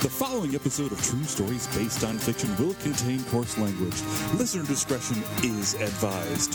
[0.00, 4.00] The following episode of True Stories Based on Fiction will contain coarse language.
[4.34, 6.54] Listener discretion is advised.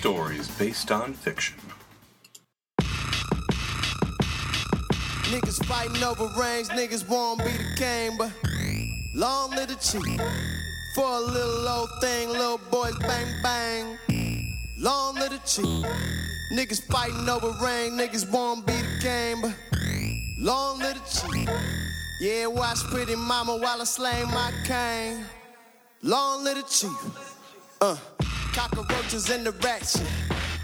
[0.00, 1.58] stories based on fiction.
[5.28, 8.32] Niggas fighting over rings, niggas won't be the game, but
[9.14, 10.18] long live the chief.
[10.94, 13.98] For a little old thing, little boys bang bang.
[14.78, 15.84] Long live the chief.
[16.50, 19.54] Niggas fighting over ring, niggas won't be the game, but
[20.38, 21.50] long live the chief.
[22.22, 25.26] Yeah, watch pretty mama while I slay my cane.
[26.02, 26.98] Long live the chief.
[27.82, 27.96] Uh,
[28.52, 30.06] cockroaches in the ration.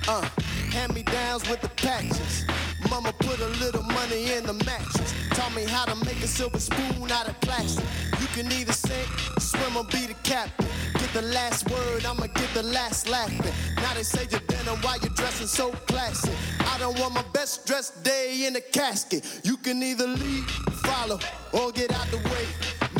[0.09, 0.23] Uh,
[0.70, 2.45] hand me downs with the patches.
[2.91, 5.15] Mama put a little money in the mattress.
[5.31, 7.84] Taught me how to make a silver spoon out of plastic.
[8.20, 10.67] You can either sink, swim, or be the captain.
[10.95, 13.53] Get the last word, I'ma get the last laughing.
[13.77, 16.33] Now they say you're dinner while you're dressing so classy.
[16.61, 19.41] I don't want my best dressed day in a casket.
[19.45, 20.45] You can either lead,
[20.84, 21.19] follow,
[21.53, 22.47] or get out the way.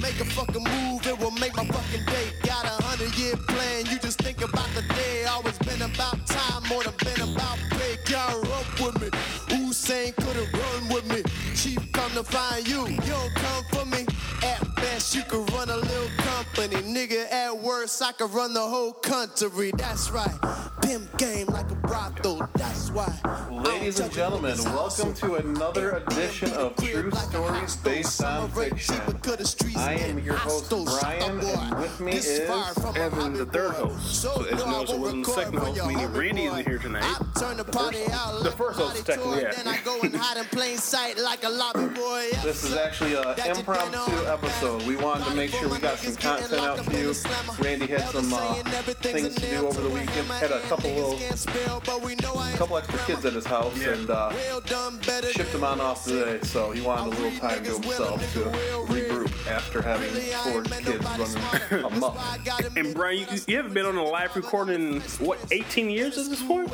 [0.03, 2.27] Make a fucking move, it will make my fucking day.
[2.43, 3.76] Got a hundred year plan,
[4.37, 5.25] think about the day.
[5.25, 7.97] Always been about time, more than been about pay.
[8.11, 9.09] Y'all up with me.
[9.49, 11.23] Usain could've run with me.
[11.55, 14.07] Chief come to find you, you don't come for me.
[14.43, 15.86] At best, you could run a
[16.57, 16.83] company.
[16.83, 19.73] Nigga, at worst, I could run the whole country.
[19.77, 20.35] That's right.
[20.83, 23.13] Pimp game like a brothel, that's why.
[23.51, 29.01] Ladies and gentlemen, welcome to another edition of True Stories Based on Fiction.
[29.77, 34.23] I am your host, Brian, and with me is Evan, the third host.
[34.23, 37.19] So as you notice, it wasn't the second host, meaning Randy isn't here tonight.
[37.39, 39.53] Turn the party out The first host, technically, yeah.
[39.53, 42.29] Then I go and hide in plain sight like a lobby boy.
[42.43, 44.83] This is actually uh, an impromptu episode.
[44.83, 47.15] We wanted to make sure we got some content out to you.
[47.61, 50.27] Randy had some uh, things to do over the weekend.
[50.29, 51.19] Had a couple little,
[52.57, 54.33] couple extra kids at his house, and uh,
[55.33, 56.41] shipped them on off today.
[56.47, 58.41] So he wanted a little time to himself to
[58.93, 62.17] regroup after having four kids running a amok.
[62.77, 66.29] And Brian, you, you haven't been on a live recording in, what, 18 years at
[66.29, 66.71] this point?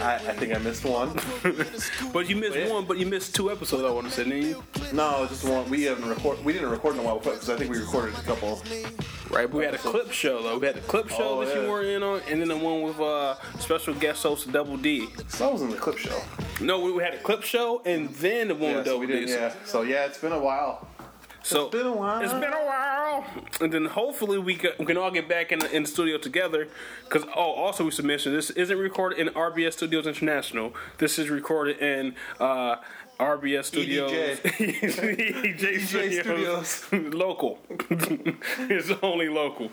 [0.00, 1.18] I, I think I missed one.
[2.12, 2.72] But you missed Yeah.
[2.72, 4.62] one, but you missed two episodes, I want to say, didn't you?
[4.92, 5.68] No, just one.
[5.70, 6.42] We haven't record.
[6.44, 8.62] We didn't record in a while because I think we recorded a couple.
[9.30, 10.58] Right, but we had a clip show, though.
[10.58, 12.82] We had a clip show Oh, that you weren't in on, and then the one
[12.82, 15.08] with uh, special guest host Double D.
[15.28, 16.20] So That was in the clip show.
[16.60, 19.00] No, we we had a clip show, and then the one Yeah, with so Double
[19.00, 19.12] we D.
[19.20, 19.28] did.
[19.30, 19.52] Yeah.
[19.64, 20.86] So yeah, it's been a while.
[21.42, 22.22] So It's been a while.
[22.22, 23.24] It's been a while,
[23.60, 26.18] and then hopefully we can, we can all get back in the, in the studio
[26.18, 26.66] together.
[27.04, 30.74] Because oh, also we should mention this isn't recorded in RBS Studios International.
[30.98, 32.76] This is recorded in uh,
[33.18, 37.58] RBS Studios, EJ, EJ Studios, local.
[37.70, 39.70] it's only local.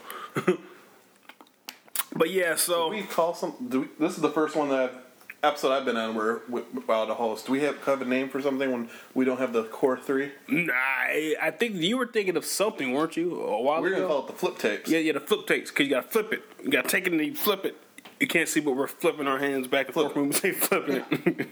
[2.15, 3.53] but yeah, so We call some.
[3.67, 4.97] Do we, this is the first one that I've,
[5.43, 7.47] episode I've been on where we, while the host.
[7.47, 10.31] Do we have, have a name for something when we don't have the core three?
[10.47, 13.41] nah, I think you were thinking of something, weren't you?
[13.41, 14.89] A while We're gonna call it the flip tapes.
[14.89, 16.43] Yeah, yeah, the flip takes because you gotta flip it.
[16.63, 17.75] You gotta take it and you flip it.
[18.21, 21.03] You can't see, but we're flipping our hands back and forth when we say flipping
[21.09, 21.49] it,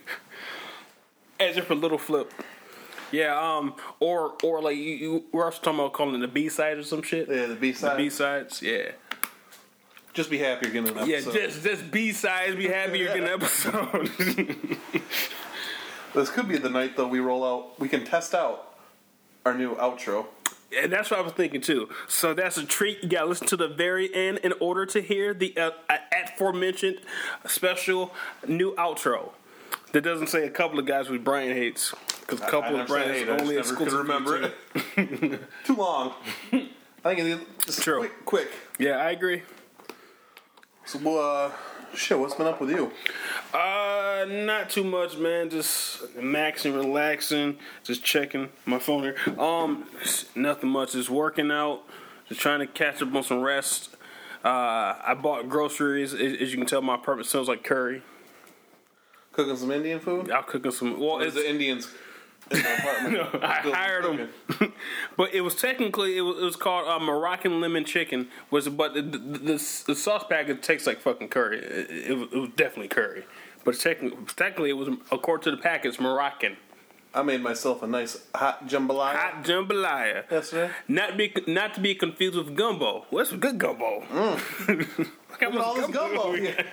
[1.42, 2.32] as if a little flip.
[3.12, 6.48] Yeah, um, or or like you, you we're also talking about calling it the B
[6.48, 7.28] side or some shit.
[7.30, 7.98] Yeah, the B The side.
[7.98, 8.92] B sides, yeah,
[10.14, 11.36] Just be happy you're getting an episode.
[11.36, 11.48] yeah.
[11.48, 12.56] Just just B sides.
[12.56, 14.10] Be happy you're getting an episode.
[16.14, 17.80] This could be the night though we roll out.
[17.80, 18.76] We can test out
[19.46, 20.28] our new outro.
[20.82, 21.90] And that's what I was thinking too.
[22.08, 23.04] So that's a treat.
[23.04, 25.72] You gotta listen to the very end in order to hear the uh,
[26.14, 27.00] aforementioned
[27.46, 28.14] special
[28.48, 29.32] new outro.
[29.94, 32.88] That doesn't say a couple of guys with Brian hates because a couple of never
[32.88, 34.00] said Brian's hate, I just only exclusive.
[34.00, 34.52] remember
[34.96, 35.42] it.
[35.66, 36.14] Too long.
[36.54, 38.00] I think it's True.
[38.00, 38.26] quick.
[38.26, 38.52] Quick.
[38.80, 39.42] Yeah, I agree.
[40.86, 41.52] So, uh,
[41.94, 42.92] shit, what's been up with you?
[43.54, 45.50] Uh, not too much, man.
[45.50, 49.16] Just maxing, relaxing, just checking my phone here.
[49.40, 49.86] Um,
[50.36, 50.94] nothing much.
[50.94, 51.82] Just working out,
[52.30, 53.90] Just trying to catch up on some rest.
[54.44, 56.14] Uh, I bought groceries.
[56.14, 58.02] As, as you can tell, my apartment smells like curry.
[59.32, 60.32] Cooking some Indian food.
[60.32, 61.00] I'm cooking some.
[61.00, 61.88] Well, it's, the Indians
[62.52, 63.14] in the apartment?
[63.34, 64.74] no, I still hired them,
[65.18, 68.28] but it was technically it was, it was called uh, Moroccan lemon chicken.
[68.50, 71.60] Was but the, the, the, the sauce packet tastes like fucking curry.
[71.60, 73.26] It, it, was, it was definitely curry,
[73.64, 76.58] but technically, technically it was according to the it's Moroccan
[77.14, 80.30] I made myself a nice hot jambalaya hot jambalaya.
[80.32, 80.72] yesterday.
[80.88, 83.06] Not be not to be confused with gumbo.
[83.12, 84.02] Well, that's good gumbo.
[84.10, 84.38] How
[84.70, 86.66] Look at all this gumbo here.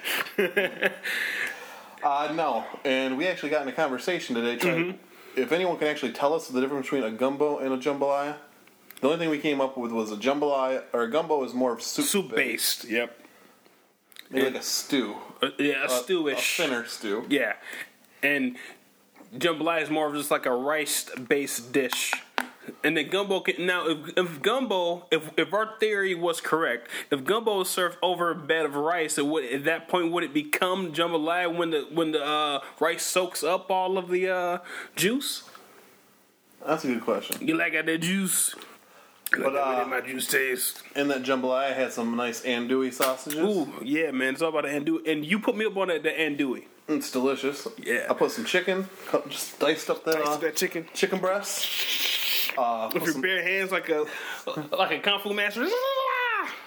[2.02, 4.56] Uh, no, and we actually got in a conversation today.
[4.56, 5.40] Trying, Mm-hmm.
[5.40, 8.34] If anyone can actually tell us the difference between a gumbo and a jambalaya,
[9.00, 11.72] the only thing we came up with was a jambalaya or a gumbo is more
[11.72, 12.84] of soup, Soup based.
[12.84, 13.16] Yep.
[14.30, 16.56] maybe like a stew, Uh, yeah, a a, stewish.
[16.56, 17.24] thinner stew.
[17.28, 17.52] Yeah,
[18.22, 18.56] and
[19.36, 22.14] jambalaya is more of just like a rice-based dish.
[22.84, 27.24] And then gumbo can now if, if gumbo if if our theory was correct if
[27.24, 30.34] gumbo is served over a bed of rice it would at that point would it
[30.34, 34.58] become jambalaya when the when the uh, rice soaks up all of the uh,
[34.96, 35.42] juice
[36.66, 37.46] That's a good question.
[37.46, 38.54] you like that juice
[39.30, 40.82] But, uh, my juice taste.
[40.96, 43.38] And that jambalaya had some nice andouille sausages.
[43.40, 46.02] ooh yeah man it's all about the andouille and you put me up on that
[46.02, 47.68] the andouille It's delicious.
[47.76, 48.06] Yeah.
[48.08, 50.86] I put some chicken, cut- just diced up that, Diced uh, up that chicken.
[50.94, 51.66] chicken breast.
[52.56, 54.06] Uh, with your some, bare hands like a
[54.76, 55.64] like a kung fu master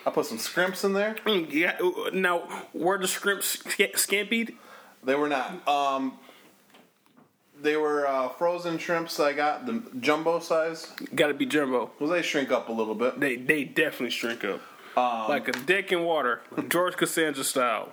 [0.06, 1.16] I put some scrimps in there.
[1.26, 1.78] Mm, Yeah.
[2.14, 4.56] Now, were the scrimps sca- scampied?
[5.04, 5.68] They were not.
[5.68, 6.14] Um,
[7.62, 9.20] they were uh, frozen shrimps.
[9.20, 10.88] I got the jumbo size.
[11.16, 11.92] Got to be jumbo.
[12.00, 13.20] Well, they shrink up a little bit.
[13.20, 14.62] They they definitely shrink up.
[14.96, 17.92] Um, like a dick in water, George Costanza style.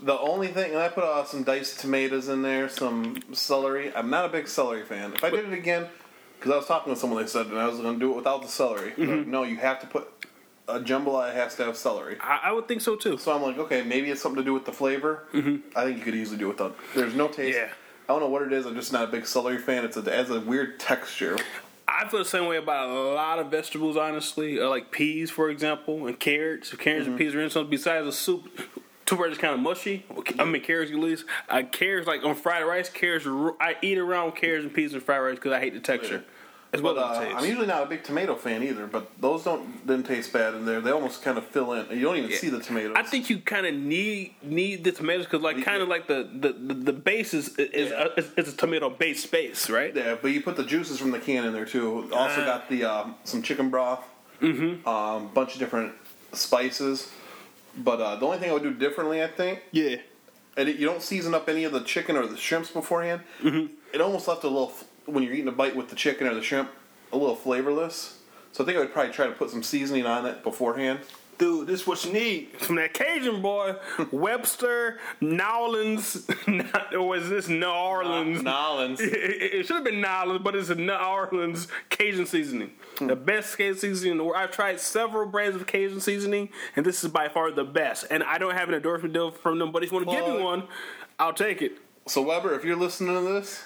[0.00, 3.94] The only thing, and I put uh, some diced tomatoes in there, some celery.
[3.94, 5.12] I'm not a big celery fan.
[5.12, 5.88] If I did it again,
[6.38, 8.16] because I was talking to someone, they said, and I was going to do it
[8.16, 8.92] without the celery.
[8.92, 9.06] Mm-hmm.
[9.06, 10.08] But no, you have to put
[10.68, 12.16] a jambalaya has to have celery.
[12.20, 13.18] I, I would think so too.
[13.18, 15.24] So I'm like, okay, maybe it's something to do with the flavor.
[15.32, 15.76] Mm-hmm.
[15.76, 16.76] I think you could easily do it without.
[16.94, 17.56] There's no taste.
[17.56, 17.68] Yeah.
[18.08, 18.66] I don't know what it is.
[18.66, 19.84] I'm just not a big celery fan.
[19.84, 21.38] It's a, it has a weird texture.
[21.86, 25.50] I feel the same way about a lot of vegetables, honestly, uh, like peas, for
[25.50, 26.72] example, and carrots.
[26.72, 28.48] If carrots and peas are in something besides a soup,
[29.12, 30.04] two where it's kind of mushy.
[30.38, 31.24] I mean, carrots at least.
[31.48, 32.88] I carrots like on fried rice.
[32.88, 33.26] Carrots,
[33.60, 36.24] I eat around carrots and peas and fried rice because I hate the texture
[36.72, 37.36] as well But, as uh.
[37.36, 40.64] I'm usually not a big tomato fan either, but those don't didn't taste bad in
[40.64, 40.80] there.
[40.80, 41.86] They almost kind of fill in.
[41.90, 42.94] You don't even see the tomatoes.
[42.96, 46.28] I think you kind of need need the tomatoes because, like, kind of like the
[46.32, 48.08] the, the, the base is is, Yeah.
[48.16, 49.94] a, is a tomato based space, right?
[49.94, 52.08] Yeah, but you put the juices from the can in there too.
[52.12, 52.46] Also Ah.
[52.46, 54.04] got the um, some chicken broth,
[54.40, 54.88] mm-hmm.
[54.88, 55.92] um, bunch of different
[56.32, 57.10] spices.
[57.76, 59.96] But uh, the only thing I would do differently, I think, Yeah.
[60.56, 63.22] and it, you don't season up any of the chicken or the shrimps beforehand.
[63.42, 63.72] Mm-hmm.
[63.94, 66.34] It almost left a little f- when you're eating a bite with the chicken or
[66.34, 66.70] the shrimp,
[67.12, 68.18] a little flavorless.
[68.52, 71.00] So I think I would probably try to put some seasoning on it beforehand.
[71.38, 73.74] Dude, this is what you need from that Cajun boy,
[74.12, 76.64] Webster, Nowlands, or
[76.94, 78.42] oh, is this New Orleans?
[78.42, 79.00] Nolans.
[79.00, 82.70] It, it- it should have been Nolans, but it's a New Orleans Cajun seasoning.
[82.98, 83.08] Hmm.
[83.08, 84.36] The best Cajun seasoning in the world.
[84.36, 88.06] I've tried several brands of Cajun seasoning, and this is by far the best.
[88.10, 90.26] And I don't have an endorsement deal from them, but if you want to give
[90.36, 90.64] me one,
[91.18, 91.78] I'll take it.
[92.06, 93.64] So Weber, if you're listening to this,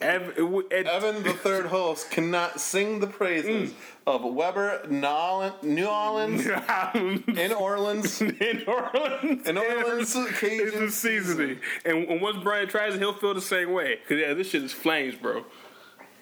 [0.00, 0.34] Ev-
[0.70, 3.74] it- Evan, the third host, cannot sing the praises Mm.
[4.06, 9.48] of Weber, Nolan, New Orleans, in Orleans, in Orleans.
[9.48, 11.58] in Orleans, Cajun seasoning.
[11.86, 13.96] And, and once Brian tries it, he'll feel the same way.
[14.02, 15.44] Because, yeah, this shit is flames, bro.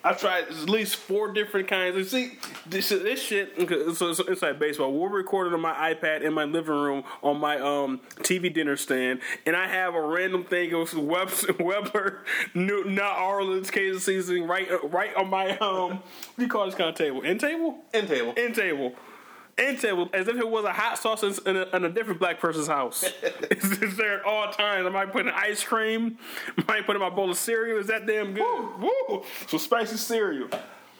[0.06, 1.96] I've tried at least four different kinds.
[1.96, 3.56] And see, this, this shit,
[3.96, 4.92] so it's inside baseball.
[4.92, 9.20] We're recording on my iPad in my living room on my um, TV dinner stand,
[9.46, 14.68] and I have a random thing of Webster, Weber, New, not Orleans, Cajun seasoning right,
[14.92, 16.02] right on my um, what
[16.36, 17.22] do you call this kind of table?
[17.24, 17.78] End table?
[17.94, 18.34] End table.
[18.36, 18.94] End table.
[19.56, 22.66] Table, as if it was a hot sauce in, a, in a different black person's
[22.66, 23.04] house.
[23.22, 24.86] it's, it's there at all times.
[24.86, 26.18] I might put in ice cream.
[26.58, 27.78] I might put in my bowl of cereal.
[27.78, 28.78] Is that damn good?
[28.80, 29.22] Woo!
[29.46, 30.48] Some spicy cereal.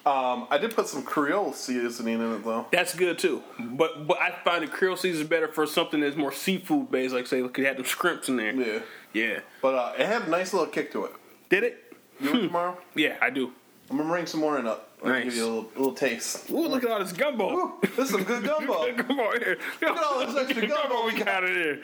[0.06, 2.66] Um, I did put some Creole seasoning in it though.
[2.70, 3.42] That's good too.
[3.58, 7.14] But but I find the Creole season better for something that's more seafood based.
[7.14, 8.52] Like say, look, it had them scrimps in there.
[8.54, 8.78] Yeah,
[9.14, 9.40] Yeah.
[9.62, 11.12] but uh, it had a nice little kick to it.
[11.48, 11.94] Did it?
[12.20, 12.78] You want tomorrow?
[12.94, 13.52] Yeah, I do.
[13.90, 14.90] I'm gonna bring some more in up.
[15.04, 15.24] I'll Nice.
[15.24, 16.50] give you a little, little taste.
[16.50, 17.50] Ooh, look at all this gumbo.
[17.56, 18.90] Ooh, this is some good gumbo.
[18.94, 19.58] Come on here.
[19.82, 21.82] Look at all this extra gumbo we got in here.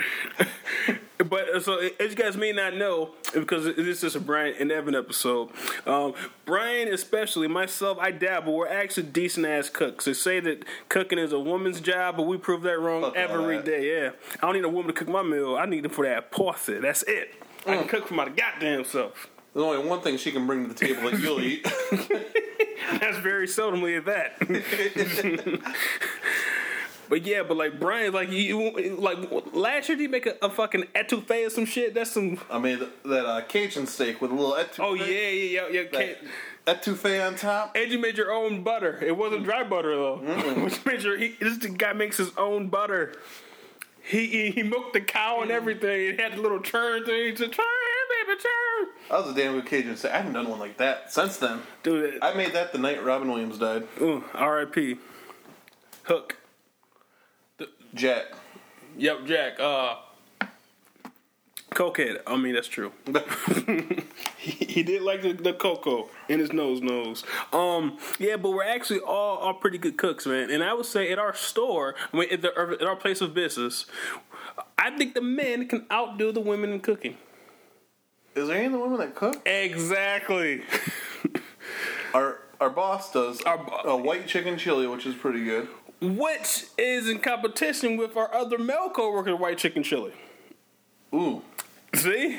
[1.28, 4.72] but uh, so, as you guys may not know, because this is a Brian and
[4.72, 5.50] Evan episode,
[5.86, 6.14] um,
[6.46, 8.54] Brian, especially myself, I dabble.
[8.56, 10.06] We're actually decent ass cooks.
[10.06, 13.56] They say that cooking is a woman's job, but we prove that wrong Fuck every
[13.56, 13.66] that.
[13.66, 14.02] day.
[14.02, 14.10] Yeah,
[14.42, 15.56] I don't need a woman to cook my meal.
[15.56, 16.78] I need them for that pussy.
[16.78, 17.34] That's it.
[17.66, 17.78] I Mm.
[17.80, 19.28] can cook for my goddamn self.
[19.52, 21.64] There's only one thing she can bring to the table that you'll eat.
[23.00, 25.62] That's very seldomly at that.
[27.10, 29.18] But yeah, but like Brian, like you, like
[29.52, 31.92] last year, did you make a, a fucking etouffee or some shit?
[31.92, 32.38] That's some.
[32.48, 34.78] I made that uh, Cajun steak with a little etouffee.
[34.78, 36.14] Oh yeah, yeah, yeah, yeah.
[36.66, 37.74] That etouffee on top.
[37.74, 39.02] And you made your own butter.
[39.02, 40.18] It wasn't dry butter though.
[40.62, 43.14] Which made your he, this guy makes his own butter.
[44.02, 46.10] He he, he milked the cow and everything.
[46.10, 47.34] It had the little churn thing.
[47.34, 47.64] To churn,
[49.10, 50.12] That was a damn good Cajun steak.
[50.12, 51.60] I haven't done one like that since then.
[51.82, 53.86] Dude, I made that the night Robin Williams died.
[54.00, 54.96] Ooh, R.I.P.
[56.04, 56.36] Hook.
[57.94, 58.26] Jack.
[58.96, 59.58] Yep, Jack.
[59.58, 59.96] Uh,
[61.70, 62.20] cokehead.
[62.26, 62.92] I mean, that's true.
[64.38, 67.24] he, he did like the, the cocoa in his nose nose.
[67.52, 70.50] Um, yeah, but we're actually all all pretty good cooks, man.
[70.50, 73.34] And I would say at our store, I mean, at, the, at our place of
[73.34, 73.86] business,
[74.78, 77.16] I think the men can outdo the women in cooking.
[78.34, 79.46] Is there any of the women that cook?
[79.46, 80.62] Exactly.
[82.14, 85.68] our our boss does Our a white chicken chili, which is pretty good.
[86.00, 90.12] Which is in competition with our other male coworker, white chicken chili.
[91.14, 91.42] Ooh.
[91.94, 92.38] See?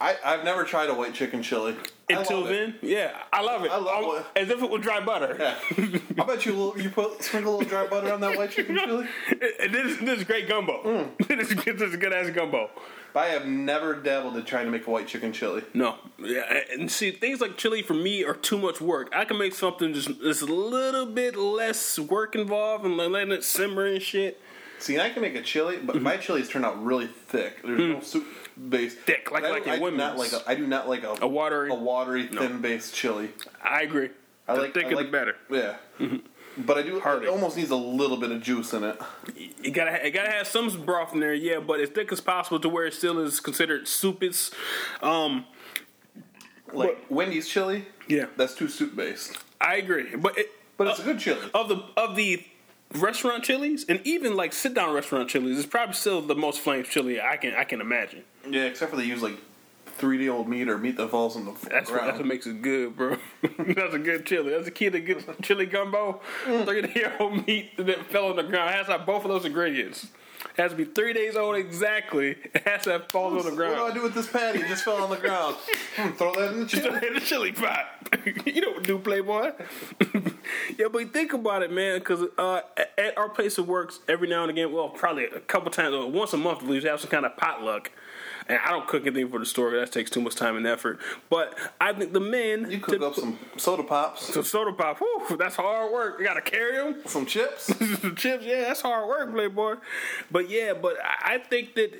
[0.00, 1.74] I, I've never tried a white chicken chili.
[2.08, 2.80] Until love it.
[2.80, 3.70] then, yeah, I love it.
[3.70, 4.40] I love it.
[4.40, 5.36] As if it was dry butter.
[5.40, 5.98] Yeah.
[6.18, 9.06] I bet you you put sprinkle a little dry butter on that white chicken chili.
[9.60, 10.82] And this, is- this is great gumbo.
[11.18, 11.26] Mm.
[11.28, 12.70] this, is, this is good ass gumbo.
[13.16, 15.62] But I have never dabbled in trying to make a white chicken chili.
[15.72, 19.10] No, yeah, and see things like chili for me are too much work.
[19.16, 23.42] I can make something just just a little bit less work involved and letting it
[23.42, 24.38] simmer and shit.
[24.80, 27.62] See, I can make a chili, but my chilies turn out really thick.
[27.64, 28.26] There's no soup
[28.68, 28.92] base.
[28.94, 29.04] Mm-hmm.
[29.04, 31.16] Thick, like- I, like I your do not like a, I do not like a,
[31.22, 32.42] A watery- a watery No.
[32.42, 33.30] thin based chili.
[33.64, 34.10] I agree.
[34.46, 35.36] I the like thicker I like, the better.
[35.50, 35.76] Yeah.
[36.58, 37.00] But I do.
[37.00, 37.26] Hearty.
[37.26, 38.98] It almost needs a little bit of juice in it.
[39.62, 42.58] You gotta, you gotta have some broth in there, yeah, but as thick as possible
[42.60, 44.52] to where it still is considered soupous.
[45.02, 45.44] Um,
[46.72, 47.84] Like Wendy's chili.
[48.08, 48.26] Yeah.
[48.36, 49.36] That's too soup based.
[49.60, 51.40] I agree, but it, But it's a good chili.
[51.54, 52.44] of the of the
[52.94, 56.86] restaurant chilies, and even like sit down restaurant chilies, it's probably still the most flamed
[56.86, 58.22] chili I can I can imagine.
[58.48, 59.36] Yeah, except for they use like
[59.96, 62.08] three day old meat or meat that falls on the That's what, ground.
[62.08, 63.16] that's what makes it good, bro.
[63.58, 64.50] that's a good chili.
[64.50, 66.20] That's the key to good chili gumbo.
[66.44, 68.70] Three day old meat that fell on the ground.
[68.70, 70.08] It has to have both of those ingredients.
[70.56, 72.36] It has to be three days old exactly.
[72.54, 73.80] It has to have fallen on the ground.
[73.80, 74.60] What do I do with this patty?
[74.60, 75.56] It just fell on the ground.
[75.96, 77.06] Hmm, throw that in the chili.
[77.06, 77.86] in the chili pot.
[78.46, 79.52] you know what to do, Playboy.
[80.78, 82.60] yeah, but think about it, man, because uh,
[82.96, 86.08] at our place of works, every now and again, well, probably a couple times, or
[86.10, 87.90] once a month, we have some kind of potluck.
[88.48, 89.72] And I don't cook anything for the store.
[89.72, 91.00] That takes too much time and effort.
[91.28, 94.98] But I think the men You cook up some soda pops, some soda pop.
[95.00, 96.20] Whew, that's hard work.
[96.20, 97.02] You gotta carry them.
[97.06, 97.64] some chips.
[98.00, 99.76] Some chips, yeah, that's hard work, Playboy.
[100.30, 101.92] But yeah, but I think that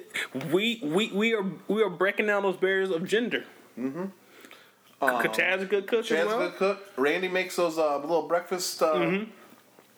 [0.53, 3.45] we we we are we are breaking down those barriers of gender.
[3.79, 4.05] Mm-hmm.
[5.03, 6.41] Kataz a good cook well.
[6.43, 6.87] a good cook.
[6.97, 8.83] Randy makes those uh, little breakfast.
[8.83, 9.25] Uh,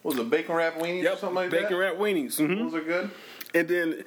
[0.02, 1.18] What was it bacon wrap weenies or Mm-hmm.
[1.20, 1.76] Something like bacon that?
[1.78, 2.36] wrap weenies.
[2.38, 3.10] hmm Those are good.
[3.54, 4.04] And then,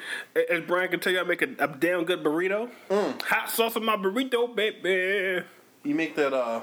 [0.49, 2.69] as Brian can tell you, I make a, a damn good burrito.
[2.89, 5.43] Hot sauce on my burrito, baby.
[5.83, 6.61] You make that uh,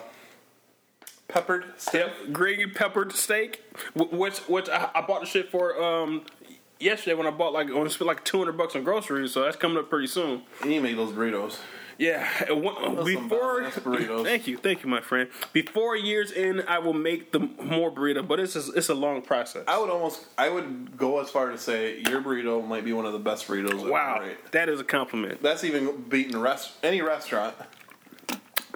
[1.27, 1.95] peppered steak.
[2.07, 3.63] Yep, gravy peppered steak,
[3.95, 6.23] wh- which which I, I bought the shit for um
[6.79, 9.43] yesterday when I bought like when I spent like two hundred bucks on groceries, so
[9.43, 10.43] that's coming up pretty soon.
[10.63, 11.59] And you make those burritos.
[11.99, 15.29] Yeah, one- before thank you, thank you, my friend.
[15.53, 19.21] Before years in, I will make the more burrito, but it's a, it's a long
[19.21, 19.65] process.
[19.67, 23.05] I would almost, I would go as far to say your burrito might be one
[23.05, 23.91] of the best burritos.
[23.91, 25.43] wow, that is a compliment.
[25.43, 27.57] That's even beating rest any restaurant.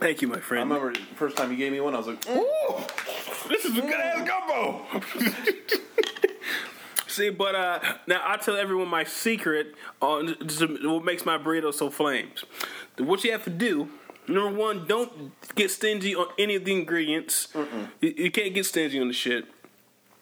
[0.00, 0.72] Thank you, my friend.
[0.72, 2.28] I remember the first time you gave me one, I was like.
[2.28, 2.76] Ooh,
[3.48, 4.84] this is a good ass gumbo.
[7.06, 10.28] See, but uh, now I tell everyone my secret on
[10.82, 12.42] what makes my burrito so flames.
[12.98, 13.88] What you have to do.
[14.28, 17.48] Number one, don't get stingy on any of the ingredients.
[18.00, 19.46] You, you can't get stingy on the shit.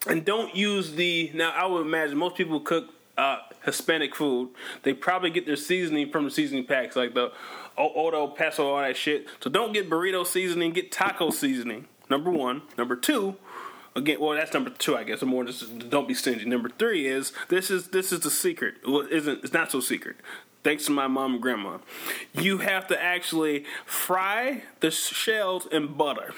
[0.06, 1.30] And don't use the.
[1.34, 4.48] Now, I would imagine most people cook uh, Hispanic food.
[4.82, 7.32] They probably get their seasoning from the seasoning packs, like the
[7.76, 9.26] Odo, Paso, all that shit.
[9.40, 11.86] So don't get burrito seasoning, get taco seasoning.
[12.08, 12.62] Number one.
[12.78, 13.36] Number two,
[13.94, 15.22] again, well, that's number two, I guess.
[15.22, 16.46] More just don't be stingy.
[16.46, 18.76] Number three is this is this is the secret.
[18.86, 20.16] Well, it isn't it's not so secret.
[20.62, 21.78] Thanks to my mom and grandma,
[22.34, 26.34] you have to actually fry the shells in butter,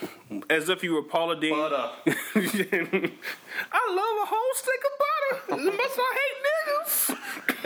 [0.48, 1.56] as if you were Paula Deen.
[1.56, 1.90] Butter.
[2.06, 2.10] I
[3.90, 5.72] love a whole stick of butter.
[5.76, 6.38] Must I hate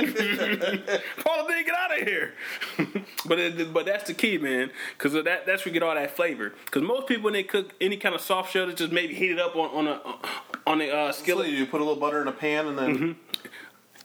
[0.01, 1.03] niggas.
[1.25, 2.33] Paula Deen, get out of here.
[3.27, 6.17] but it, but that's the key, man, because that that's where you get all that
[6.17, 6.55] flavor.
[6.65, 9.33] Because most people when they cook any kind of soft shell, they just maybe heat
[9.33, 10.01] it up on on a
[10.67, 11.49] on a uh, So skillet.
[11.49, 13.17] you put a little butter in a pan and then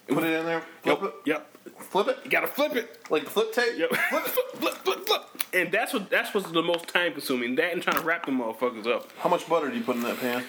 [0.10, 1.48] put it in there, flip Yep, it, yep.
[1.84, 3.00] Flip it, You gotta flip it.
[3.10, 3.78] like flip tape.
[3.78, 3.90] Yep.
[4.10, 5.22] Flip flip, flip, flip, flip.
[5.54, 7.56] And that's what that's what's the most time consuming.
[7.56, 9.10] That and trying to wrap them motherfuckers up.
[9.20, 10.44] How much butter do you put in that pan?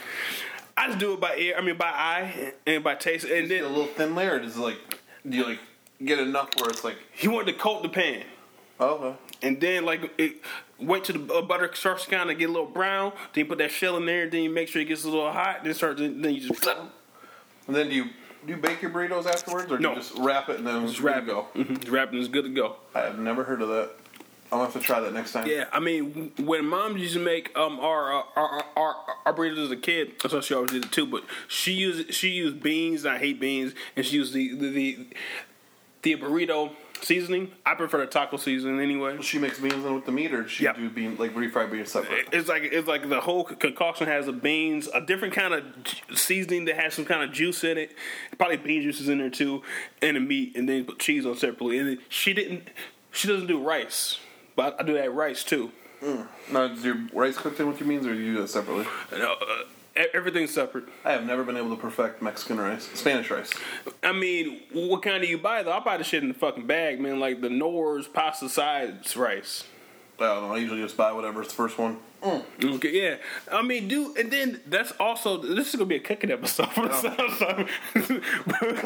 [0.76, 1.54] I just do it by ear.
[1.58, 3.24] I mean, by eye and by taste.
[3.24, 4.78] And Is then a little thin layer, does like
[5.28, 5.58] do you like
[6.04, 8.24] get enough where it's like he wanted to coat the pan.
[8.80, 9.16] oh okay.
[9.42, 10.36] And then like it
[10.78, 13.12] wait till the uh, butter starts kind of get a little brown.
[13.34, 14.28] Then you put that shell in there.
[14.28, 15.64] Then you make sure it gets a little hot.
[15.64, 15.96] Then start.
[15.98, 16.78] Then you just flip.
[17.66, 18.06] And then do you
[18.46, 19.90] do you bake your burritos afterwards, or do No.
[19.90, 21.48] you just wrap it and then Just to wrap go?
[21.54, 21.68] it.
[21.68, 21.78] Mhm.
[21.80, 22.14] Just wrap it.
[22.14, 22.76] and It's good to go.
[22.94, 23.90] I have never heard of that.
[24.50, 25.46] I'm gonna have to try that next time.
[25.46, 29.64] Yeah, I mean, when mom used to make um our uh, our our, our burritos
[29.64, 31.06] as a kid, that's what she always did it too.
[31.06, 33.04] But she used she used beans.
[33.06, 35.06] And I hate beans, and she used the the the,
[36.02, 36.72] the burrito
[37.02, 37.52] seasoning.
[37.66, 39.20] I prefer the taco seasoning anyway.
[39.20, 40.76] She makes beans in with the meat, or she Yep.
[40.76, 42.28] do bean like refried beans separate.
[42.32, 45.64] It's like it's like the whole concoction has the beans, a different kind of
[46.14, 47.92] seasoning that has some kind of juice in it,
[48.38, 49.62] probably bean juices in there too,
[50.00, 51.78] and the meat, and then put cheese on separately.
[51.78, 52.68] And then she didn't,
[53.10, 54.18] she doesn't do rice,
[54.56, 55.70] but I do that rice too.
[56.50, 58.86] Now, is your rice cooked in with your beans, or do you do that separately?
[59.12, 59.62] Know, uh,
[59.96, 60.84] everything's separate.
[61.04, 63.52] I have never been able to perfect Mexican rice, Spanish rice.
[64.02, 65.72] I mean, what kind do you buy though?
[65.72, 67.20] I buy the shit in the fucking bag, man.
[67.20, 69.64] Like the Knorr's pasta sides rice.
[70.22, 70.54] I don't know.
[70.54, 71.98] I usually just buy whatever's the first one.
[72.22, 72.44] Mm.
[72.76, 73.16] Okay, yeah.
[73.50, 76.86] I mean, dude, and then that's also this is gonna be a cooking episode for
[76.86, 77.68] the South Side.
[77.92, 78.78] Cooking with Evan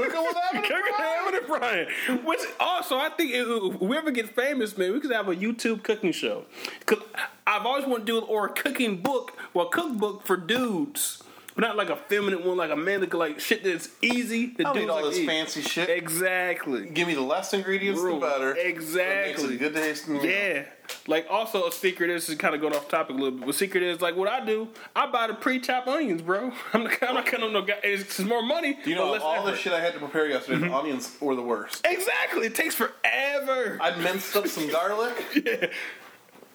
[0.54, 1.88] and Cooking with Evan and Brian.
[2.24, 5.82] Which also, I think if we ever get famous, man, we could have a YouTube
[5.82, 6.44] cooking show.
[6.86, 7.00] Cause
[7.46, 11.22] I've always wanted to do or a cooking book, well, cookbook for dudes.
[11.56, 14.48] But not like a feminine one, like a man like shit that's easy.
[14.48, 15.26] The I don't dudes need all like this eat.
[15.26, 15.88] fancy shit.
[15.88, 16.90] Exactly.
[16.90, 18.54] Give me the less ingredients, the better.
[18.54, 19.56] Exactly.
[19.56, 19.74] Good
[20.06, 20.22] meal.
[20.22, 20.64] Yeah.
[21.06, 23.46] Like also a secret is kind of going off topic a little bit.
[23.46, 24.68] But secret is like what I do.
[24.94, 26.52] I buy the pre-chopped onions, bro.
[26.74, 27.78] I'm not, I'm not cutting no guy.
[27.82, 28.78] It's more money.
[28.84, 30.58] Do you know all the shit I had to prepare yesterday?
[30.58, 30.68] Mm-hmm.
[30.68, 31.86] The onions were the worst.
[31.86, 32.48] Exactly.
[32.48, 33.78] It takes forever.
[33.80, 35.24] I minced up some garlic.
[35.42, 35.68] yeah.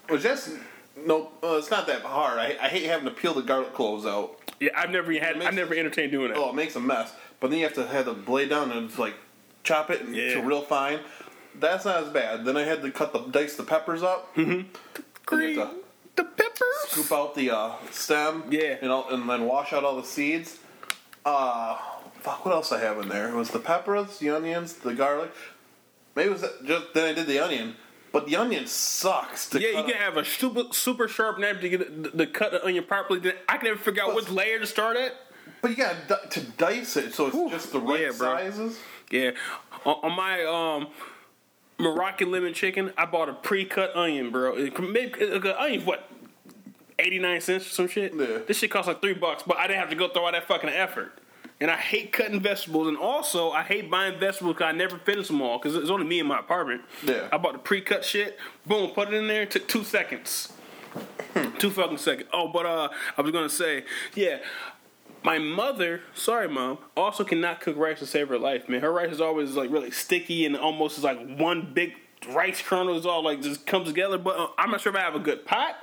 [0.09, 0.51] Which that's
[0.95, 2.37] no, uh, it's not that hard.
[2.37, 4.37] I, I hate having to peel the garlic cloves out.
[4.61, 5.35] Yeah, I've never had.
[5.37, 6.37] makes- I never entertained doing that.
[6.37, 7.11] Oh, it makes a mess.
[7.41, 9.15] But then you have to have the blade down and just like
[9.63, 10.35] chop it and Yeah.
[10.35, 10.99] to real fine.
[11.59, 12.45] That's not as bad.
[12.45, 14.33] Then I had to cut the dice the peppers up.
[14.35, 14.69] Mm-hmm.
[15.25, 15.69] Green, to
[16.15, 16.67] the peppers.
[16.87, 18.43] scoop out the uh, stem.
[18.49, 18.77] Yeah.
[18.81, 20.59] You know, and then wash out all the seeds.
[21.25, 21.77] Uh,
[22.21, 22.45] fuck.
[22.45, 23.29] What else I have in there?
[23.29, 25.31] It was the peppers, the onions, the garlic.
[26.15, 27.75] Maybe it was just then I did the onion.
[28.11, 29.49] But the onion sucks.
[29.49, 29.99] To Yeah, you can up.
[29.99, 33.33] have a super super sharp knife to get the, the cut the onion properly.
[33.47, 35.13] I can never figure out which layer to start at.
[35.61, 37.49] But you got to dice it so it's Whew.
[37.49, 38.79] just the right Yeah, sizes.
[39.11, 39.31] Yeah,
[39.85, 40.87] on, on my um
[41.79, 44.55] Moroccan lemon chicken, I bought a pre-cut onion, bro.
[44.55, 46.09] It, maybe, it, it, onion what
[46.99, 48.13] eighty nine cents or some shit.
[48.13, 48.39] Yeah.
[48.45, 50.47] This shit cost like three bucks, but I didn't have to go through all that
[50.47, 51.17] fucking effort.
[51.61, 55.27] And I hate cutting vegetables, and also I hate buying vegetables because I never finish
[55.27, 56.81] them all because it's only me in my apartment.
[57.03, 57.29] Yeah.
[57.31, 58.39] I bought the pre-cut shit.
[58.65, 59.45] Boom, put it in there.
[59.45, 60.51] Took two seconds.
[61.59, 62.27] two fucking seconds.
[62.33, 64.39] Oh, but uh, I was gonna say, yeah.
[65.23, 68.81] My mother, sorry mom, also cannot cook rice to save her life, man.
[68.81, 71.93] Her rice is always like really sticky and almost is like one big
[72.29, 74.17] rice kernel is all like just comes together.
[74.17, 75.75] But uh, I'm not sure if I have a good pot.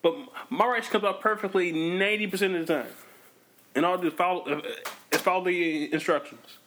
[0.00, 0.16] But
[0.48, 2.92] my rice comes out perfectly 90% of the time.
[3.74, 4.60] And all I do is follow, uh,
[5.22, 6.58] is follow the instructions.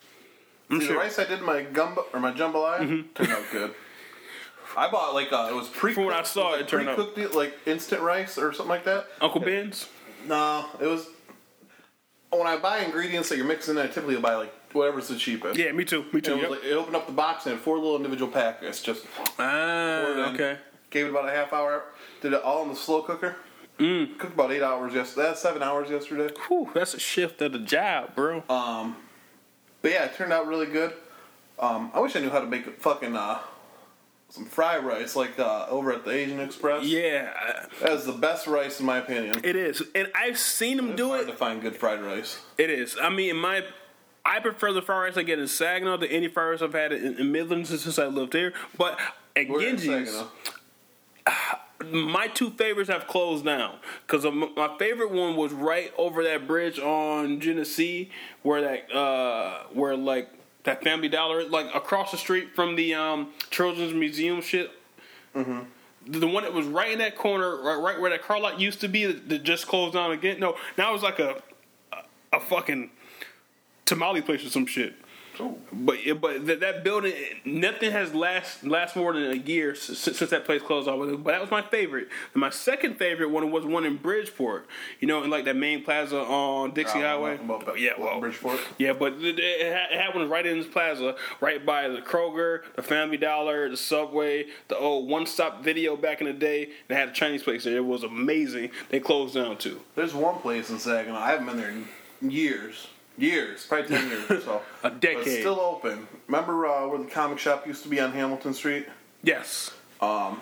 [0.69, 0.95] I'm See, sure.
[0.95, 3.73] The rice I did my gumbo or my jambalaya turned out good.
[4.77, 5.91] I bought like uh, it was pre.
[5.91, 5.95] Mm-hmm.
[5.95, 8.85] From what I saw, it turned out- pre-cooked it like instant rice or something like
[8.85, 9.07] that.
[9.21, 9.87] Uncle Ben's?
[10.27, 11.07] No, it was.
[12.31, 15.57] When I buy ingredients that you're mixing, I typically buy like whatever's the cheapest.
[15.57, 16.05] Yeah, me too.
[16.11, 16.33] Me too.
[16.33, 16.49] It, was Yep.
[16.51, 18.81] like, it opened up the box and had four little individual packets.
[18.81, 19.05] Just
[19.39, 20.57] ah, poured it in, okay.
[20.89, 21.83] Gave it about a half hour.
[22.21, 23.37] Did it all in the slow cooker.
[23.79, 24.17] Mm.
[24.17, 25.27] Cooked about eight hours yesterday.
[25.27, 26.33] That's seven hours yesterday.
[26.47, 28.43] Whew, that's a shift of the job, bro.
[28.49, 28.95] Um,
[29.81, 30.93] but yeah, it turned out really good.
[31.59, 33.39] Um, I wish I knew how to make fucking uh,
[34.29, 36.85] some fried rice like uh, over at the Asian Express.
[36.85, 39.39] yeah, that is the best rice in my opinion.
[39.43, 39.83] it is.
[39.93, 41.25] And I've seen them It's do hard it.
[41.31, 42.39] to find good fried rice.
[42.57, 42.97] It is.
[43.01, 43.63] I mean, in my,
[44.25, 46.91] I prefer the fried rice I get in Saginaw to any fried rice I've had
[46.93, 48.53] in, in Midland since, I lived here.
[48.77, 48.99] But
[49.35, 50.27] at Genji's, Saginaw.
[51.91, 56.79] my two favorites have closed down because my favorite one was right over that bridge
[56.79, 58.09] on Genesee,
[58.43, 60.29] where that uh, where like
[60.63, 64.71] that Family Dollar, is, like across the street from the um, Children's Museum shit.
[65.35, 65.59] Mm-hmm.
[66.07, 68.81] The one that was right in that corner, right, right where that car lot used
[68.81, 70.39] to be, that, that just closed down again.
[70.39, 71.41] No, now it's like a
[71.91, 71.97] a,
[72.33, 72.91] a fucking
[73.85, 74.95] tamale place or some shit.
[75.71, 80.29] But but that, that building, nothing has last last more than a year since, since
[80.29, 80.99] that place closed off.
[80.99, 82.09] But that was my favorite.
[82.33, 84.67] And my second favorite one was one in Bridgeport.
[84.99, 87.35] You know, in like that main plaza on Dixie Highway.
[87.35, 88.59] about yeah, well, Bridgeport.
[88.77, 92.83] Yeah, but it, it had one right in this plaza, right by the Kroger, the
[92.83, 96.69] Family Dollar, the Subway, the old One Stop Video back in the day.
[96.87, 97.77] They had a Chinese place there.
[97.77, 98.71] It was amazing.
[98.89, 99.81] They closed down too.
[99.95, 101.17] There's one place in Saginaw.
[101.17, 101.87] I haven't been there in
[102.21, 102.87] years,
[103.17, 104.61] years, probably ten years or so.
[104.83, 105.27] A But decade.
[105.27, 106.07] it's still open.
[106.27, 108.87] Remember uh, where the comic shop used to be on Hamilton Street?
[109.23, 109.71] Yes.
[110.01, 110.41] Um,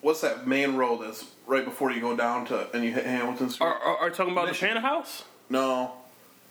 [0.00, 3.50] What's that main road that's right before you go down to and you hit Hamilton
[3.50, 3.66] Street?
[3.66, 4.68] Are, are, are you talking about Mission.
[4.68, 5.24] the Panda House?
[5.50, 5.92] no,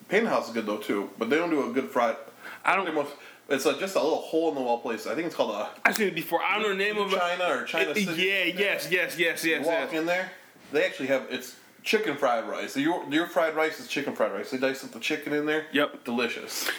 [0.09, 2.17] Panda House is good though too, but they don't do a good fried.
[2.65, 2.93] I don't.
[2.93, 3.13] Most,
[3.49, 5.07] it's a, just a little hole in the wall place.
[5.07, 5.69] I think it's called a.
[5.85, 6.41] I've seen it before.
[6.43, 7.17] I don't know the name of it.
[7.17, 8.23] China or China It- City.
[8.23, 8.43] Yeah.
[8.43, 8.89] Yes.
[8.91, 9.17] Yes.
[9.17, 9.43] Yes.
[9.45, 9.65] You Yes.
[9.65, 9.93] walk yes.
[9.93, 10.29] in there,
[10.73, 12.73] they actually have it's chicken fried rice.
[12.73, 14.51] So your your fried rice is chicken fried rice.
[14.51, 15.65] They dice up the chicken in there.
[15.71, 16.03] Yep.
[16.03, 16.69] delicious.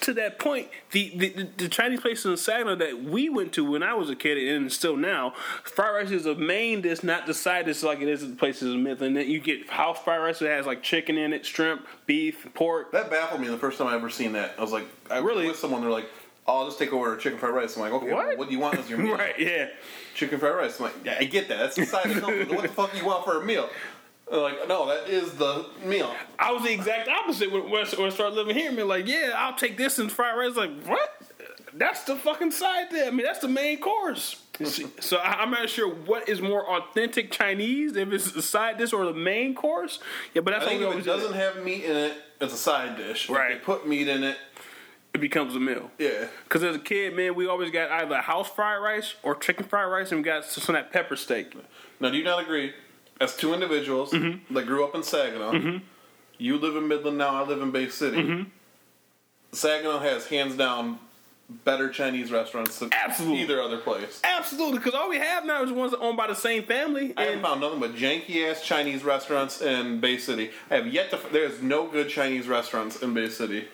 [0.00, 3.82] To that point, the, the the Chinese place in Saginaw that we went to when
[3.82, 7.34] I was a kid and still now, fried rice is a main dish, not the
[7.34, 9.16] side dish like it is at places in Midland.
[9.16, 12.92] Then you get house fried rice that has like chicken in it, shrimp, beef, pork.
[12.92, 14.54] That baffled me the first time I ever seen that.
[14.58, 15.46] I was like, I Really?
[15.46, 15.80] with someone.
[15.82, 16.08] They're like,
[16.46, 17.76] oh, I'll just take over chicken fried rice.
[17.76, 18.26] I'm like, okay, What?
[18.28, 19.16] what, what do you want as your meal?
[19.16, 19.38] Right?
[19.38, 19.68] Yeah.
[20.14, 20.78] Chicken fried rice.
[20.78, 21.58] I'm like, yeah, I get that.
[21.58, 22.48] That's the side of something.
[22.54, 23.68] What the fuck do you want for a meal?
[24.30, 26.12] They're like, no, that is the meal.
[26.38, 28.70] I was the exact opposite when, when, I- started living here.
[28.70, 30.56] I mean, like, yeah, I'll take this and fried rice.
[30.56, 31.10] Like, what?
[31.72, 33.06] That's the fucking side there.
[33.06, 34.42] I mean, that's the main course.
[34.58, 34.64] Hmm.
[35.00, 38.92] So I, I'm not sure what is more authentic Chinese, if it's the side dish
[38.94, 40.00] or the main course.
[40.34, 43.28] Yeah, but I think if it doesn't have meat in it, it's a side dish.
[43.28, 43.54] If Right.
[43.54, 44.38] they put meat in it,
[45.14, 45.90] it becomes a meal.
[45.98, 46.26] yeah.
[46.44, 49.90] Because as a kid, man, we always got either house fried rice or chicken fried
[49.90, 51.54] rice, and we got some of that pepper steak.
[52.00, 52.72] Now, do you not agree?
[53.20, 54.54] As two individuals Mm-hmm.
[54.54, 55.80] that grew up in Saginaw,
[56.38, 57.42] you live in Midland now.
[57.42, 58.18] I live in Bay City.
[58.18, 58.42] Mm-hmm.
[59.52, 60.98] Saginaw has hands down
[61.64, 63.40] better Chinese restaurants than Absolutely.
[63.42, 64.20] either other place.
[64.24, 67.14] Absolutely, because all we have now is ones owned by the same family.
[67.16, 70.50] I haven't found nothing but janky ass Chinese restaurants in Bay City.
[70.70, 71.20] I have yet to.
[71.32, 73.66] There's no good Chinese restaurants in Bay City.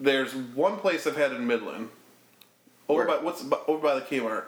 [0.00, 1.88] There's one place I've had in Midland.
[2.88, 3.18] Over Where?
[3.18, 4.44] by what's over by the Kmart.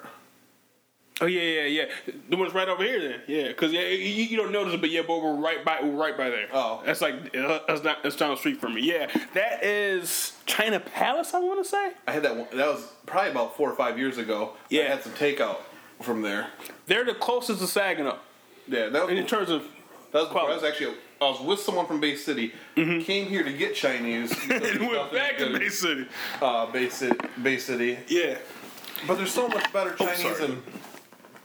[1.20, 3.00] Oh yeah, yeah, yeah, the one's right over here.
[3.00, 5.80] Then yeah, because yeah, you, you don't notice it, but yeah, but we're right by,
[5.82, 6.48] we're right by there.
[6.52, 6.82] Oh.
[6.84, 8.82] that's like uh, that's not that's down the street from me.
[8.82, 11.34] Yeah, that is China Palace.
[11.34, 12.36] I want to say I had that.
[12.36, 14.52] One, that was probably about four or five years ago.
[14.70, 14.82] Yeah.
[14.82, 15.58] I had some takeout
[16.00, 16.48] from there.
[16.86, 18.16] they're the closest to Saginaw
[18.68, 19.64] Yeah, that was in terms of
[20.12, 20.36] That was.
[20.36, 22.52] I was actually I was with someone from Bay City.
[22.76, 24.30] Came here to get Chinese.
[24.50, 26.06] and went back to Bay City.
[26.40, 27.18] uh, Bay City.
[27.42, 27.98] Bay City.
[28.06, 28.38] Yeah,
[29.08, 30.44] But there's so much better Chinese sorry.
[30.44, 30.62] in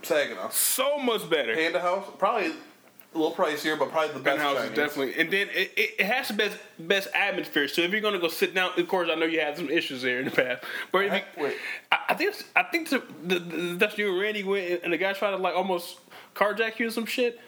[0.05, 0.49] Saginaw.
[0.49, 1.55] so much better.
[1.55, 4.71] Panda House probably a little pricier, but probably the best Panda House Chinese.
[4.71, 7.67] is definitely, and then it, it, it has the best best atmosphere.
[7.67, 10.01] So if you're gonna go sit down, of course I know you had some issues
[10.01, 11.51] there in the past, but if you.
[11.91, 14.97] I, I think I think the, the, the, that's you and Randy went, and the
[14.97, 15.99] guy tried to like almost
[16.35, 17.39] carjack you or some shit.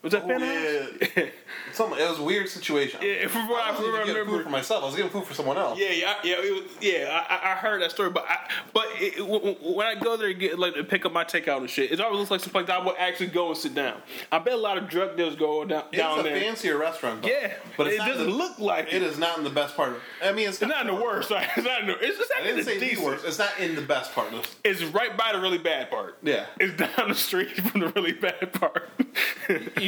[0.00, 1.10] Was that Oh, Panda House?
[1.16, 1.24] yeah.
[1.72, 3.00] Some, it was a weird situation.
[3.02, 4.30] Yeah, from what I, I even getting remember.
[4.38, 4.82] food for myself.
[4.82, 5.78] I was getting food for someone else.
[5.78, 7.24] Yeah, yeah, yeah, it was, yeah.
[7.28, 10.28] I, I- I heard that story, but I, but it, it- when I go there
[10.28, 12.50] to get like to pick up my takeout and shit, it always looks like some
[12.52, 14.00] place I would actually go and sit down.
[14.30, 16.34] I bet a lot of drug dealers go down It's down there.
[16.36, 17.22] It's a fancier restaurant.
[17.22, 17.28] Though.
[17.28, 19.90] Yeah, but it's it doesn't the- look like It is not in the best part
[19.90, 20.00] of.
[20.22, 21.30] I mean, it's, It's not in the worst.
[21.38, 21.48] Right?
[21.56, 21.98] It's not in the.
[21.98, 23.06] It's just I actually didn't say the decent.
[23.06, 23.24] worst.
[23.26, 24.46] It's not in the best part of.
[24.64, 26.18] It's right by the really bad part.
[26.22, 26.46] Yeah.
[26.60, 28.88] It's down the street from the really bad part.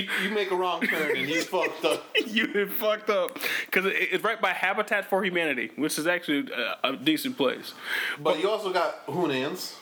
[0.03, 2.05] You, you make a wrong turn and you fucked up.
[2.27, 6.77] you fucked up because it, it's right by Habitat for Humanity, which is actually a,
[6.91, 7.75] a decent place.
[8.19, 9.75] But you also got Hunans.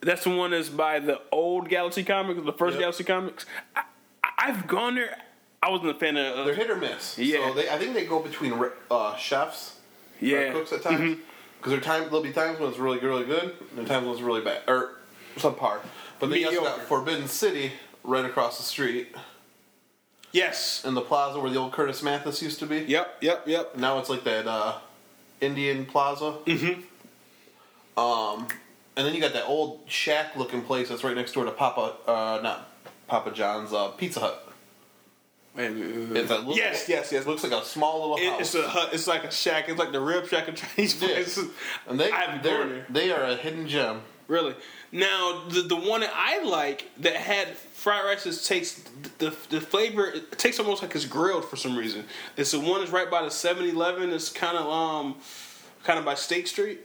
[0.00, 2.80] That's the one that's by the old Galaxy Comics, the first Yep.
[2.80, 3.46] Galaxy Comics.
[3.74, 3.84] I,
[4.38, 5.16] I've gone there.
[5.62, 6.44] I wasn't a fan of.
[6.44, 7.18] They're hit or miss.
[7.18, 7.48] Yeah.
[7.48, 8.54] So they, I think they go between
[8.90, 9.80] uh, chefs,
[10.20, 11.18] yeah, cooks at times.
[11.56, 14.14] Because there time there'll be times when it's really really good, and there times when
[14.14, 14.96] it's really bad or
[15.36, 15.78] subpar.
[16.20, 17.72] But then you also got Forbidden City
[18.04, 19.14] right across the street
[20.30, 20.84] yes.
[20.84, 22.80] in the plaza where the old Curtis Mathes used to be.
[22.80, 23.16] Yep.
[23.22, 23.48] Yep.
[23.48, 23.76] Yep.
[23.76, 24.78] Now it's like that uh,
[25.40, 26.34] Indian plaza.
[26.46, 26.80] Mm-hmm.
[27.98, 28.46] Um,
[28.96, 31.94] and then you got that old shack looking place that's right next door to Papa,
[32.06, 32.68] uh, not
[33.08, 34.40] Papa John's, uh, Pizza Hut.
[35.56, 37.26] It's a little, Yes, yes, yes.
[37.26, 38.40] Looks like a small little It- house.
[38.40, 38.90] it's a hut.
[38.92, 39.68] It's like a shack.
[39.68, 41.08] It's like the rib shack of Chinese Yeah.
[41.08, 41.48] places.
[41.88, 42.86] and they I haven't gone they're, there.
[42.90, 44.02] they are a hidden gem.
[44.28, 44.54] Really?
[44.90, 48.82] Now, the the one that I like that had fried rice that takes
[49.18, 52.04] the the flavor it tastes almost like it's grilled for some reason.
[52.36, 54.10] It's the one that's right by the 7-Eleven.
[54.10, 55.16] It's kind of um
[55.82, 56.80] kind of by State Street.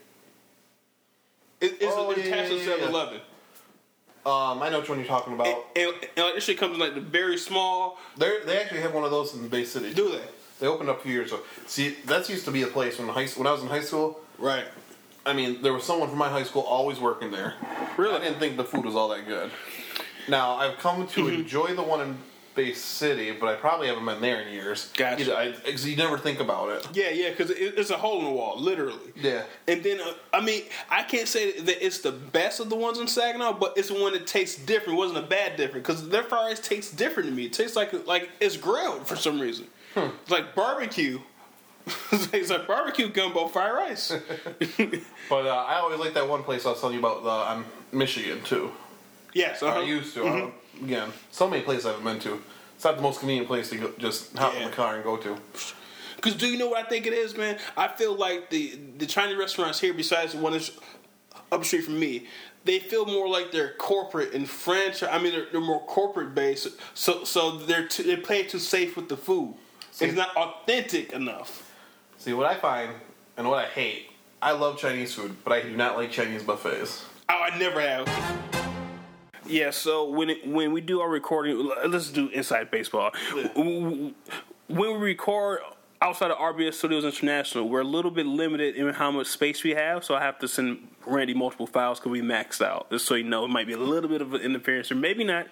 [1.62, 2.86] It, it's Oh, attached yeah, to yeah, yeah.
[2.88, 3.22] 7-Eleven.
[4.26, 5.48] Um, I know which one you're talking about.
[5.48, 7.98] And, and, and like this shit comes in like the very small.
[8.18, 9.94] they they actually have one of those in the Bay City.
[9.94, 10.22] Do they?
[10.60, 11.42] They opened up a few years ago.
[11.68, 14.20] See, that used to be a place when high when I was in high school.
[14.38, 14.66] Right.
[15.30, 17.54] I mean, there was someone from my high school always working there.
[17.98, 18.16] Really?
[18.16, 19.52] I didn't think the food was all that good.
[20.28, 21.42] Now I've come to Mm-hmm.
[21.42, 22.18] enjoy the one in
[22.56, 24.92] Bay City, but I probably haven't been there in years.
[24.98, 25.38] Gotcha.
[25.38, 26.88] I, 'cause you never think about it.
[26.94, 29.14] Yeah, yeah, because it, it's a hole in the wall, literally.
[29.16, 29.44] Yeah.
[29.68, 33.00] And then, uh, I mean, I can't say that it's the best of the ones
[33.00, 34.98] in Saginaw, but it's the one that tastes different.
[34.98, 37.46] It wasn't a bad different because their fries rice tastes different to me.
[37.46, 39.68] It tastes like like it's grilled for some reason.
[39.96, 41.20] It's like barbecue.
[42.34, 44.12] it's like barbecue gumbo fried rice.
[45.30, 47.66] But uh, I always like that one place I was telling you about uh, on
[47.92, 48.72] Michigan too.
[49.34, 49.80] yes, uh-huh.
[49.80, 50.28] I used to.
[50.28, 52.42] I don't- again, so many places I've been to.
[52.76, 55.18] It's not the most convenient place to go, just hop in the car and go
[55.18, 55.38] to.
[56.16, 57.60] Because do you know what I think it is, man?
[57.78, 60.72] I feel like the the Chinese restaurants here, besides the one that's
[61.52, 62.28] up the street from me,
[62.66, 65.10] they feel more like they're corporate and franchise.
[65.12, 68.96] I mean, they're, they're more corporate based, so so they're too, they play too safe
[68.96, 69.56] with the food.
[70.02, 71.69] It's not authentic enough.
[72.20, 72.92] See what I find
[73.38, 74.12] and what I hate.
[74.42, 77.06] I love Chinese food, but I do not like Chinese buffets.
[77.30, 78.08] Oh, I never have.
[79.46, 83.12] Yeah, so when it, when we do our recording, let's do inside baseball.
[83.56, 84.14] When
[84.68, 85.62] we record
[86.02, 89.72] outside of RBS Studios International, we're a little bit limited in how much space we
[89.72, 92.92] have, so I have to send Randy multiple files because we maxed out.
[92.92, 95.24] Just so you know, it might be a little bit of an interference, or maybe
[95.24, 95.48] not.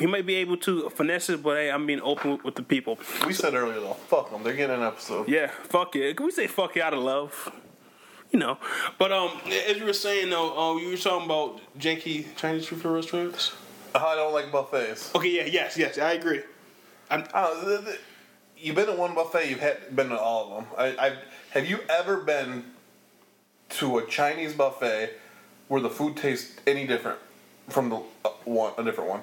[0.00, 2.62] He might be able to finesse it, but hey, I'm being open with, with the
[2.62, 2.98] people.
[3.26, 4.42] We said earlier though, fuck them.
[4.42, 5.28] They're getting an episode.
[5.28, 6.16] Yeah, fuck it.
[6.16, 7.52] Can we say fuck it out of love?
[8.32, 8.58] You know.
[8.98, 9.30] But um,
[9.68, 13.52] as you were saying though, uh, you were talking about janky Chinese food restaurants.
[13.94, 15.12] I don't like buffets.
[15.14, 16.42] Okay, yeah, yes, yes, I agree.
[17.10, 17.98] I'm, I the- the-
[18.56, 19.48] you've been to one buffet.
[19.50, 20.72] You've had, been to all of them.
[20.78, 21.16] I, I
[21.50, 22.64] have you ever been
[23.70, 25.10] to a Chinese buffet
[25.68, 27.18] where the food tastes any different
[27.68, 29.20] from the uh, one a different one?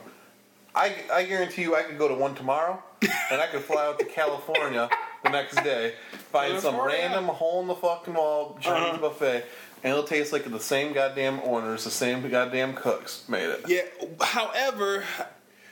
[0.77, 3.97] I, I guarantee you, I could go to one tomorrow, and I could fly out
[3.97, 4.87] to California
[5.23, 5.93] the next day,
[6.31, 8.97] find some random hole in the fucking wall Chinese uh-huh.
[8.97, 9.45] buffet,
[9.83, 13.65] and it'll taste like the same goddamn owners, the same goddamn cooks made it.
[13.67, 13.81] yeah.
[14.21, 15.03] However,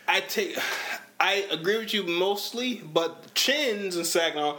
[0.07, 0.57] I take,
[1.19, 4.57] I agree with you mostly, but Chin's and Saginaw,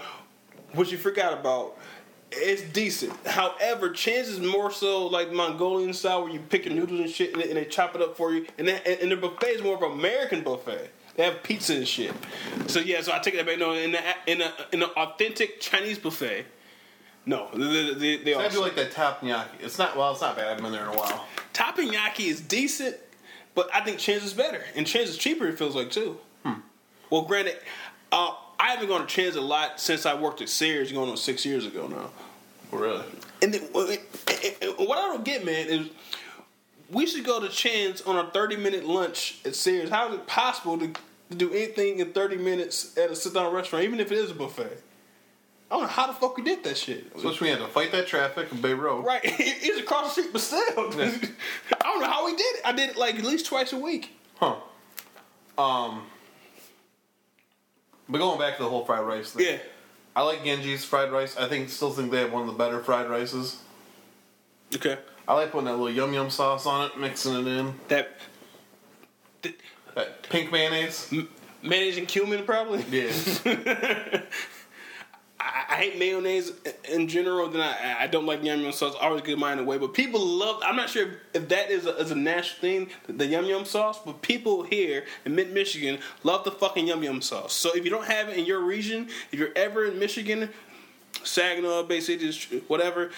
[0.74, 1.76] what you forgot about,
[2.36, 3.14] it's decent.
[3.26, 7.32] However, Chin's is more so like Mongolian style, where you pick your noodles and shit,
[7.32, 9.62] and they, and they chop it up for you, and that, and the buffet is
[9.62, 10.90] more of an American buffet.
[11.16, 12.12] They have pizza and shit.
[12.66, 13.58] So yeah, so I take that back.
[13.58, 16.46] No, in the in a in an authentic Chinese buffet,
[17.24, 19.60] no, they, they, they I are do like that teppanyaki.
[19.60, 20.12] It's not well.
[20.12, 20.46] It's not bad.
[20.46, 21.26] I haven't been there in a while.
[21.54, 22.96] Teppanyaki is decent,
[23.54, 25.46] but I think Chin's is better, and Chin's is cheaper.
[25.46, 26.18] It feels like too.
[27.08, 27.56] Well, granted,
[28.10, 31.16] uh, I haven't gone to Chin's a lot since I worked at Sears, going on
[31.16, 32.10] six years ago now.
[32.70, 33.04] Really?
[33.42, 35.88] And then, what I don't get, man, is
[36.90, 39.90] we should go to Chin's on a thirty-minute lunch at Sears.
[39.90, 43.84] How is it possible to, to do anything in thirty minutes at a sit-down restaurant,
[43.84, 44.82] even if it is a buffet?
[45.70, 47.10] I don't know how the fuck we did that shit.
[47.16, 49.04] Especially we had to fight that traffic on Bay Road.
[49.04, 52.60] Right, it's across the street, but still, I don't know how we did it.
[52.64, 54.12] I did it like at least twice a week.
[54.36, 54.56] Huh.
[55.58, 56.02] Um.
[58.08, 59.46] But going back to the whole fried rice thing.
[59.46, 59.58] Yeah.
[60.16, 61.36] I like Genji's fried rice.
[61.36, 63.60] I think still think they have one of the better fried rices.
[64.74, 64.96] Okay.
[65.28, 67.74] I like putting that little yum yum sauce on it, mixing it in.
[67.88, 68.16] That
[69.94, 71.12] That pink mayonnaise.
[71.62, 72.84] mayonnaise and cumin, probably.
[72.90, 74.22] Yeah.
[75.46, 76.52] I, I hate mayonnaise
[76.90, 77.48] in general.
[77.48, 78.94] Then I, I don't like yum yum sauce.
[79.00, 79.78] I always get mine away.
[79.78, 80.60] But people love.
[80.64, 84.00] I'm not sure if that is a, is a national thing, the yum yum sauce.
[84.04, 87.52] But people here in Mid Michigan love the fucking yum yum sauce.
[87.52, 90.50] So if you don't have it in your region, if you're ever in Michigan,
[91.22, 93.10] Saginaw, Bay City, whatever,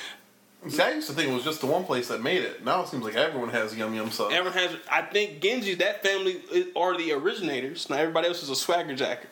[0.68, 2.64] See, I used to think it was just the one place that made it.
[2.64, 4.32] Now it seems like everyone has yum yum sauce.
[4.32, 4.76] everyone has.
[4.90, 6.42] I think Genji, that family
[6.74, 7.88] are the originators.
[7.88, 9.28] Now everybody else is a swagger jacker.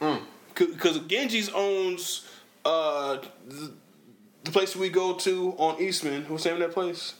[0.00, 0.22] Mm.
[0.54, 2.26] Because Genji's owns
[2.64, 3.72] uh, the,
[4.44, 6.24] the place we go to on Eastman.
[6.28, 7.14] What's the name of that place?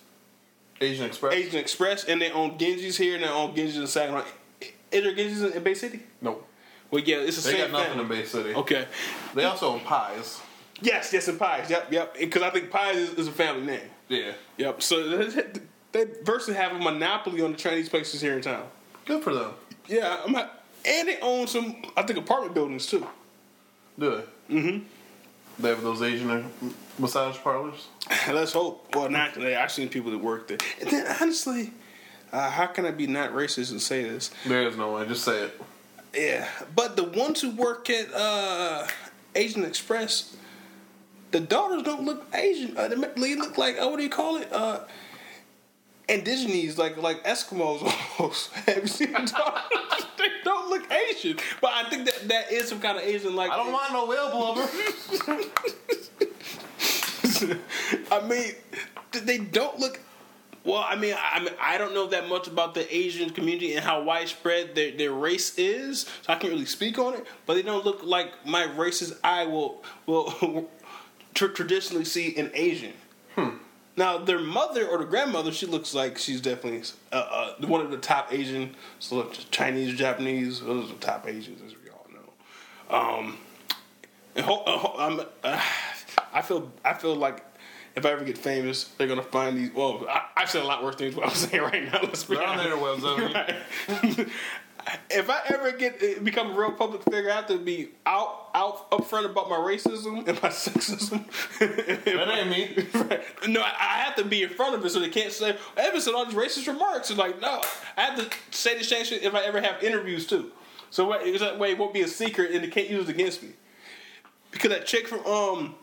[0.81, 1.35] Asian Express.
[1.35, 4.25] Asian Express, and they own Genji's here, and they own Genji's in Saginaw.
[4.91, 6.01] Is there Genji's in, in Bay City?
[6.23, 6.47] Nope.
[6.91, 8.17] Well, yeah, it's the They same They got nothing family.
[8.17, 8.55] in Bay City.
[8.55, 8.87] Okay.
[9.35, 10.41] They also own pies.
[10.83, 11.69] Yes, yes, and Pies.
[11.69, 12.17] Yep, yep.
[12.19, 13.91] Because I think Pies is, is a family name.
[14.09, 14.33] Yeah.
[14.57, 14.83] Yep.
[14.83, 15.27] So
[15.93, 18.67] they, virtually have a monopoly on the Chinese places here in town.
[19.05, 19.53] Good for them.
[19.89, 23.07] Yeah, I'm not, and they own some, I think, apartment buildings too.
[23.99, 24.55] Do they?
[24.55, 24.85] Mm-hmm.
[25.61, 26.43] They have those Asian uh,
[26.99, 27.89] massage parlors.
[28.29, 28.95] Let's hope.
[28.95, 29.57] Well, not today.
[29.57, 30.59] I've seen people that work there.
[30.81, 31.73] And then, honestly,
[32.33, 34.31] uh, how can I be not racist and say this?
[34.47, 35.07] There is no way.
[35.07, 35.61] Just say it.
[36.15, 38.87] Yeah, but the ones who work at uh,
[39.35, 40.37] Asian Express,
[41.31, 42.77] the daughters don't look Asian.
[42.77, 42.97] Uh, they
[43.37, 44.49] look like uh, what do you call it?
[46.11, 47.83] Indigenous, like like Eskimos
[48.19, 48.51] almost.
[48.53, 49.63] Have you seen the
[50.19, 53.35] they don't look Asian, but I think that that is some kind of Asian.
[53.37, 54.69] Like I don't want no whale blubber.
[58.11, 58.53] I mean,
[59.25, 60.01] they don't look.
[60.63, 63.83] Well, I mean, I, mean, I don't know that much about the Asian community and
[63.83, 67.25] how widespread their, their race is, so I can't really speak on it.
[67.47, 70.69] But they don't look like my racist eye will will
[71.35, 72.93] tr- traditionally see an Asian.
[74.01, 76.83] Now, their mother or the grandmother, she looks like she's definitely
[77.13, 77.17] uh,
[77.61, 81.75] uh, one of the top Asian, so Chinese, Japanese, those are the top Asians, as
[81.85, 82.97] we all know.
[83.21, 83.39] Um,
[84.35, 85.63] And ho- uh, ho- I'm, uh,
[86.33, 87.45] I feel I feel like
[87.95, 89.71] if I ever get famous, they're gonna find these.
[89.75, 91.15] Well, I, I've said a lot worse things.
[91.15, 92.01] What I'm saying right now.
[92.03, 93.37] Let's be They're on the honest.
[94.03, 94.29] Right.
[95.11, 98.91] If I ever get become a real public figure, I have to be out out
[98.91, 101.25] upfront about my racism and my sexism.
[101.59, 102.87] That ain't me.
[102.95, 103.23] Right.
[103.49, 106.01] No, I, I have to be in front of it so they can't say Evan
[106.01, 107.11] said all these racist remarks.
[107.11, 107.61] It's like no,
[107.97, 110.53] I have to say the same shit if I ever have interviews too.
[110.91, 113.51] So that way it won't be a secret and they can't use it against me.
[114.51, 115.75] Because that chick from um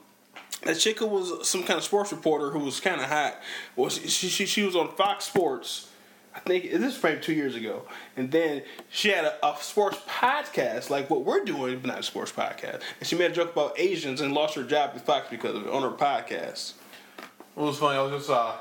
[0.63, 3.39] that chick who was some kind of sports reporter who was kind of hot.
[3.75, 5.89] Well, she, she she was on Fox Sports.
[6.37, 7.83] I think this is probably two years ago,
[8.15, 12.03] and then she had a, a sports podcast like what we're doing, but not a
[12.03, 12.81] sports podcast.
[12.99, 15.65] And she made a joke about Asians and lost her job at Fox because of
[15.65, 16.73] it on her podcast.
[17.19, 17.97] It was funny.
[17.97, 18.53] I was just uh,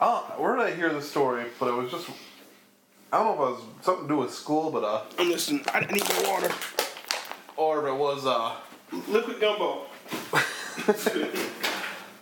[0.00, 1.44] I don't, where did I hear this story?
[1.58, 2.08] But it was just
[3.12, 5.64] I don't know if it was something to do with school, but uh, I'm listening.
[5.74, 6.54] I need my water.
[7.56, 8.54] or if it was uh,
[9.08, 9.82] Liquid gumbo.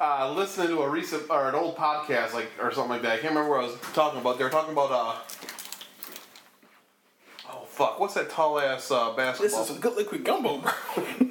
[0.00, 3.12] uh, listening to a recent or an old podcast like or something like that.
[3.12, 4.38] I can't remember what I was talking about.
[4.38, 5.16] They were talking about uh,
[7.50, 9.60] oh fuck, what's that tall ass uh, basketball?
[9.60, 10.72] This is some good liquid gumbo, bro.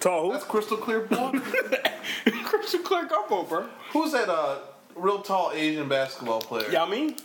[0.00, 1.42] Tall That's crystal clear blood.
[2.44, 3.66] Crystal clear gumbo, bro.
[3.92, 4.58] Who's that uh,
[4.94, 6.70] real tall Asian basketball player?
[6.70, 7.16] Y'all mean?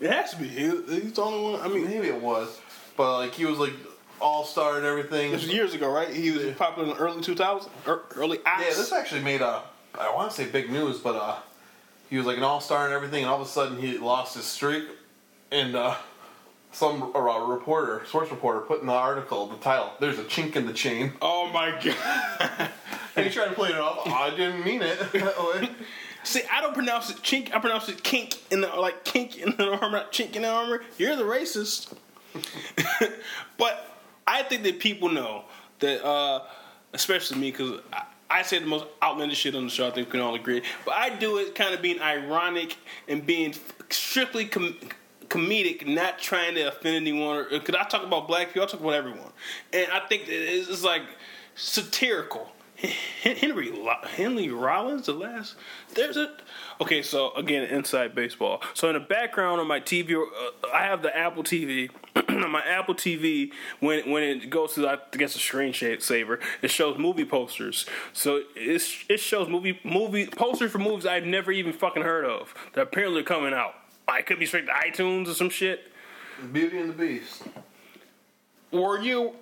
[0.00, 0.48] It has to be.
[0.48, 1.60] He, he's the only one.
[1.60, 2.60] I mean, Maybe it was,
[2.96, 3.74] but like he was like
[4.22, 5.32] all star and everything.
[5.32, 6.08] this was years ago, right?
[6.08, 9.62] He was popular in the early 2000s, er, early Yeah, this actually made a
[9.98, 11.36] I want to say big news, but uh,
[12.08, 14.34] he was like an all star and everything, and all of a sudden he lost
[14.34, 14.84] his streak,
[15.50, 15.96] and uh,
[16.72, 19.92] some uh, reporter, source reporter, put in the article the title.
[20.00, 22.70] There's a chink in the chain, Oh my god.
[23.16, 24.06] and he tried to play it off.
[24.06, 24.98] I didn't mean it.
[26.24, 27.52] See, I don't pronounce it chink.
[27.54, 30.48] I pronounce it kink in the like kink in the armor, not chink in the
[30.48, 30.82] armor.
[30.96, 31.92] You're the racist.
[33.58, 33.91] but
[34.26, 35.44] I think that people know
[35.80, 36.44] that, uh,
[36.92, 39.86] especially me, because I, I say the most outlandish shit on the show.
[39.86, 40.62] I think we can all agree.
[40.84, 42.76] But I do it kind of being ironic
[43.08, 43.54] and being
[43.90, 44.78] strictly com-
[45.28, 47.46] comedic, not trying to offend anyone.
[47.50, 49.32] Because I talk about black people, I talk about everyone,
[49.72, 51.02] and I think it's, it's like
[51.54, 52.52] satirical.
[53.22, 53.72] Henry
[54.08, 55.54] Henry Rollins, the last.
[55.94, 56.32] There's a
[56.82, 57.02] okay.
[57.02, 58.62] So again, inside baseball.
[58.74, 61.90] So in the background on my TV, uh, I have the Apple TV.
[62.28, 66.98] my Apple TV, when when it goes to I guess a screen saver, it shows
[66.98, 67.86] movie posters.
[68.12, 72.54] So it's, it shows movie movie posters for movies I've never even fucking heard of
[72.74, 73.74] that apparently are coming out.
[74.06, 75.92] I could be straight to iTunes or some shit.
[76.52, 77.44] Beauty and the Beast.
[78.72, 79.32] Were you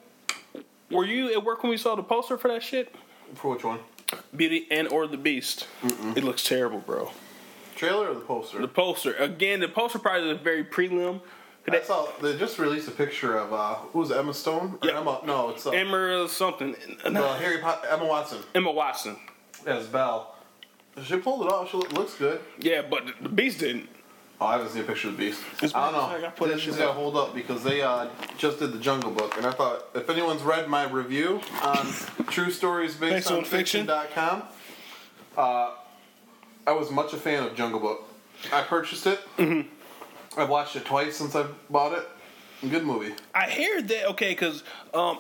[0.91, 2.95] were you at work when we saw the poster for that shit?
[3.35, 3.79] For which one?
[4.35, 5.69] Beauty and or the Beast.
[6.17, 7.11] It looks terrible, bro.
[7.81, 8.61] Trailer or the poster?
[8.61, 9.61] The poster again.
[9.61, 11.21] The poster probably is very prelim.
[11.71, 14.79] I saw they just released a picture of uh, who's it, Emma Stone?
[14.83, 15.01] Or Yeah.
[15.01, 15.21] Emma?
[15.25, 16.75] No, it's uh, Emma something.
[17.05, 17.87] uh, Harry Potter.
[17.91, 19.17] Emma Watson Emma Watson.
[19.67, 20.35] as Belle.
[21.05, 21.71] She pulled it off.
[21.71, 22.41] She looks good.
[22.59, 23.89] Yeah, but the Beast didn't.
[24.41, 25.41] Oh, I haven't seen a picture of the Beast.
[25.59, 26.21] It's- I don't I know.
[26.23, 28.07] gotta put that This got to hold up because they uh,
[28.39, 31.87] just did the Jungle Book, and I thought if anyone's read my review on
[32.29, 33.87] True Stories Based, Based on, on Fiction?
[33.87, 34.43] Fiction.com,
[35.37, 35.71] uh,
[36.67, 38.09] I was much a fan of Jungle Book.
[38.53, 39.21] I purchased it.
[39.37, 40.41] Mm-hmm.
[40.41, 42.09] I've watched it twice since I bought it.
[42.69, 43.15] Good movie.
[43.35, 45.19] I hear that okay, because um,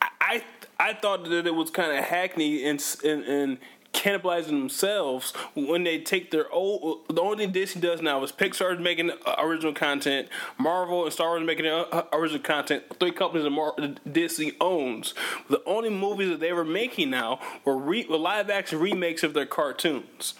[0.00, 0.44] I, I
[0.80, 3.58] I thought that it was kind of hackney and and, and
[3.98, 7.00] cannibalizing themselves when they take their old.
[7.08, 11.30] The only thing Disney does now is Pixar is making original content, Marvel and Star
[11.30, 12.84] Wars making uh, original content.
[13.00, 13.74] Three companies that Mar-
[14.10, 15.14] Disney owns.
[15.50, 19.34] The only movies that they were making now were, re- were live action remakes of
[19.34, 20.34] their cartoons.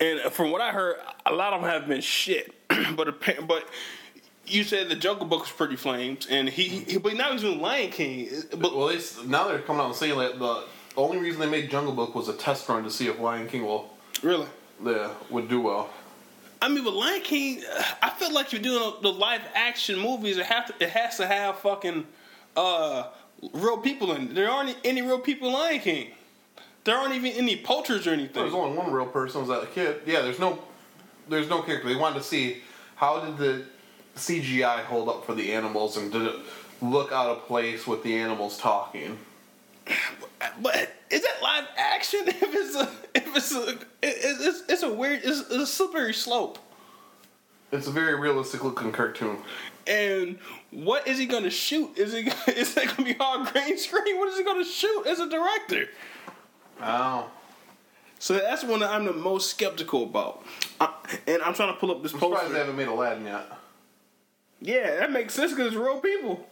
[0.00, 2.54] And from what I heard, a lot of them have been shit.
[2.96, 3.68] but but
[4.46, 7.60] you said the Jungle Book was pretty flames, and he, he but now he's doing
[7.60, 8.28] Lion King.
[8.50, 10.64] But Well, they, s- now they're coming out and saying that the
[10.96, 13.64] only reason they made Jungle Book was a test run to see if Lion King
[13.64, 13.90] will
[14.22, 14.46] really,
[14.84, 15.90] yeah, would do well.
[16.60, 17.62] I mean, with Lion King,
[18.02, 20.36] I feel like you're doing the live action movies.
[20.38, 22.06] It have to, it has to have fucking
[22.56, 23.08] uh,
[23.52, 24.22] real people in.
[24.22, 24.34] it.
[24.34, 26.10] There aren't any real people in Lion King.
[26.84, 28.42] There aren't even any poachers or anything.
[28.42, 30.02] There's only one real person was that kid.
[30.06, 30.62] Yeah, there's no,
[31.28, 31.88] there's no character.
[31.88, 32.58] They wanted to see
[32.96, 33.64] how did the
[34.16, 36.34] CGI hold up for the animals and did it
[36.80, 39.18] look out of place with the animals talking.
[40.60, 42.20] But is that live action?
[42.26, 46.58] If it's a, if it's a, it's, it's a weird, it's, it's a slippery slope.
[47.70, 49.38] It's a very realistic looking cartoon.
[49.86, 50.38] And
[50.70, 51.96] what is he going to shoot?
[51.96, 52.20] Is he
[52.52, 54.18] is that going to be all green screen?
[54.18, 55.86] What is he going to shoot as a director?
[56.82, 57.30] Oh,
[58.18, 60.44] So that's one that I'm the most skeptical about.
[60.80, 60.88] Uh,
[61.26, 63.46] and I'm trying to pull up this I'm surprised they haven't made Aladdin yet.
[64.60, 66.46] Yeah, that makes sense because it's real people.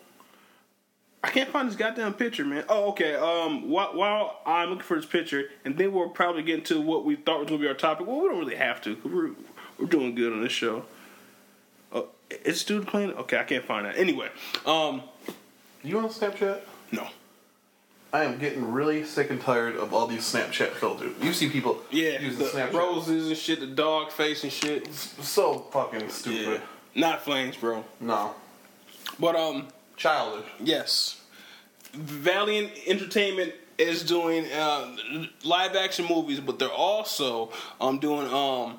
[1.22, 2.64] I can't find this goddamn picture, man.
[2.68, 3.14] Oh, okay.
[3.14, 7.04] Um, while, while I'm looking for this picture, and then we'll probably get into what
[7.04, 8.06] we thought was going to be our topic.
[8.06, 8.96] Well, we don't really have to.
[8.96, 9.30] 'cause We're
[9.78, 10.84] we're doing good on this show.
[11.92, 12.02] Uh,
[12.44, 13.12] is dude playing?
[13.12, 13.96] Okay, I can't find that.
[13.98, 14.28] Anyway,
[14.66, 15.02] um,
[15.82, 16.60] You on Snapchat?
[16.92, 17.06] no.
[18.12, 21.12] I am getting really sick and tired of all these Snapchat filters.
[21.22, 22.72] You see people Yeah, the Snapchat.
[22.72, 24.92] roses and shit, the dog face and shit.
[24.92, 26.60] So fucking stupid.
[26.94, 27.84] Yeah, not flames, bro.
[28.00, 28.34] No.
[29.20, 29.68] But um,
[30.00, 30.46] Childish.
[30.58, 31.20] Yes.
[31.92, 34.96] Valiant Entertainment is doing uh,
[35.44, 38.78] live action movies, but they're also um, doing um,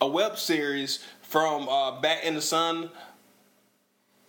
[0.00, 2.88] a web series from uh, Bat in the Sun.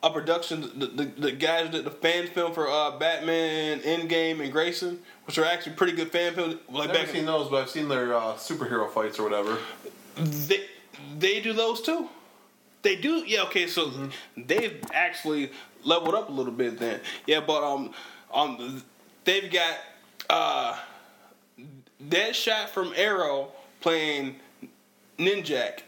[0.04, 4.52] A production, the, the, the guys did the fan film for uh, Batman, Endgame, and
[4.52, 6.58] Grayson, which are actually pretty good fan films.
[6.70, 9.58] Like I've seen those, but I've seen their uh, superhero fights or whatever.
[10.18, 10.66] they
[11.18, 12.10] they do those too.
[12.82, 13.44] They do, yeah.
[13.44, 15.52] Okay, so they've actually
[15.84, 17.00] leveled up a little bit then.
[17.28, 17.94] Yeah, but um,
[18.34, 18.84] um,
[19.24, 19.78] they've got
[20.30, 20.78] uh,
[22.08, 24.36] Deadshot from Arrow playing
[25.18, 25.80] Ninjak.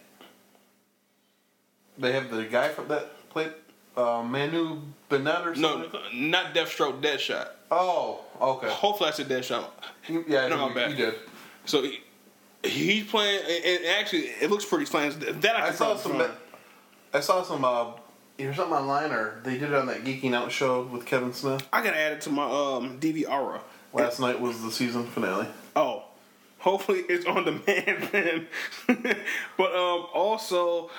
[1.97, 3.53] They have the guy from that played
[3.95, 6.29] uh, Manu Bennett or No, something.
[6.29, 7.47] not Deathstroke, Deadshot.
[7.71, 8.69] Oh, okay.
[8.69, 9.65] Hopefully, I said Deadshot.
[10.27, 10.91] Yeah, No, my bad.
[10.91, 11.15] you did.
[11.65, 12.01] So he,
[12.63, 15.17] he's playing, and actually, it looks pretty flames.
[15.17, 16.21] That I, I saw some.
[17.13, 17.63] I saw some.
[17.63, 17.91] Uh,
[18.37, 21.67] there's something online, or they did it on that Geeking Out show with Kevin Smith.
[21.71, 23.61] I gotta add it to my um DVR.
[23.93, 25.47] Last night was the season finale.
[25.73, 26.03] Oh,
[26.59, 28.47] hopefully it's on demand then.
[29.57, 30.89] but um, also,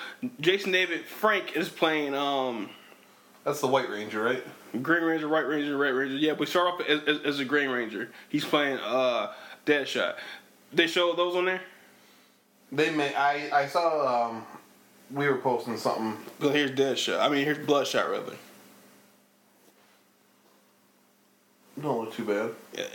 [0.41, 2.69] Jason David Frank is playing um
[3.43, 4.43] That's the White Ranger, right?
[4.81, 6.15] Green Ranger, White Ranger, Red Ranger.
[6.15, 8.09] Yeah, we start off as, as, as a Green Ranger.
[8.29, 9.33] He's playing uh
[9.65, 10.15] Deadshot.
[10.73, 11.61] They show those on there.
[12.71, 13.13] They may.
[13.13, 14.29] I I saw.
[14.29, 14.45] Um,
[15.11, 16.15] we were posting something.
[16.39, 17.19] But here's Deadshot.
[17.19, 18.33] I mean, here's Bloodshot rather.
[21.81, 22.51] Don't look too bad.
[22.73, 22.85] Yeah.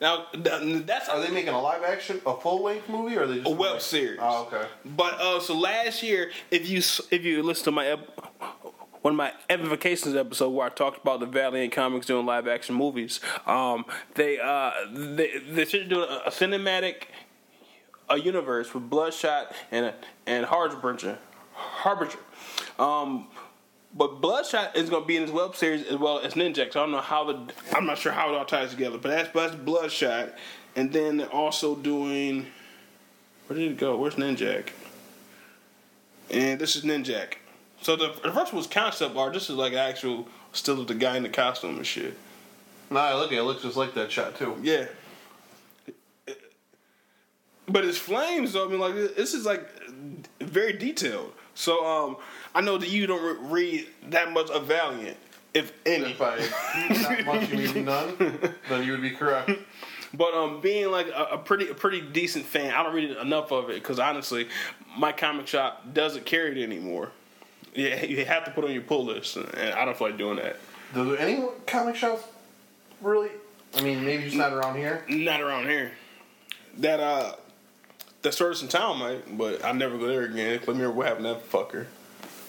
[0.00, 3.36] Now that's Are they making a live action, a full length movie, or are they
[3.38, 4.18] just a web like- series.
[4.22, 4.66] Oh, okay.
[4.84, 8.08] But uh, so last year, if you if you listen to my ep-
[9.02, 12.76] one of my Epifications episode where I talked about the Valiant Comics doing live action
[12.76, 13.84] movies, um,
[14.14, 17.06] they uh they they should do a, a cinematic
[18.10, 19.92] a universe with Bloodshot and
[20.26, 21.18] and Harbinger,
[21.52, 22.18] Harbinger.
[22.78, 23.28] Um,
[23.94, 26.72] but Bloodshot is going to be in this web series as well as Ninja.
[26.72, 28.98] So I don't know how the I'm not sure how it all ties together.
[28.98, 30.34] But that's that's Bloodshot,
[30.76, 32.46] and then they're also doing.
[33.46, 33.96] Where did it go?
[33.96, 34.70] Where's Ninjak?
[36.30, 37.34] And this is Ninjak.
[37.80, 39.32] So the, the first one was concept art.
[39.32, 42.18] This is like actual still of the guy in the costume and shit.
[42.90, 44.56] I look it looks just like that shot too.
[44.62, 44.86] Yeah.
[47.68, 48.66] But it's flames though.
[48.66, 49.68] I mean, like this is like
[50.40, 51.32] very detailed.
[51.54, 52.16] So um,
[52.54, 55.16] I know that you don't re- read that much of Valiant,
[55.54, 56.12] if any.
[56.12, 56.38] If I
[57.02, 58.16] not much, you mean none,
[58.68, 59.50] then you would be correct.
[60.14, 63.52] But um, being like a, a pretty a pretty decent fan, I don't read enough
[63.52, 64.48] of it because honestly,
[64.96, 67.10] my comic shop doesn't carry it anymore.
[67.74, 70.18] Yeah, you have to put it on your pull list, and I don't feel like
[70.18, 70.56] doing that.
[70.94, 72.24] Do any comic shops
[73.02, 73.30] really?
[73.76, 75.04] I mean, maybe just not around here.
[75.08, 75.92] Not around here.
[76.78, 77.34] That uh,
[78.28, 80.58] that service in town might, but I never go there again.
[80.58, 81.86] Let me remember what happened to that fucker.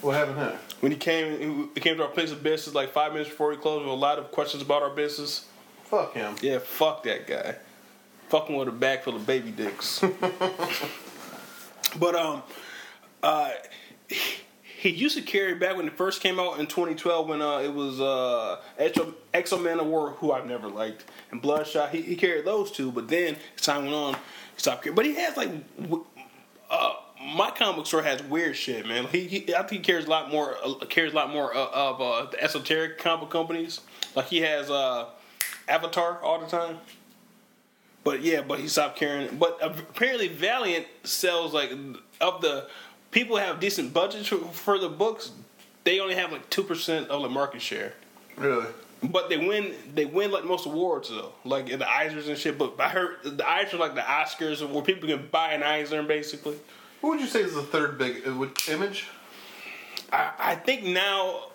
[0.02, 0.60] What happened here?
[0.82, 3.58] When he came, he came to our place of business like five minutes before he
[3.58, 5.46] closed with a lot of questions about our business.
[5.86, 6.36] Fuck him.
[6.42, 7.56] Yeah, fuck that guy.
[8.28, 10.04] Fucking with a bag full of baby dicks.
[12.00, 12.44] but um,
[13.24, 13.52] uh,
[14.80, 17.74] he used to carry back when it first came out in 2012 when uh it
[17.74, 21.92] was uh Exo, X-O Manowar, who I've never liked, and Bloodshot.
[21.92, 24.16] He, he carried those two, but then as time went on,
[24.60, 24.96] he caring.
[24.96, 25.50] But he has like.
[26.70, 26.94] Uh,
[27.36, 29.06] my comic store has weird shit, man.
[29.06, 30.56] He, he I think he cares a lot more.
[30.64, 33.82] Uh, cares a lot more uh, of uh, the esoteric comic companies.
[34.16, 35.08] Like he has uh,
[35.68, 36.78] Avatar all the time.
[38.04, 39.38] But yeah, but he stopped caring.
[39.38, 41.72] But apparently, Valiant sells like
[42.22, 42.68] of the
[43.12, 45.32] people have decent budgets for, for the books.
[45.84, 47.94] They only have like two percent of the market share.
[48.38, 48.68] Really?
[49.02, 49.74] But they win.
[49.94, 52.58] They win like most awards though, like the Eisners and shit.
[52.58, 56.04] But I heard the Eisners are like the Oscars, where people can buy an Eisner
[56.04, 56.58] basically.
[57.02, 59.08] Who would you say is the third big uh, Image?
[60.12, 61.46] I, I think now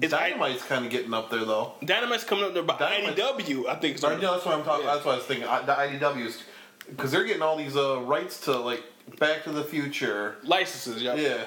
[0.00, 1.72] is I, Dynamite's kind of getting up there though.
[1.84, 3.96] Dynamite's coming up there, but Dynamite- IDW I think.
[3.96, 4.86] Is Sorry, no, that's what I'm talking.
[4.86, 4.94] Yeah.
[4.94, 5.48] That's what I was thinking.
[5.48, 6.42] I, the IDWs,
[6.90, 8.84] because they're getting all these uh, rights to like
[9.18, 10.36] Back to the Future.
[10.44, 11.02] licenses.
[11.02, 11.14] Yeah.
[11.14, 11.44] Yeah.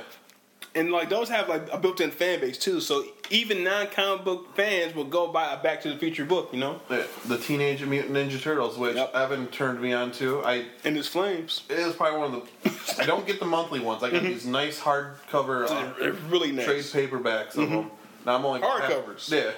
[0.73, 4.95] And like those have like a built-in fan base too, so even non-comic book fans
[4.95, 6.79] will go buy a Back to the Future book, you know.
[6.87, 9.13] The, the Teenage Mutant Ninja Turtles, which Yep.
[9.13, 10.41] Evan turned me on to.
[10.45, 11.63] I And it's flames.
[11.69, 12.49] it is probably one of
[12.95, 13.01] the.
[13.03, 14.01] I don't get the monthly ones.
[14.01, 16.65] I got these nice hardcover uh, They're really nice.
[16.89, 17.91] trade paperbacks of them.
[18.25, 19.29] Now I'm only Hardcovers.
[19.29, 19.51] Yeah.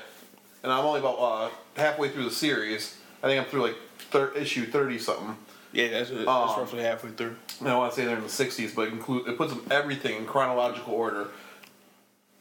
[0.64, 2.98] and I'm only about uh, halfway through the series.
[3.22, 3.76] I think I'm through like
[4.10, 5.38] thir- issue thirty something.
[5.74, 7.36] Yeah, that's, that's Um, roughly halfway through.
[7.66, 10.18] I want to say they're in the '60s, but it, include, it puts them everything
[10.18, 11.28] in chronological order.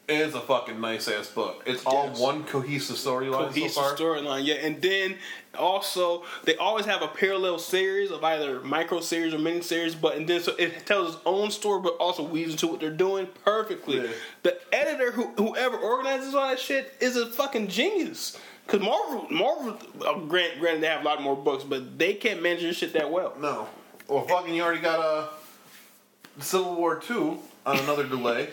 [0.05, 1.63] It is a fucking nice ass book.
[1.65, 2.19] It's all Yes.
[2.19, 4.45] one cohesive storyline cohesive so storyline.
[4.45, 5.15] Yeah, and then
[5.57, 10.17] also they always have a parallel series of either micro series or mini series, but
[10.17, 13.27] and then so it tells its own story, but also weaves into what they're doing
[13.45, 14.01] perfectly.
[14.01, 14.07] Yeah.
[14.43, 18.37] The editor, who, whoever organizes all that shit, is a fucking genius.
[18.67, 22.41] Cause Marvel, Marvel, uh, grant, granted they have a lot more books, but they can't
[22.41, 23.33] manage this shit that well.
[23.39, 23.67] No.
[24.07, 28.49] Well, fucking, you already got a Civil War two on another delay.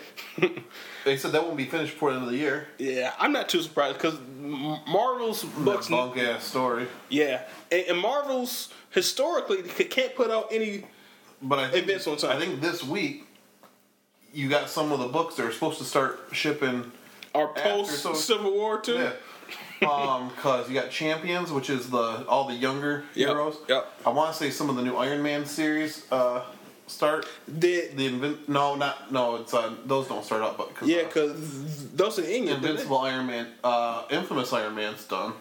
[1.05, 2.67] they said that won't be finished before the end of the year.
[2.77, 6.87] Yeah, I'm not too surprised because Marvel's books, Bunk ass story.
[7.09, 10.83] yeah, and, and Marvel's historically can't put out any
[11.41, 12.35] But I think, Events on time.
[12.35, 13.27] I think this week
[14.33, 16.91] you got some of the books that are supposed to start shipping.
[17.33, 18.95] our post Civil War too.
[18.95, 19.11] Yeah.
[19.87, 23.57] Um, cause you got Champions, which is the all the younger Yep, heroes.
[23.67, 23.87] yep.
[24.05, 26.43] I want to say some of the new Iron Man series uh,
[26.87, 27.25] start.
[27.59, 29.37] Did The Invin- no, not no.
[29.37, 32.63] It's uh, those don't start up, but cause, yeah, uh, because those are England.
[32.63, 35.33] Invincible Iron Man, uh, Infamous Iron Man's done.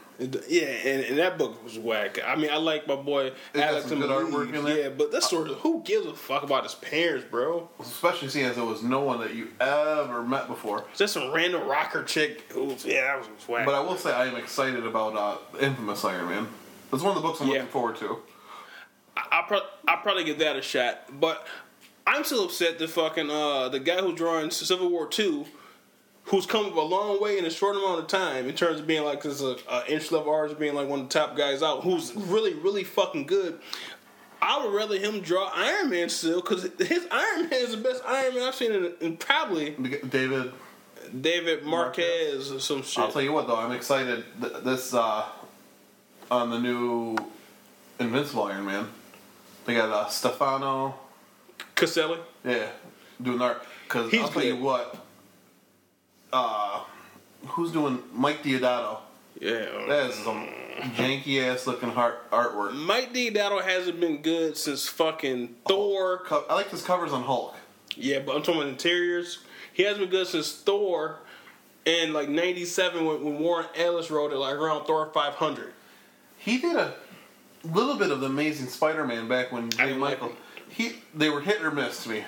[0.49, 2.19] Yeah, and, and that book was whack.
[2.25, 4.79] I mean, I like my boy got Alex some and good artwork in there.
[4.79, 7.69] Yeah, but that story, who gives a fuck about his parents, bro?
[7.81, 10.85] Especially seeing as it was no one that you ever met before.
[10.95, 12.43] Just some random rocker chick.
[12.53, 13.65] Who yeah, that was whack.
[13.65, 16.49] But I will say I am excited about uh, Infamous Iron Man.
[16.91, 17.55] That's one of the books I'm Yeah.
[17.55, 18.19] looking forward to.
[19.17, 21.47] I pro- I probably give that a shot, but
[22.07, 25.47] I'm still upset that fucking uh, the guy who's drawing Civil War two,
[26.31, 28.87] who's come up a long way in a short amount of time in terms of
[28.87, 31.63] being like this uh, uh, inch level artist, being like one of the top guys
[31.63, 33.59] out, who's really really fucking good.
[34.43, 38.03] I would rather him draw Iron Man still because his Iron Man is the best
[38.07, 39.71] Iron Man I've seen in, in probably
[40.09, 40.53] David,
[41.21, 43.05] David Marquez or some shit.
[43.05, 44.25] I'll tell you what though, I'm excited.
[44.41, 45.27] Th- this uh,
[46.31, 47.17] on the new
[47.99, 48.89] Invincible Iron Man.
[49.67, 50.95] They got uh, Stefano,
[51.75, 52.19] Caselli.
[52.45, 52.69] yeah,
[53.21, 53.63] doing art.
[53.85, 54.97] Because He's I'll tell you what,
[56.33, 56.83] uh,
[57.49, 58.99] who's doing Mike Deodato?
[59.41, 59.67] Yeah.
[59.89, 60.49] That is some
[60.95, 62.75] janky ass looking art artwork.
[62.75, 66.23] Mike Deodato hasn't been good since fucking Thor.
[66.49, 67.57] I like his covers on Hulk.
[67.97, 69.39] Yeah, but I'm talking about interiors.
[69.73, 71.21] He hasn't been good since Thor
[71.85, 75.73] in like '97 when, when Warren Ellis wrote it, like around Thor 500.
[76.39, 76.95] He did a
[77.65, 80.37] little bit of the Amazing Spider-Man back when Jay didn't like Michael.
[80.69, 82.25] He they were hit or miss to me.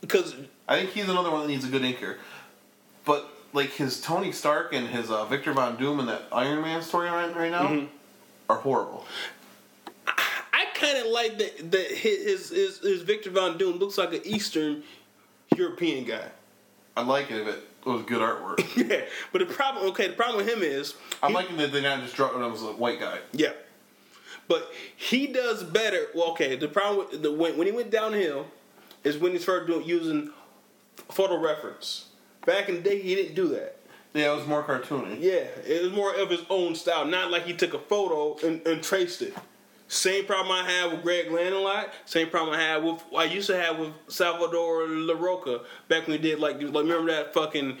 [0.00, 0.34] Because
[0.68, 2.16] I think he's another one that needs a good inker.
[3.06, 6.82] But like his Tony Stark and his uh, Victor Von Doom and that Iron Man
[6.82, 7.86] storyline right now Mm-hmm.
[8.50, 9.06] are horrible.
[10.06, 14.20] I kind of like that that his, his his Victor Von Doom looks like an
[14.24, 14.82] Eastern
[15.56, 16.28] European guy.
[16.96, 18.62] I like it if it was good artwork.
[18.90, 19.02] Yeah,
[19.32, 22.00] but the problem, okay, the problem with him is I'm he- liking that they're not
[22.02, 23.18] just drawing him as a white guy.
[23.32, 23.52] Yeah.
[24.48, 26.06] But he does better.
[26.14, 26.56] Well, okay.
[26.56, 28.46] The problem with the when, when he went downhill
[29.04, 30.30] is when he started doing using
[31.10, 32.05] photo reference.
[32.46, 33.76] Back in the day, he didn't do that.
[34.14, 35.18] Yeah, it was more cartoony.
[35.20, 38.66] Yeah, it was more of his own style, not like he took a photo and,
[38.66, 39.34] and traced it.
[39.88, 41.92] Same problem I had with Greg Land a lot.
[42.06, 46.22] Same problem I had with I used to have with Salvador Larroca back when he
[46.22, 47.78] did like like remember that fucking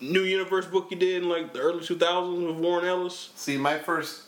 [0.00, 3.30] New Universe book he did in like the early 2000s with Warren Ellis.
[3.36, 4.22] See, my first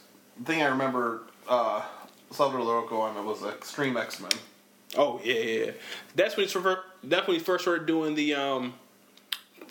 [0.44, 1.82] thing I remember uh,
[2.30, 4.30] Salvador Larroca on was Extreme X Men.
[4.96, 5.64] Oh yeah, yeah.
[5.64, 5.70] yeah.
[6.14, 8.74] That's when he first, that's when he first started doing the um,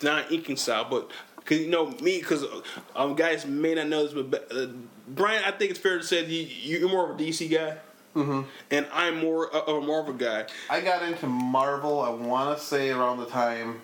[0.04, 0.88] non inking style.
[0.89, 1.12] But
[1.45, 2.45] cause you know me, because
[2.95, 4.68] um, guys may not know this, but uh,
[5.08, 7.78] Brian, I think it's fair to say that you, you're more of a DC guy,
[8.16, 8.41] mm-hmm.
[8.72, 10.45] and I'm more of a Marvel guy.
[10.70, 12.02] I got into Marvel.
[12.02, 13.82] I want to say around the time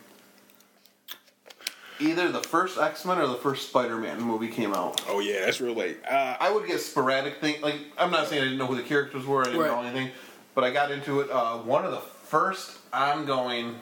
[1.99, 5.01] either the first X Men or the first Spider Man movie came out.
[5.07, 5.97] Oh yeah, that's real late.
[6.05, 7.61] Uh, I would get sporadic things.
[7.61, 9.41] Like I'm not saying I didn't know who the characters were.
[9.41, 9.71] I didn't Right.
[9.71, 10.11] know anything,
[10.53, 11.29] but I got into it.
[11.31, 13.75] Uh, one of the first ongoing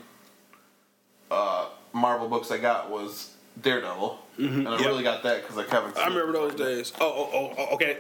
[1.32, 3.32] uh, Marvel books I got was
[3.62, 4.86] Daredevil, and I Yep.
[4.88, 5.92] really got that because I Kevin.
[5.96, 6.92] I remember those days.
[7.00, 7.98] Oh, oh, oh, oh, okay.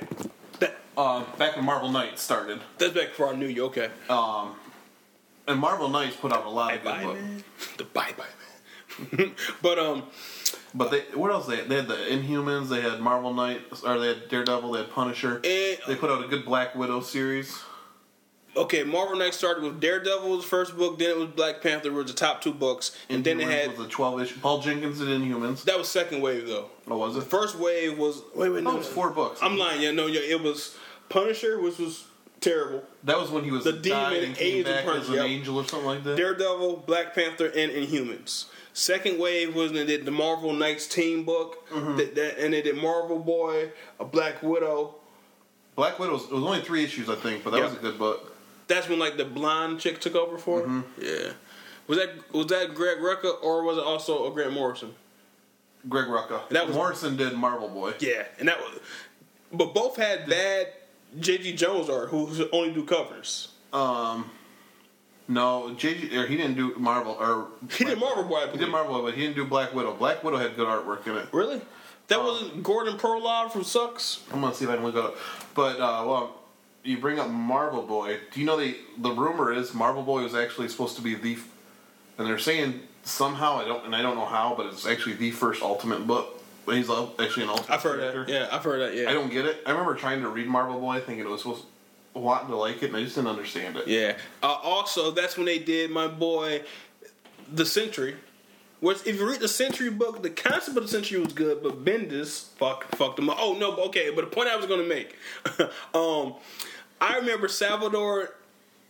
[0.59, 3.65] That, Uh, back when Marvel Knights started, that's back before I knew you.
[3.65, 3.89] Okay.
[4.09, 4.55] Um,
[5.47, 7.19] and Marvel Knights put out a lot of good Bye, books.
[7.21, 7.43] man.
[7.77, 8.25] The bye bye
[9.19, 9.35] man.
[9.61, 10.03] but um,
[10.75, 11.69] But they, what else they had?
[11.69, 12.69] They had the Inhumans.
[12.69, 14.71] They had Marvel Knights, or they had Daredevil.
[14.71, 15.35] They had Punisher.
[15.43, 17.59] And- they put out a good Black Widow series.
[18.55, 21.91] Okay, Marvel Knights started with Daredevil was the first book, then it was Black Panther
[21.91, 24.39] was the top two books, and then it had was a twelve issue.
[24.39, 25.63] Paul Jenkins did Inhumans.
[25.63, 26.69] that was second wave though.
[26.85, 27.27] What was The it?
[27.27, 29.39] first wave was wait wait No, no it was four books.
[29.41, 29.81] I'm lying.
[29.81, 30.75] Yeah, no, yeah, it was
[31.09, 32.05] Punisher, which was
[32.41, 32.83] terrible.
[33.03, 35.15] That was when he was The died demon and came angel back Punisher, as an
[35.15, 35.25] yep.
[35.25, 36.17] angel or something like that.
[36.17, 38.45] Daredevil, Black Panther, and Inhumans.
[38.75, 41.95] Second wave was when they did the Marvel Knights team book, Mm-hmm.
[41.97, 44.95] that, that, and they did Marvel Boy, a Black Widow.
[45.75, 47.65] Black Widow was, it was only three issues, I think, but that Yeah.
[47.65, 48.32] was a good book.
[48.67, 50.61] That's when like the blonde chick took over for.
[50.61, 50.81] Mm-hmm.
[51.01, 51.33] Yeah.
[51.87, 54.93] Was that was that Greg Rucka or was it also a Grant Morrison?
[55.89, 56.47] Greg Rucka.
[56.49, 57.93] That was- Morrison did Marvel Boy.
[57.99, 58.79] Yeah, and that was,
[59.51, 60.67] but both had bad
[61.19, 61.53] J.G.
[61.53, 63.49] Jones art who only do covers.
[63.73, 64.31] Um,
[65.27, 68.47] no, JG, or he didn't do Marvel, or He did Marvel Boy.
[68.51, 69.93] He did Marvel, but he didn't do Black Widow.
[69.93, 71.27] Black Widow had good artwork in it.
[71.31, 71.61] Really?
[72.07, 74.21] That Um, wasn't Gordon Prolog from Sucks.
[74.31, 75.15] I'm gonna see if I can look it up.
[75.53, 76.35] But uh, well,
[76.83, 78.19] you bring up Marvel Boy.
[78.31, 81.37] Do you know the the rumor is Marvel Boy was actually supposed to be the,
[82.17, 85.31] and they're saying somehow I don't and I don't know how, but it's actually the
[85.31, 86.39] first Ultimate book.
[86.65, 87.71] But he's actually an Ultimate.
[87.71, 88.25] I've heard character.
[88.25, 88.31] that.
[88.31, 88.95] Yeah, I've heard that.
[88.95, 89.09] Yeah.
[89.09, 89.61] I don't get it.
[89.65, 91.65] I remember trying to read Marvel Boy, thinking it was supposed
[92.13, 93.87] wanting to like it, and I just didn't understand it.
[93.87, 94.17] Yeah.
[94.41, 96.63] Uh, also, that's when they did my boy,
[97.51, 98.15] The Sentry.
[98.79, 101.85] Which, if you read the Sentry book, the concept of the Sentry was good, but
[101.85, 103.37] Bendis fuck fucked them up.
[103.39, 104.09] Oh no, okay.
[104.09, 105.15] But the point I was going to make,
[105.93, 106.35] um,
[107.03, 108.33] I remember Salvador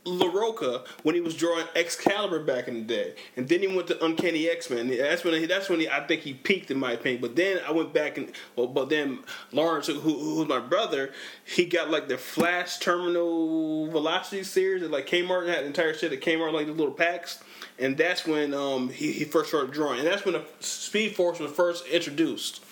[0.05, 4.05] Larroca when he was drawing Excalibur back in the day, and then he went to
[4.05, 4.87] Uncanny X Men.
[4.87, 7.21] That's when he, that's when he, I think he peaked in my opinion.
[7.21, 11.11] But then I went back and well, but then Lawrence, who, who who's my brother,
[11.43, 16.13] he got like the Flash Terminal Velocity series that like Kmart had the entire shit
[16.13, 17.43] at Kmart like the little packs,
[17.79, 21.39] and that's when um he, he first started drawing, and that's when the Speed Force
[21.39, 22.62] was first introduced.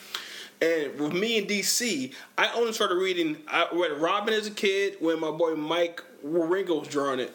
[0.62, 3.38] And with me and DC, I only started reading.
[3.48, 7.34] I read Robin as a kid when my boy Mike Wieringo was drawing it.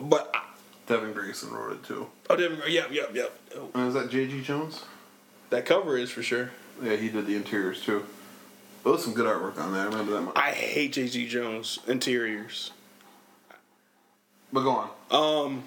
[0.00, 0.42] But I,
[0.86, 2.06] Devin Grayson wrote it too.
[2.30, 3.36] oh, then, yep, yep, yep.
[3.56, 4.42] Oh, And is that J.G.
[4.42, 4.84] Jones?
[5.50, 6.50] that cover is for sure.
[6.82, 8.04] Yeah, he did the interiors too.
[8.84, 9.82] There was some good artwork on there.
[9.82, 10.36] I remember that much.
[10.36, 12.70] I hate JG Jones interiors.
[14.52, 14.70] But go
[15.10, 15.46] on.
[15.46, 15.64] Um,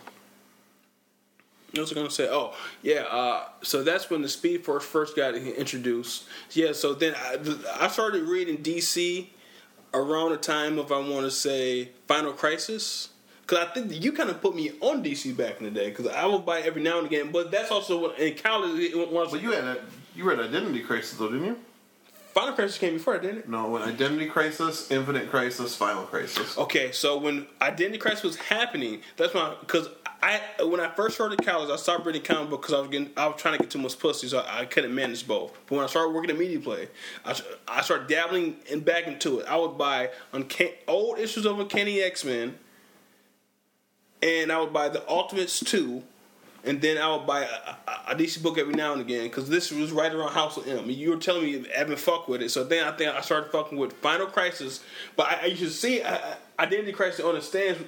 [1.71, 2.27] what was gonna say?
[2.29, 3.01] Oh, yeah.
[3.01, 6.25] Uh, so that's when the Speed Force first got introduced.
[6.51, 6.73] Yeah.
[6.73, 7.37] So then I,
[7.79, 9.27] I started reading DC
[9.93, 13.09] around the time of I want to say Final Crisis.
[13.47, 15.89] Cause I think you kind of put me on DC back in the day.
[15.89, 17.31] Cause I would buy it every now and again.
[17.31, 18.79] But that's also what in college.
[18.79, 19.77] It was, But you had a,
[20.15, 21.57] you read Identity Crisis though, didn't you?
[22.33, 23.49] Final Crisis came before, it, didn't it?
[23.49, 26.59] No, when Identity Crisis, Infinite Crisis, Final Crisis.
[26.59, 29.89] Okay, so when Identity Crisis was happening, that's why because
[30.21, 33.09] I when I first started college, I stopped reading comic book because I was getting
[33.15, 35.57] I was trying to get too much pussy, so I, I couldn't manage both.
[35.67, 36.89] But when I started working at Media Play,
[37.25, 39.47] I, I started dabbling and back into it.
[39.47, 42.57] I would buy uncan- old issues of Uncanny X Men,
[44.21, 46.03] and I would buy the Ultimates two.
[46.65, 47.45] And then I would buy a,
[47.89, 50.67] a, a DC book every now and again because this was right around House of
[50.67, 50.89] M.
[50.89, 53.77] You were telling me you haven't with it, so then I think I started fucking
[53.77, 54.83] with Final Crisis.
[55.15, 57.81] But I, I used to see I, I- Identity Crisis on the stands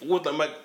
[0.00, 0.63] with the Mike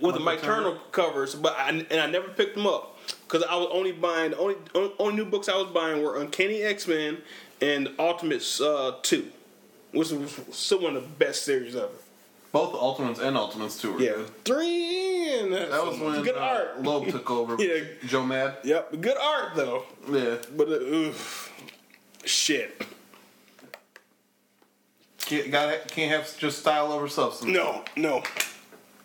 [0.00, 3.56] with the Mike Turner covers, but I, and I never picked them up because I
[3.56, 4.56] was only buying the only
[4.98, 7.18] only, new books I was buying were Uncanny X Men
[7.60, 9.28] and Ultimates uh, Two,
[9.92, 11.88] which was still one of the best series ever.
[12.52, 14.44] Both Ultimates and Ultimates 2 were Yeah, good.
[14.44, 15.38] three.
[15.40, 16.82] And That was when good uh, art.
[16.82, 17.56] Loeb took over.
[17.58, 17.84] Yeah.
[18.06, 18.56] Joe Mad.
[18.62, 19.84] Yep, good art though.
[20.10, 20.36] Yeah.
[20.54, 21.50] But uh, oof,
[22.26, 22.84] shit.
[25.20, 27.50] Can't, gotta, can't have just style over substance.
[27.50, 28.22] No, no.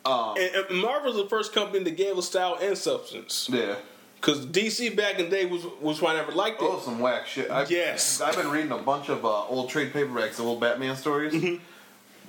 [0.07, 3.49] Um, And, and Marvel's the first company that gave us style and substance.
[3.51, 3.75] yeah.
[4.19, 6.65] Because DC back in the day was was why I never liked it.
[6.67, 7.51] Oh, some whack shit.
[7.51, 8.19] I've, Yes.
[8.19, 11.55] I've been reading a bunch of uh, old trade paperbacks of old Batman stories, Mm-hmm.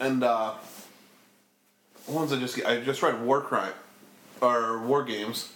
[0.01, 0.53] and uh,
[2.07, 3.73] ones I just I just read War Crime
[4.43, 5.51] or War Games,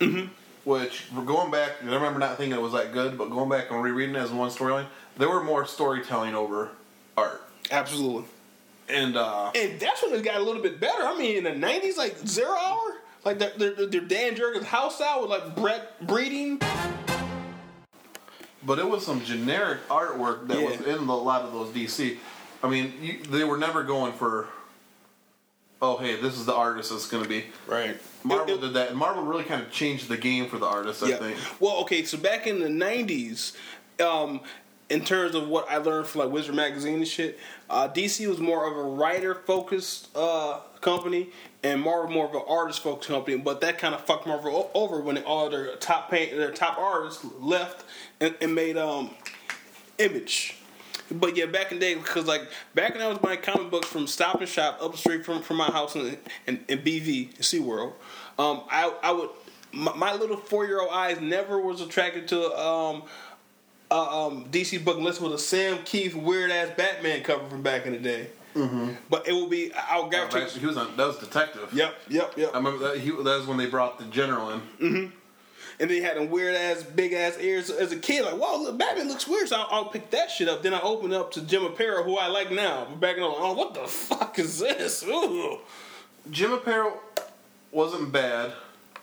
[0.00, 0.26] Mm-hmm.
[0.64, 1.72] which we're going back.
[1.82, 4.30] I remember not thinking it was that good, but going back and rereading it as
[4.30, 4.86] one storyline,
[5.18, 6.70] there were more storytelling over
[7.16, 8.24] art, Absolutely.
[8.88, 11.02] And uh, And that's when it got a little bit better.
[11.02, 14.96] I mean, in the nineties, like Zero Hour, like their, their, their Dan Jurgens house
[14.96, 16.60] style with like Brett breeding.
[18.66, 20.94] But it was some generic artwork that was Yeah.
[20.96, 22.16] in a lot of those DC.
[22.62, 24.48] I mean, you, they were never going for,
[25.82, 27.44] oh, hey, this is the artist that's going to be.
[27.66, 28.00] Right.
[28.22, 30.64] Marvel It- it- did that, and Marvel really kind of changed the game for the
[30.66, 31.02] artists.
[31.02, 31.16] I Yeah.
[31.18, 31.36] think.
[31.60, 33.52] Well, okay, so back in the '90s,
[34.00, 34.40] um,
[34.90, 37.38] in terms of what I learned from like Wizard magazine and shit,
[37.70, 41.30] uh, DC was more of a writer-focused uh, company,
[41.62, 43.38] and Marvel more of an artist-focused company.
[43.38, 47.24] But that kind of fucked Marvel over when all their top paint, their top artists
[47.40, 47.84] left
[48.20, 49.10] and, and made um,
[49.98, 50.56] Image.
[51.10, 52.42] But yeah, back in the day, because like
[52.74, 55.42] back when I was buying comic books from Stop and Shop up the street from,
[55.42, 56.16] from my house in,
[56.46, 57.92] in, in BV, SeaWorld,
[58.38, 59.28] um, I, I would,
[59.72, 63.02] my, my little four year old eyes never was attracted to um,
[63.94, 67.62] uh, um, DC book unless it was a Sam Kieth weird ass Batman cover from
[67.62, 68.28] back in the day.
[68.54, 68.90] Mm-hmm.
[69.10, 70.42] But it will be, I would Oh, gravitate.
[70.44, 70.96] actually, he was on.
[70.96, 71.72] That was Detective.
[71.72, 72.50] Yep, yep, yep.
[72.54, 73.00] I remember that.
[73.00, 75.12] He, that was when they brought the general in.
[75.80, 77.68] and they had them weird ass, big ass ears.
[77.68, 80.48] As a kid, like, whoa, look, Batman looks weird, so I'll, I'll pick that shit
[80.48, 80.62] up.
[80.62, 82.86] Then I open up to Jim Aparo, who I like now.
[82.88, 85.02] But back in the oh, what the fuck is this?
[85.04, 85.58] Ooh.
[86.30, 86.92] Jim Aparo
[87.72, 88.52] wasn't bad.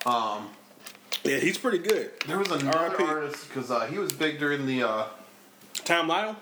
[0.05, 0.49] Um,
[1.23, 2.11] Yeah, he's pretty good.
[2.27, 3.03] there was another R.I.P.
[3.03, 5.05] artist because uh, he was big during the uh,
[5.85, 6.35] Tom Lyle.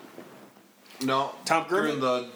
[1.02, 2.00] no Tom during Gurman?
[2.02, 2.30] the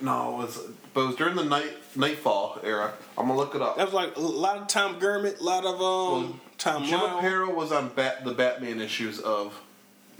[0.00, 0.58] no it was
[0.92, 2.92] but it was during the night Knightfall era.
[3.18, 3.76] I'm gonna look it up.
[3.76, 7.20] That was like a lot of Tom Gurman, a lot of um Tom Jim Lyle.
[7.20, 9.60] Aparo was on Bat, the Batman issues of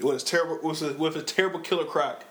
[0.01, 2.25] was terrible was a, with a terrible killer croc.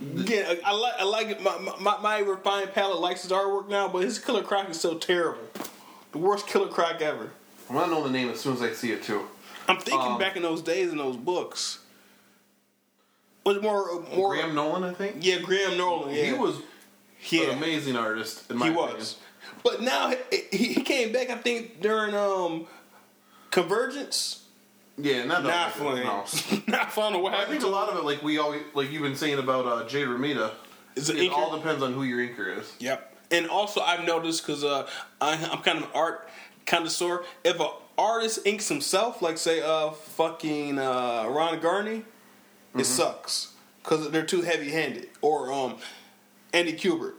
[0.00, 1.42] Yeah, I, I like I like it.
[1.42, 4.98] My, my my refined palate likes his artwork now, but his killer croc is so
[4.98, 5.42] terrible.
[6.12, 7.30] The worst killer croc ever.
[7.68, 9.26] I'm gonna know the name as soon as I see it too.
[9.68, 11.78] I'm thinking Um, back in those days in those books.
[13.46, 15.16] Was more more Graham Nolan, I think.
[15.20, 16.14] Yeah, Graham Nolan.
[16.14, 16.56] Yeah, He was
[17.28, 18.50] yeah, an amazing artist.
[18.50, 18.96] In my he opinion.
[18.96, 19.16] was.
[19.62, 20.12] But now
[20.50, 21.30] he, he came back.
[21.30, 22.66] I think during um
[23.50, 24.40] Convergence.
[24.96, 26.02] Yeah, not Not fun.
[26.02, 26.62] fun.
[26.68, 27.20] Not fun.
[27.20, 29.38] What I think to a lot of it, like we always, like you've been saying
[29.38, 30.52] about uh, Jay Romita,
[30.94, 31.36] Is it it inker?
[31.36, 32.72] all depends on who your inker is.
[32.78, 33.10] Yep.
[33.32, 34.86] And also, I've noticed because uh,
[35.20, 36.28] I, I'm kind of an art
[36.66, 37.24] connoisseur.
[37.44, 42.04] If an artist inks himself, like say, uh, fucking uh, Ron Garney,
[42.76, 43.52] it sucks
[43.82, 45.08] because they're too heavy-handed.
[45.20, 45.76] Or um,
[46.52, 47.14] Andy Kubert.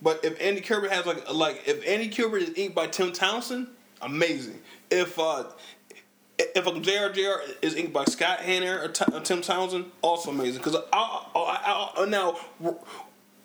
[0.00, 3.68] But if Andy Kubert has like like if Andy Kubert is inked by Tim Townsend,
[4.02, 4.60] amazing.
[4.90, 5.44] If uh,
[6.38, 10.58] if a JRJR is inked by Scott Hanna or, T- or Tim Townsend, also amazing.
[10.58, 12.36] Because I, I, I, I, now,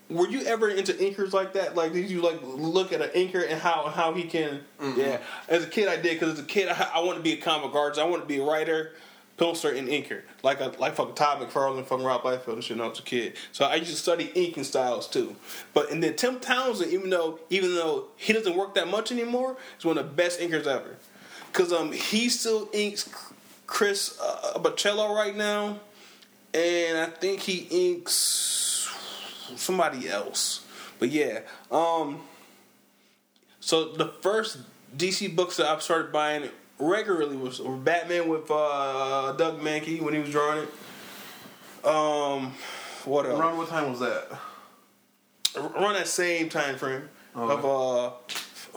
[0.09, 1.75] were- you ever into inkers like that?
[1.75, 4.61] Like, did you like look at an inker and how how he can?
[4.97, 6.19] Yeah, as a kid, I did.
[6.19, 7.99] Because as a kid, I, I wanted to be a comic artist.
[7.99, 8.91] I wanted to be a writer,
[9.37, 10.21] penciler, and inker.
[10.43, 12.77] Like a like fucking Todd McFarlane, fucking Rob Liefeld and shit.
[12.77, 15.35] When I was a kid, so I used to study inking styles too.
[15.73, 19.57] But and then Tim Townsend, even though even though he doesn't work that much anymore,
[19.77, 20.95] is one of the best inkers ever
[21.51, 23.09] because um he still inks
[23.67, 25.79] Chris uh, Bachalo right now,
[26.53, 28.65] and I think he inks
[29.57, 30.65] somebody else.
[30.99, 31.41] But yeah,
[31.71, 32.21] um,
[33.59, 34.57] so the first
[34.97, 40.19] DC books that I've started buying regularly was Batman with uh, Doug Mahnke when he
[40.19, 41.85] was drawing it.
[41.85, 42.53] Um,
[43.05, 43.39] what else?
[43.39, 44.27] Around what time was that?
[45.55, 48.09] Around that same time frame of uh,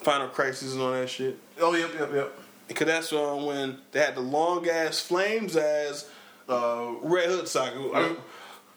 [0.03, 1.39] Final Crisis and all that shit.
[1.61, 2.33] Oh, yep, yep, yep.
[2.68, 6.09] Because that's uh, when they had the long ass flames as
[6.49, 7.77] Uh, Red Hood saga.
[7.95, 8.16] I mean,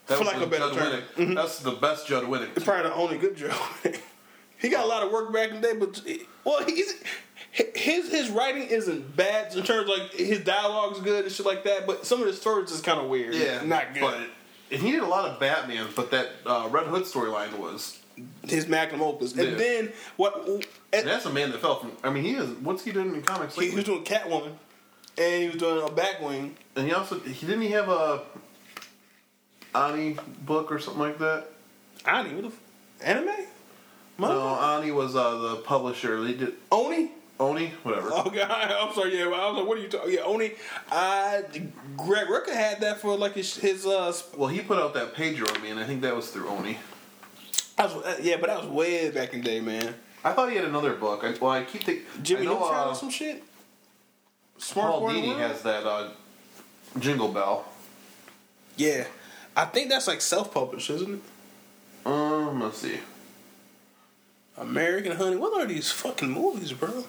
[0.08, 1.02] that for like a better term.
[1.18, 1.36] Winick.
[1.36, 2.50] That's the best Judd Winick.
[2.56, 3.52] It's probably the only good Judd
[3.84, 3.92] Joe.
[4.60, 6.02] he got a lot of work back in the day, but
[6.44, 6.94] well, he's
[7.52, 11.64] his his writing isn't bad in terms of like his dialogue's good and shit like
[11.64, 11.88] that.
[11.88, 13.34] But some of his stories is kind of weird.
[13.36, 14.02] Yeah, not good.
[14.02, 14.18] But,
[14.72, 18.00] and he did a lot of Batman, but that uh, Red Hood storyline was.
[18.48, 19.34] his magnum opus.
[19.34, 19.56] And Yeah.
[19.56, 20.48] then what?
[20.94, 21.92] And that's a man that fell from.
[22.04, 22.50] I mean, he is.
[22.62, 23.56] What's he doing in comics?
[23.56, 24.54] He, he was doing Catwoman,
[25.18, 26.52] and he was doing a Batwing.
[26.76, 28.24] and he also he didn't he have a
[29.76, 31.48] Ani book or something like that.
[32.06, 32.60] Ani, what the f-
[33.02, 33.46] anime?
[34.18, 34.56] No.
[34.56, 36.24] Ani was uh, the publisher.
[36.24, 37.12] They did Oni.
[37.38, 38.14] Oni, whatever.
[38.14, 39.18] Okay, I'm sorry.
[39.18, 40.54] Yeah, I was like, "What are you talking?" Yeah, Oni.
[40.90, 41.44] I
[41.98, 44.14] Greg Rucka had that for like his, his uh.
[44.16, 46.48] sp- Well, he put out that Pedro and Me, and I think that was through
[46.48, 46.78] Oni.
[47.78, 49.96] Was, uh, yeah, but that was way back in the day, man.
[50.24, 51.26] I thought he had another book.
[51.26, 52.06] I, well, I keep thinking.
[52.24, 53.44] Jimmy I know, Neutron uh, or some shit.
[54.58, 56.12] Smart Paul Dini has that uh,
[57.00, 57.66] Jingle Belle.
[58.78, 59.08] Yeah,
[59.56, 61.22] I think that's like self-published, isn't it?
[62.06, 63.00] Um, let's see.
[64.58, 65.36] American Honey.
[65.36, 67.06] What are these fucking movies, bro?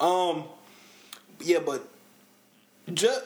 [0.00, 0.44] Um,
[1.40, 1.86] yeah, but
[2.92, 3.22] Jug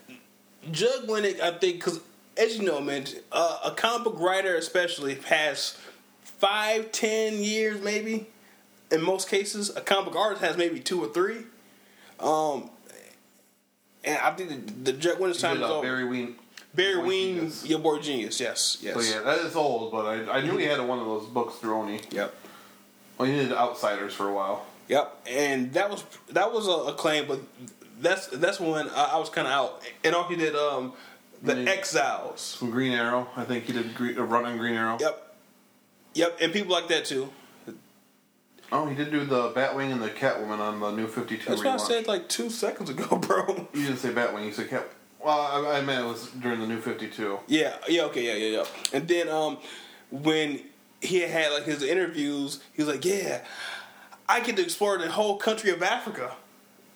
[0.70, 2.00] Judd Winick, I think, because
[2.36, 5.76] as you know, man, uh, a comic book writer, especially, has
[6.22, 8.26] five, ten years, maybe.
[8.90, 11.38] In most cases, a comic book artist has maybe two or three.
[12.20, 12.70] Um,
[14.02, 15.82] and I think the, the Judd Winick's He time is over.
[15.82, 16.36] Barry Ween.
[16.78, 17.66] Barry Genius.
[17.66, 18.40] your boy genius.
[18.40, 18.94] Yes, yes.
[18.94, 21.56] So yeah, that is old, but I, I knew he had one of those books
[21.56, 22.00] through Oni.
[22.10, 22.34] Yep.
[23.18, 24.64] Well, he did Outsiders for a while.
[24.88, 27.40] Yep, and that was that was a, a claim, but
[28.00, 29.82] that's that's when I, I was kind of out.
[30.04, 30.92] And all he did, um,
[31.42, 31.70] the Yeah.
[31.70, 32.40] Exiles.
[32.40, 33.28] Some Green Arrow.
[33.36, 34.96] I think he did Green, a run on Green Arrow.
[35.00, 35.36] Yep,
[36.14, 37.30] yep, and people like that too.
[38.70, 41.50] Oh, he did do the Batwing and the Catwoman on the New Fifty Two.
[41.50, 43.66] That's what I said like two seconds ago, bro.
[43.74, 44.44] You didn't say Batwing.
[44.46, 44.86] You said Cat.
[45.28, 47.38] Well, I, I meant it was during the New Fifty Two.
[47.48, 48.96] Yeah, yeah, okay, yeah, yeah, yeah.
[48.96, 49.58] And then um,
[50.10, 50.62] when
[51.02, 53.42] he had like his interviews, he was like, "Yeah,
[54.26, 56.32] I get to explore the whole country of Africa."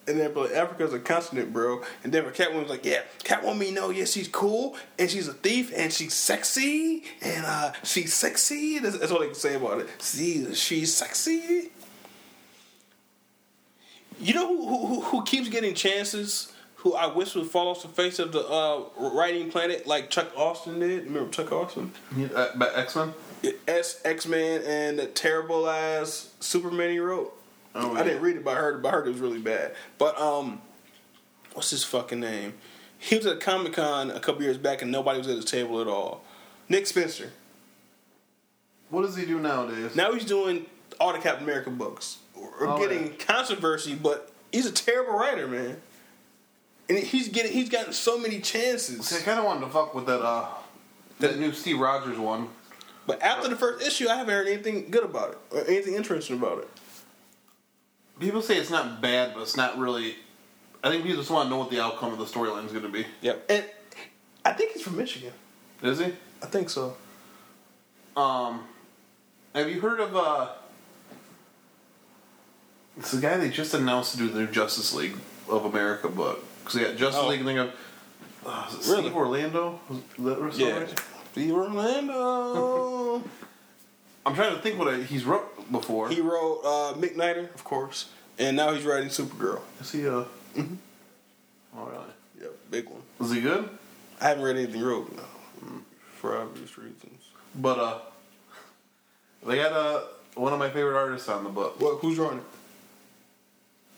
[0.07, 1.83] And then, but Africa's a continent, bro.
[2.05, 5.35] And then Catwoman was like, "Yeah, Catwoman, you know, yeah, she's cool, and she's a
[5.35, 9.81] thief, and she's sexy, and uh, she's sexy." That's, that's what they can say about
[9.81, 9.89] it.
[10.01, 11.71] See, she's sexy.
[14.19, 16.52] You know who who who keeps getting chances?
[16.83, 20.37] Who I wish would fall off the face of the uh, writing planet like Chuck
[20.37, 21.05] Austin did.
[21.05, 21.93] Remember Chuck Austin?
[22.35, 23.15] Uh, X Men.
[23.69, 27.33] S X Men and the terrible ass Superman he wrote.
[27.75, 28.83] Oh, I didn't read it, but I heard it.
[28.83, 29.75] But I heard it was really bad.
[29.97, 30.61] But um,
[31.53, 32.55] what's his fucking name?
[32.99, 35.81] He was at Comic Con a couple years back, and nobody was at his table
[35.81, 36.23] at all.
[36.69, 37.31] Nick Spencer.
[38.91, 39.95] What does he do nowadays?
[39.97, 40.67] Now he's doing
[41.01, 42.19] all the Captain America books.
[42.37, 43.13] We're Oh, getting yeah.
[43.25, 45.81] controversy, but he's a terrible writer, man.
[46.89, 49.07] And he's getting he's gotten so many chances.
[49.07, 50.47] See, I kind of wanted to fuck with that uh
[51.21, 52.49] that new Steve Rogers one.
[53.07, 56.37] But after the first issue, I haven't heard anything good about it or anything interesting
[56.37, 56.69] about it.
[58.21, 60.17] People say it's not bad, but it's not really.
[60.85, 62.85] I think people just want to know what the outcome of the storyline is going
[62.85, 63.07] to be.
[63.21, 63.45] Yep.
[63.49, 63.65] And
[64.45, 65.33] I think he's from Michigan.
[65.83, 66.13] Is he?
[66.43, 66.97] I think so.
[68.17, 68.65] Um,
[69.55, 70.49] have you heard of uh?
[72.99, 75.17] It's the guy they just announced to do the new Justice League
[75.49, 76.45] of America book.
[76.65, 77.29] Because yeah, Justice Oh.
[77.29, 77.71] League and they got
[78.45, 79.03] uh, is it Really?
[79.05, 79.81] Steve Orlando.
[80.19, 80.79] Was that Yeah.
[80.81, 81.01] right?
[81.33, 83.23] Steve Orlando.
[84.25, 86.09] I'm trying to think what I, he's wrote before.
[86.09, 88.09] he wrote uh, Midnighter, of course,
[88.39, 89.61] and now he's writing Supergirl.
[89.81, 90.25] Is he uh?
[90.57, 92.05] Oh really?
[92.41, 93.03] Yep, big one.
[93.19, 93.69] Was he good?
[94.21, 95.23] I haven't read anything he wrote no,
[95.65, 95.81] mm,
[96.17, 97.21] for obvious reasons.
[97.57, 97.99] But uh,
[99.47, 100.01] they got uh
[100.35, 101.81] one of my favorite artists on the book.
[101.81, 101.99] What?
[102.01, 102.45] Who's drawing it?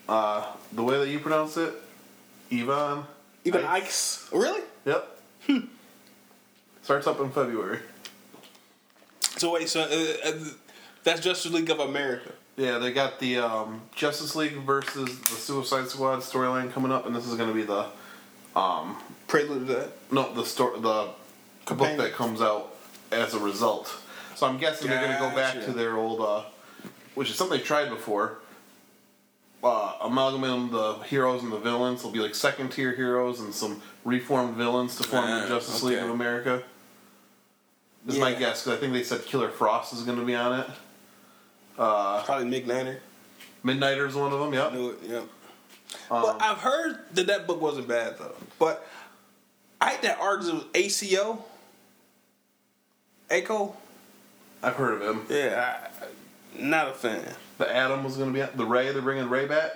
[0.09, 1.73] Uh, the way that you pronounce it,
[2.63, 3.05] Ivan.
[3.45, 3.65] Even.
[3.65, 4.29] Ikes.
[4.33, 4.63] Really?
[4.87, 5.19] Yep.
[6.83, 7.81] Starts up in February.
[9.37, 10.33] So wait, so uh, uh,
[11.03, 12.33] that's Justice League of America.
[12.57, 17.15] Yeah, they got the um, Justice League versus the Suicide Squad storyline coming up, and
[17.15, 17.87] this is going to be the
[18.55, 18.97] um,
[19.27, 19.89] Prelude to that.
[20.13, 21.11] no the story the
[21.67, 22.75] book that comes out
[23.11, 23.93] as a result.
[24.37, 25.67] So I'm guessing they're going to go back Gotcha.
[25.67, 26.45] to their old, uh,
[27.15, 28.39] which is something they tried before.
[29.65, 32.03] Uh, amalgamating the heroes and the villains.
[32.03, 35.83] There'll be like second tier heroes and some reformed villains to form Ah, the Justice
[35.83, 36.63] League of America.
[38.05, 40.35] This is my guess because I think they said Killer Frost is going to be
[40.35, 40.67] on it.
[41.79, 42.99] Uh, Probably Midnighter.
[43.65, 44.53] Midnighter's one of them.
[44.53, 44.73] Yep.
[44.75, 44.99] Knew it.
[45.09, 45.23] Yep.
[45.23, 48.35] Um, But I've heard that that book wasn't bad though.
[48.59, 48.87] But
[49.81, 51.43] I had that artist it was ACO.
[53.31, 53.75] Echo.
[54.63, 55.27] I've heard of him.
[55.31, 56.07] Yeah, I,
[56.63, 57.25] not a fan.
[57.59, 58.91] The Atom was going to be on the Ray.
[58.93, 59.73] They're bringing the Ray back.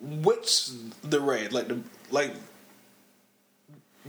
[0.00, 0.70] Which
[1.02, 1.48] the Ray?
[1.48, 2.32] like the like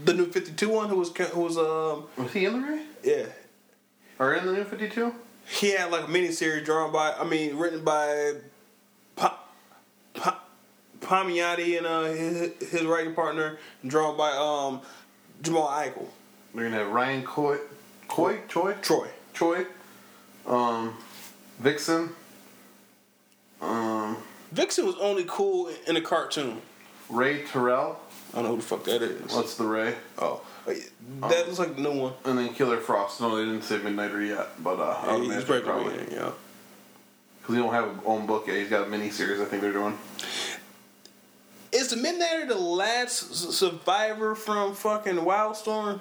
[0.04, 2.82] the new Fifty Two one who was who was um Was he in the Ray?
[3.02, 3.26] yeah
[4.18, 5.14] Or in the New Fifty Two?
[5.48, 8.34] he had like a mini series drawn by I mean written by
[9.16, 9.40] pa,
[10.14, 10.40] pa,
[11.00, 14.82] Palmiotti and uh, his, his writing partner drawn by um
[15.42, 16.06] Jamal Igle
[16.54, 17.56] They're to have Ryan Coy,
[18.06, 19.66] Coy, Choi, Troy Choi,
[20.46, 20.96] um,
[21.58, 22.10] Vixen,
[23.60, 24.16] um,
[24.52, 26.60] Vixen was only cool in a cartoon.
[27.08, 27.96] Ray Terrill.
[28.32, 29.34] I don't know who the fuck that is.
[29.34, 29.94] What's the Ray?
[30.18, 32.12] Oh, that looks like the new one.
[32.24, 33.20] And then Killer Frost.
[33.20, 36.30] No, they didn't say Midnighter yet, but uh, I would Yeah, he's probably yeah.
[37.40, 38.56] because he don't have his own book yet.
[38.56, 39.40] He's got a mini series.
[39.40, 39.98] I think they're doing.
[41.72, 46.00] Is the Midnighter the last survivor from fucking Wildstorm?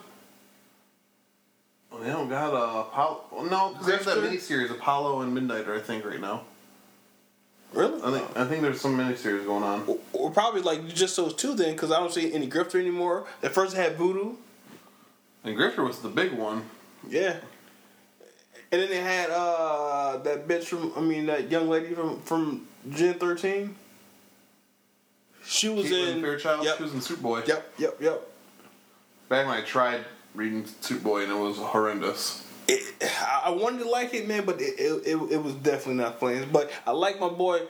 [1.91, 3.24] Well, they don't got uh, Apollo.
[3.49, 4.22] No, have that Grifter?
[4.24, 5.76] mini series Apollo and Midnighter.
[5.76, 6.43] I think right now.
[7.74, 8.01] Really?
[8.01, 9.84] I think I think there's some miniseries going on.
[9.88, 13.28] Or, or probably like just those two then, because I don't see any Grifter anymore.
[13.43, 14.34] At first had Voodoo,
[15.43, 16.63] And Grifter was the big one.
[17.07, 17.38] yeah,
[18.72, 22.67] and then they had uh that bitch from I mean that young lady from from
[22.89, 23.76] Gen thirteen.
[25.45, 26.65] She was Caitlin in Fairchild.
[26.65, 27.47] Yep, She was in Superboy.
[27.47, 28.28] yep, yep, yep.
[29.30, 30.05] Back when I tried
[30.36, 32.45] reading Superboy and it was horrendous.
[32.70, 36.20] It, I I wanted to like it, man, but it, it, it, was definitely not
[36.20, 36.45] Flames.
[36.51, 37.61] But I like my boy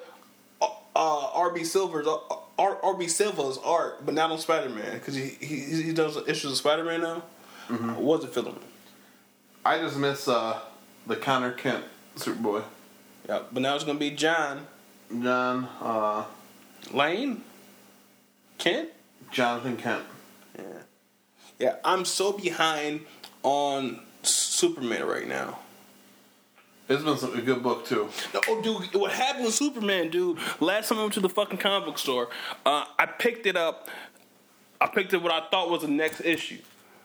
[0.61, 2.17] uh, uh, RB Silver's uh,
[2.57, 6.57] RB Silva's art, but not on Spider Man because he, he he does issues of
[6.57, 7.23] Spider Man now.
[7.69, 7.89] Mm-hmm.
[7.91, 8.61] I wasn't feeling it.
[9.65, 10.59] I just miss uh,
[11.07, 11.85] the Connor Kent
[12.15, 12.63] Superboy.
[13.27, 14.67] Yeah, but now it's gonna be John
[15.11, 16.25] John, uh,
[16.91, 17.43] Lane,
[18.57, 18.89] Kent.
[19.31, 20.03] Jonathan Kent.
[20.57, 20.63] Yeah,
[21.59, 21.75] yeah.
[21.85, 23.01] I'm so behind
[23.43, 24.01] on
[24.59, 25.57] Superman right now.
[26.89, 28.09] It's been some, a good book too.
[28.33, 30.37] No, oh, dude, what happened with Superman, dude?
[30.59, 32.27] Last time I went to the fucking comic book store,
[32.65, 33.87] uh, I picked it up.
[34.81, 36.57] I picked up what I thought was the next issue.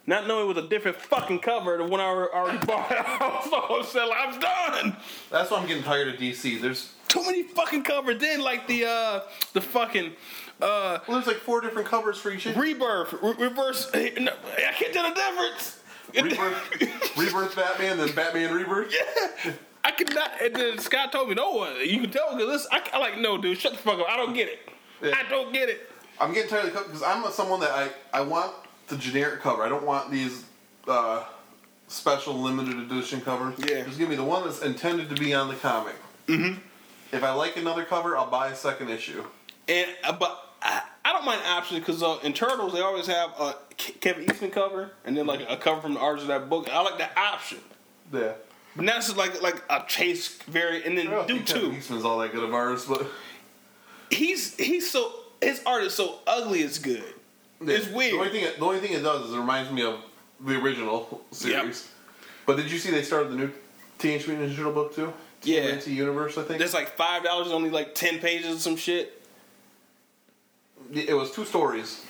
[0.06, 2.90] Not knowing it was a different fucking cover than one I already bought.
[2.90, 4.96] I was so upset, like, I'm done.
[5.30, 6.60] That's why I'm getting tired of DC.
[6.60, 8.20] There's Too many fucking covers.
[8.20, 9.20] Then like the uh
[9.52, 10.12] the fucking
[10.60, 12.46] uh well, there's like four different covers for each.
[12.46, 12.58] issue.
[12.58, 13.90] rebirth, re- reverse.
[13.94, 15.78] I can't tell the difference.
[16.14, 18.94] Rebirth, Rebirth Batman, then Batman Rebirth.
[18.94, 19.52] Yeah.
[19.84, 20.30] I could not.
[20.42, 21.76] And then Scott told me, no, one.
[21.84, 24.06] you can tell because I, I like, no, dude, shut the fuck up.
[24.08, 24.58] I don't get it.
[25.02, 25.14] Yeah.
[25.16, 25.90] I don't get it.
[26.20, 28.52] I'm getting tired of the cover because I'm someone that I I want
[28.88, 29.62] the generic cover.
[29.62, 30.44] I don't want these
[30.86, 31.24] uh,
[31.88, 33.54] special limited edition covers.
[33.58, 33.82] Yeah.
[33.84, 35.96] Just give me the one that's intended to be on the comic.
[36.28, 36.58] Mm-hmm.
[37.12, 39.24] If I like another cover, I'll buy a second issue.
[39.68, 43.30] And uh, but I, I don't mind options because uh, in Turtles they always have
[43.38, 46.68] a Kevin Eastman cover and then like a cover from the artist of that book.
[46.72, 47.58] I like that option.
[48.12, 48.32] Yeah.
[48.76, 51.72] But now it's like like a chase variant, and then I do Kevin two.
[51.76, 53.06] Eastman's all that good of artist, but
[54.10, 56.60] He's he's so his art is so ugly.
[56.60, 57.04] It's good.
[57.60, 58.32] It's The only weird.
[58.32, 60.00] thing the only thing it does is it reminds me of
[60.40, 61.88] the original series.
[62.46, 63.50] But did you see they started the new
[63.98, 65.12] Teenage Mutant Ninja Turtle book too?
[65.42, 65.62] Yeah.
[65.62, 66.58] Into Universe, I think.
[66.58, 69.20] There's like five dollars, only like ten pages or some shit.
[70.96, 72.04] It was two stories.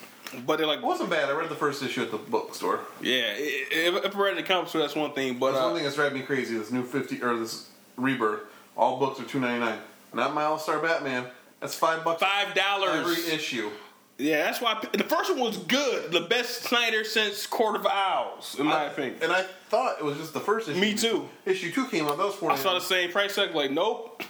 [0.46, 1.28] But they're like, It wasn't bad.
[1.28, 2.80] I read the first issue at the bookstore.
[3.00, 3.34] yeah.
[3.36, 5.38] If, if I read the comics, so that's one thing.
[5.38, 6.56] But uh, one thing that's driving me crazy.
[6.58, 8.40] This new fifty or this rebirth.
[8.76, 9.78] All books are two ninety nine.
[10.12, 11.26] Not my All Star Batman.
[11.60, 13.00] That's five bucks five dollars.
[13.00, 13.70] every issue.
[14.18, 16.12] Yeah, that's why the first one was good.
[16.12, 19.16] The best Snyder since Court of Owls, in my I- opinion.
[19.22, 20.78] And I thought it was just the first issue.
[20.80, 21.28] Me too.
[21.46, 22.16] Issue two came out.
[22.18, 22.50] That was four.
[22.52, 23.54] I saw the same price tag.
[23.56, 24.22] Like, nope,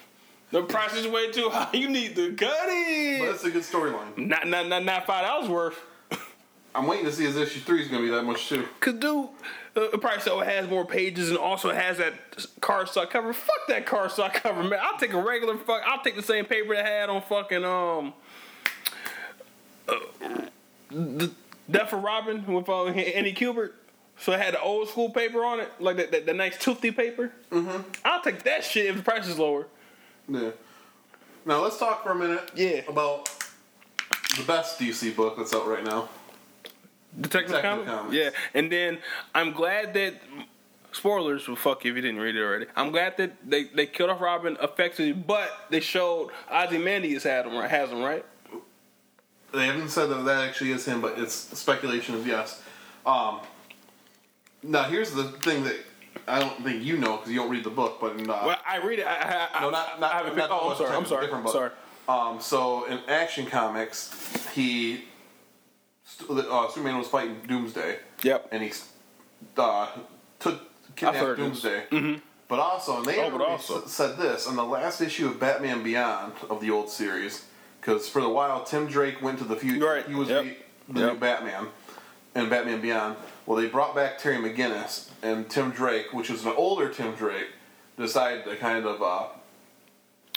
[0.55, 1.69] the price is way too high.
[1.75, 3.35] You need to cut But it.
[3.35, 4.17] it's a good storyline.
[4.17, 5.81] Not, not, not, not five dollars worth.
[6.77, 8.65] I'm waiting to see if issue three is going to be that much too.
[8.79, 9.29] Cause dude,
[9.77, 12.15] uh, it probably so it has more pages and also has that
[12.61, 13.33] cardstock cover.
[13.33, 14.79] Fuck that cardstock cover, man.
[14.81, 15.83] I'll take a regular fuck.
[15.85, 18.15] I'll take the same paper that had on fucking um.
[19.89, 19.97] Uh,
[20.91, 21.33] the
[21.69, 23.73] Death of Robin with uh, Andy Kubert.
[24.19, 26.93] So it had the old school paper on it, like the, that, that nice toothy
[26.93, 27.33] paper.
[27.51, 27.83] Mm-hmm.
[28.05, 29.67] I'll take that shit if the price is lower.
[30.29, 30.51] Yeah.
[31.45, 32.51] Now let's talk for a minute.
[32.55, 32.83] Yeah.
[32.89, 33.29] About
[34.37, 36.09] the best DC book that's out right now.
[37.21, 37.91] Detective, Detective Comics?
[37.91, 38.15] Comics.
[38.15, 38.99] Yeah, and then
[39.35, 40.15] I'm glad that
[40.93, 42.67] spoilers will fuck you if you didn't read it already.
[42.77, 47.53] I'm glad that they, they killed off Robin effectively, but they showed Ozymandias had him
[47.53, 48.25] has him right.
[49.53, 52.61] They haven't said that that actually is him, but it's speculation is yes.
[53.07, 53.41] Um,
[54.63, 55.77] now here's the thing that
[56.27, 58.59] I don't think you know because you don't read the book, but in, uh, Well,
[58.67, 59.07] I read it.
[59.07, 60.63] I, I, no, not not, I haven't not picked.
[60.63, 60.97] Oh, I'm sorry.
[60.97, 61.27] I'm sorry.
[61.43, 61.53] book.
[61.53, 61.71] Sorry.
[62.09, 64.13] Um, so in Action Comics,
[64.55, 65.05] he
[66.31, 67.99] uh, Superman was fighting Doomsday.
[68.23, 68.49] Yep.
[68.53, 68.73] and he
[69.57, 69.89] uh,
[70.39, 70.61] took
[70.97, 71.37] kidnapped.
[71.39, 72.21] Doomsday.
[72.47, 76.35] But also, and they Oh, also- said this in the last issue of Batman Beyond
[76.51, 77.47] of the old series,
[77.81, 79.85] because for a while Tim Drake went to the future.
[79.87, 81.13] Right, He was yep, the, the yep.
[81.15, 81.67] new Batman,
[82.35, 83.17] and Batman Beyond.
[83.47, 87.49] Well, they brought back Terry McGinnis and Tim Drake, which was an older Tim Drake,
[87.99, 89.27] decided to kind of uh,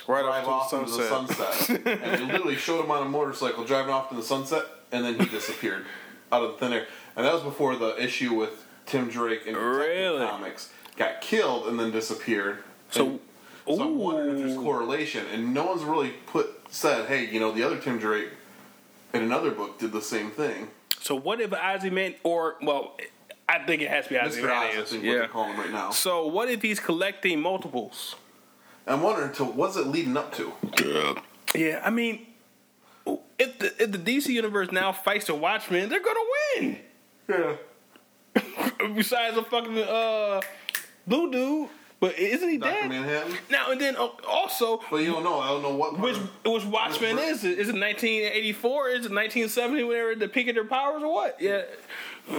[0.07, 1.69] Right drive off off into to the sunset.
[1.85, 5.19] and they literally showed him on a motorcycle driving off to the sunset, and then
[5.19, 5.85] he disappeared
[6.31, 6.87] out of the thin air.
[7.15, 10.25] And that was before the issue with Tim Drake in Really?
[10.25, 12.63] Comics got killed and then disappeared.
[12.89, 13.19] So,
[13.67, 17.39] And so I'm wondering if there's correlation, and no one's really put said, hey, you
[17.39, 18.29] know, the other Tim Drake
[19.13, 20.69] in another book did the same thing.
[21.07, 22.97] So what if Ozyman or well,
[23.47, 24.25] I think it has to be Mr.
[24.25, 24.89] Oz, I Ozymandias.
[24.89, 25.21] think what Yeah.
[25.21, 25.91] they call him right now.
[25.91, 28.17] So what if he's collecting multiples?
[28.85, 30.51] I'm wondering, to, what's it leading up to?
[30.83, 31.13] Yeah,
[31.55, 32.27] yeah, I mean,
[33.39, 36.19] if the if the DC universe now fights the Watchmen, they're gonna
[36.59, 36.77] win.
[37.29, 37.53] Yeah.
[38.93, 40.41] Besides the fucking uh,
[41.07, 41.69] blue dude,
[41.99, 42.71] but isn't he Dr.
[42.81, 43.37] dead Manhattan?
[43.49, 43.71] now?
[43.71, 45.39] And then uh, also, But you don't know.
[45.39, 45.91] I don't know what.
[45.95, 47.57] part which of- which Watchmen Which- is it?
[47.59, 48.89] Is it 1984?
[48.89, 49.83] Is it 1970?
[49.83, 51.37] Whenever the peak of their powers or what?
[51.39, 51.63] Yeah,
[52.29, 52.33] I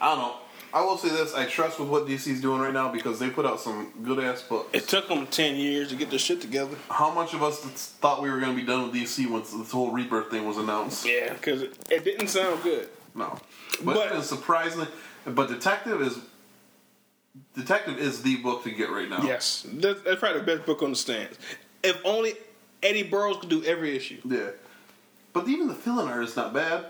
[0.00, 0.34] don't know.
[0.72, 3.46] I will say this: I trust with what DC's doing right now because they put
[3.46, 4.70] out some good ass books.
[4.72, 6.74] it took them 10 years to get this shit together.
[6.90, 9.70] How much of us thought we were going to be done with DC once this
[9.70, 11.06] whole rebirth thing was announced?
[11.06, 12.88] Yeah, because it, it didn't sound good.
[13.14, 13.38] No,
[13.84, 14.88] but, But- it's surprisingly.
[15.26, 16.18] But Detective is
[17.54, 19.22] Detective is the book to get right now.
[19.22, 21.36] Yes, that's, that's probably the best book on the stands.
[21.82, 22.34] If only
[22.82, 24.20] Eddy Barrows could do every issue.
[24.24, 24.50] Yeah.
[25.32, 26.86] But even the filling art is not bad.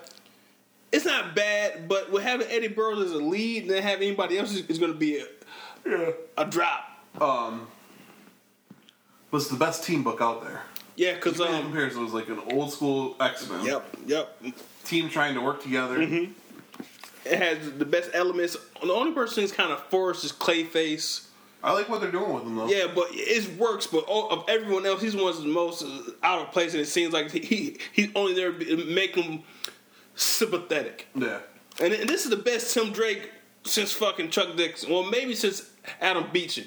[0.93, 4.39] It's not bad, but with having Eddy Barrows as a lead and then have anybody
[4.39, 5.25] else is, is going to be
[5.87, 6.89] a, a drop.
[7.21, 7.67] Um,
[9.31, 10.63] but it's the best team book out there.
[10.97, 14.39] Yeah, because um, comparison, it was like an old school X Men yep, yep.
[14.85, 15.99] team trying to work together.
[15.99, 16.33] Mm-hmm.
[17.25, 18.57] It has the best elements.
[18.83, 21.27] The only person who's kind of forced is Clayface.
[21.63, 22.67] I like what they're doing with them though.
[22.69, 23.87] Yeah, but it works.
[23.87, 25.83] But all, of everyone else, he's one of the most
[26.23, 29.43] out of place, and it seems like he he's only there to make him
[30.15, 31.07] sympathetic.
[31.15, 31.41] Yeah.
[31.81, 33.31] And, and this is the best Tim Drake
[33.65, 34.93] since fucking Chuck Dixon.
[34.93, 35.71] Well, maybe since
[36.01, 36.67] Adam Beechen.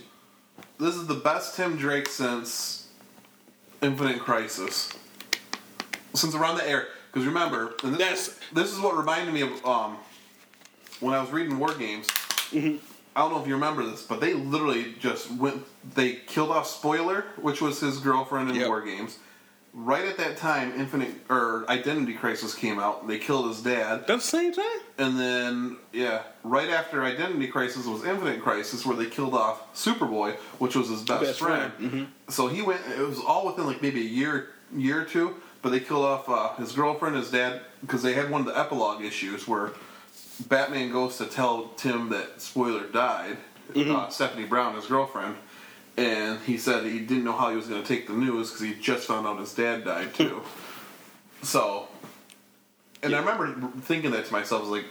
[0.79, 2.87] This is the best Tim Drake since
[3.81, 4.91] Infinite Crisis.
[6.13, 9.65] Since around the air, Because remember, and this, That's- this is what reminded me of
[9.65, 9.97] um,
[10.99, 12.07] when I was reading War Games.
[12.51, 12.77] Mm-hmm.
[13.15, 15.63] I don't know if you remember this, but they literally just went.
[15.95, 18.67] They killed off Spoiler, which was his girlfriend in Yep.
[18.67, 19.17] War Games.
[19.73, 23.07] Right at that time, Infinite or Identity Crisis came out.
[23.07, 24.79] They killed his dad, That's the same time.
[24.97, 30.35] and then yeah, right after Identity Crisis was Infinite Crisis, where they killed off Superboy,
[30.57, 31.71] which was his best, Best friend.
[31.73, 31.91] friend,
[32.27, 32.31] mhm.
[32.31, 32.81] So he went.
[32.97, 35.35] It was all within like maybe a year, year or two.
[35.63, 38.57] But they killed off uh, his girlfriend, his dad, because they had one of the
[38.57, 39.71] epilogue issues where
[40.39, 43.37] Batman goes to tell Tim that Spoiler died,
[43.75, 45.35] uh, Stephanie Brown, his girlfriend,
[45.97, 48.65] and he said he didn't know how he was going to take the news because
[48.65, 50.41] he just found out his dad died too.
[51.41, 51.87] so,
[53.01, 54.85] and I remember thinking that to myself, I was like,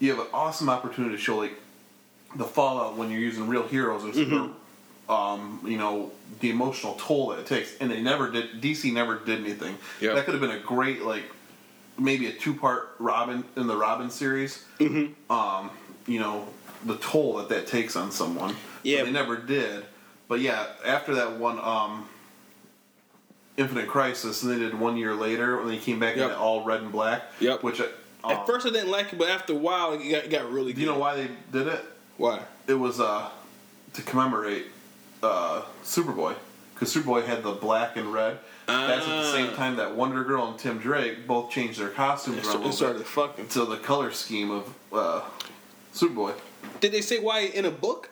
[0.00, 1.52] you have an awesome opportunity to show like
[2.36, 7.28] the fallout when you're using real heroes and or, um, you know the emotional toll
[7.30, 8.60] that it takes, and they never did.
[8.60, 9.76] DC never did anything.
[10.00, 10.14] Yeah.
[10.14, 11.24] That could have been a great like
[12.00, 14.64] maybe a two part Robin in the Robin series.
[14.78, 15.30] Mm-hmm.
[15.32, 15.70] Um,
[16.06, 16.48] you know
[16.84, 18.56] the toll that that takes on someone.
[18.82, 19.00] Yeah.
[19.00, 19.84] But they never did.
[20.28, 22.08] But yeah, after that one, um,
[23.56, 26.30] Infinite Crisis, and they did one year later when they came back Yep.
[26.30, 27.22] in all red and black.
[27.40, 27.62] Yep.
[27.62, 27.88] Which um,
[28.24, 30.72] At first I didn't like it, but after a while it got, it got really
[30.72, 30.76] good.
[30.76, 31.84] do you know why they did it?
[32.16, 32.40] why?
[32.66, 33.28] It was uh,
[33.94, 34.66] to commemorate
[35.22, 36.34] uh, Superboy
[36.74, 38.38] because Superboy had the black and red.
[38.70, 42.38] That's at the same time that Wonder Girl and Tim Drake both changed their costumes
[42.38, 43.48] around a started, it little started bit fucking.
[43.48, 45.22] to the color scheme of uh,
[45.94, 46.34] Superboy.
[46.80, 48.10] Did they say why in a book?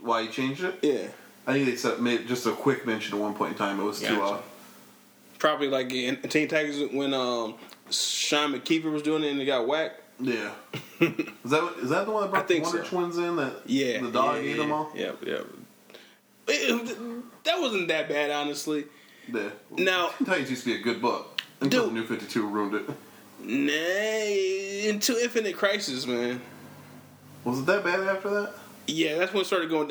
[0.00, 0.78] Why he changed it?
[0.82, 1.08] Yeah.
[1.46, 3.80] I think they said made just a quick mention at one point in time.
[3.80, 4.40] It was to uh,
[5.38, 7.54] Probably like in Teen Titans when um
[7.90, 10.00] Sean McKeever was doing it and they got whacked.
[10.20, 10.52] yeah.
[11.00, 12.90] is that is that the one that brought the think Wonder so.
[12.90, 13.36] Twins in?
[13.36, 14.00] That Yeah.
[14.02, 14.90] the dog yeah, ate them all.
[14.94, 15.38] Yeah, yeah.
[16.52, 18.84] It- that wasn't that bad, honestly.
[19.32, 19.50] Yeah.
[19.70, 21.94] Now- Titans used to be a good book until Dude.
[21.94, 22.88] New Fifty Two ruined it.
[23.42, 26.40] Nah, into Infinite Crisis, man.
[27.44, 28.52] Was it that bad after that?
[28.86, 29.90] Yeah, that's when it started going.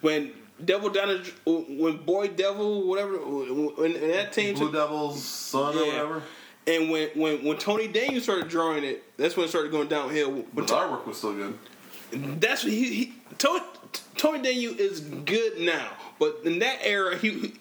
[0.00, 0.32] When
[0.64, 5.86] Devil down, when Boy Devil, whatever, when, when that team Blue took, Devil's son or
[5.86, 6.22] whatever.
[6.66, 10.44] and when when when Tony Daniel started drawing it, that's when it started going downhill.
[10.54, 11.58] But the artwork was still good.
[12.40, 13.62] That's what he, he Tony,
[14.16, 17.54] Tony Daniel is good now, but in that era he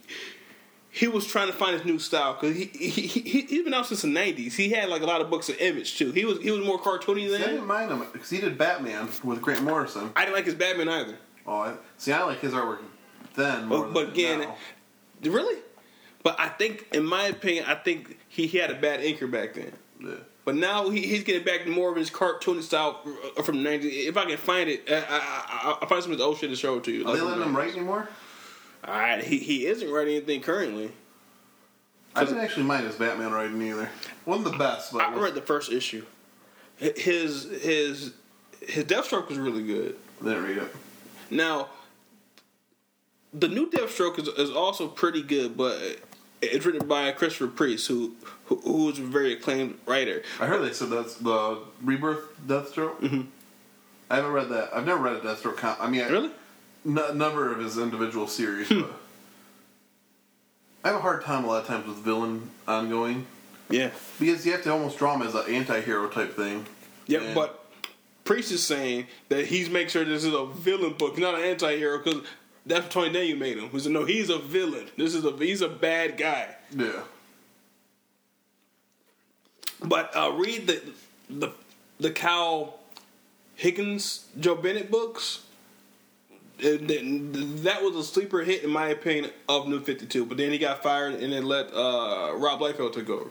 [0.89, 3.85] he was trying to find his new style because he, he he he's been out
[3.85, 4.55] since the nineties.
[4.55, 6.11] He had like a lot of books of Image too.
[6.11, 8.57] He was he was more cartoony See, I than didn't mind him because he did
[8.57, 10.11] Batman with Grant Morrison.
[10.15, 11.17] I didn't like his Batman either.
[11.45, 12.79] Oh, I, see, I like his artwork
[13.35, 14.39] then more But, but than again,
[15.21, 15.31] now.
[15.31, 15.61] really,
[16.23, 19.53] but I think in my opinion, I think he, he had a bad inker back
[19.53, 19.73] then.
[19.99, 20.15] Yeah.
[20.45, 23.01] But now he, he's getting back to more of his cartoony style
[23.35, 24.07] uh, from the 90s.
[24.07, 26.51] If I can find it, I, I, I, I'll find some of the old shit
[26.51, 27.07] to show it to you.
[27.07, 28.07] Are they letting him write anymore?
[28.87, 30.91] All right, he, he isn't writing anything currently.
[32.15, 33.89] I didn't actually mind his Batman writing either.
[34.25, 36.05] wasn't the best, but I read the first issue.
[36.77, 38.13] His his
[38.61, 39.97] his Deathstroke was really good.
[40.23, 40.75] didn't read it.
[41.29, 41.69] Now,
[43.33, 45.77] the new Deathstroke is, is also pretty good, but
[46.51, 48.13] it's written by Christopher Priest, who
[48.45, 50.21] who, who is a very acclaimed writer.
[50.39, 52.99] I heard they said that's the Rebirth Deathstroke.
[53.01, 53.21] Mm-hmm.
[54.09, 54.69] I haven't read that.
[54.75, 55.57] I've never read a Deathstroke.
[55.57, 56.29] Com- I mean, I, Really?
[56.85, 58.91] n- number of his individual series, but
[60.83, 63.25] I have a hard time a lot of times with villain ongoing
[63.69, 63.89] Yeah.
[64.19, 66.65] because you have to almost draw him as an anti-hero type thing.
[67.07, 67.61] Yeah, And- but
[68.23, 71.99] Priest is saying that he's making sure this is a villain book, not an anti-hero,
[72.03, 72.21] because
[72.65, 73.79] that's what Tony Daniel made him.
[73.79, 74.87] Said, no, he's a villain.
[74.97, 76.55] This is a he's a bad guy.
[76.75, 77.01] Yeah.
[79.83, 80.81] But uh, read the
[81.29, 81.51] the
[81.99, 82.79] the Kyle
[83.55, 85.41] Higgins Joe Bennett books.
[86.63, 86.87] And
[87.63, 90.25] that was a sleeper hit in my opinion of New Fifty Two.
[90.25, 93.29] But then he got fired and then let uh, Rob Liefeld take over.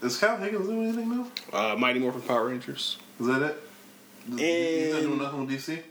[0.00, 1.26] Is Kyle Higgins doing anything new?
[1.52, 2.98] Uh, Mighty Morphin Power Rangers.
[3.18, 3.62] Is that it?
[4.38, 5.82] He's not doing nothing with DC.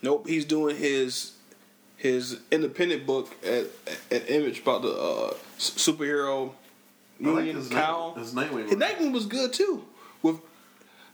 [0.00, 1.32] nope, he's doing his
[2.02, 3.66] his independent book at,
[4.10, 6.50] at Image about the uh, superhero
[7.24, 8.14] I like his, Cow.
[8.16, 8.64] Night, his Nightwing.
[8.68, 9.84] His Nightwing was good too
[10.22, 10.36] with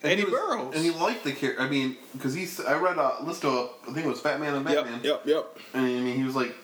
[0.02, 1.62] And Eddie he was- and he liked the character.
[1.62, 2.58] I mean, because he's.
[2.60, 5.00] I read a list of I think it was Batman and Batman.
[5.04, 5.58] yep, yep.
[5.74, 6.54] And I mean, he was like,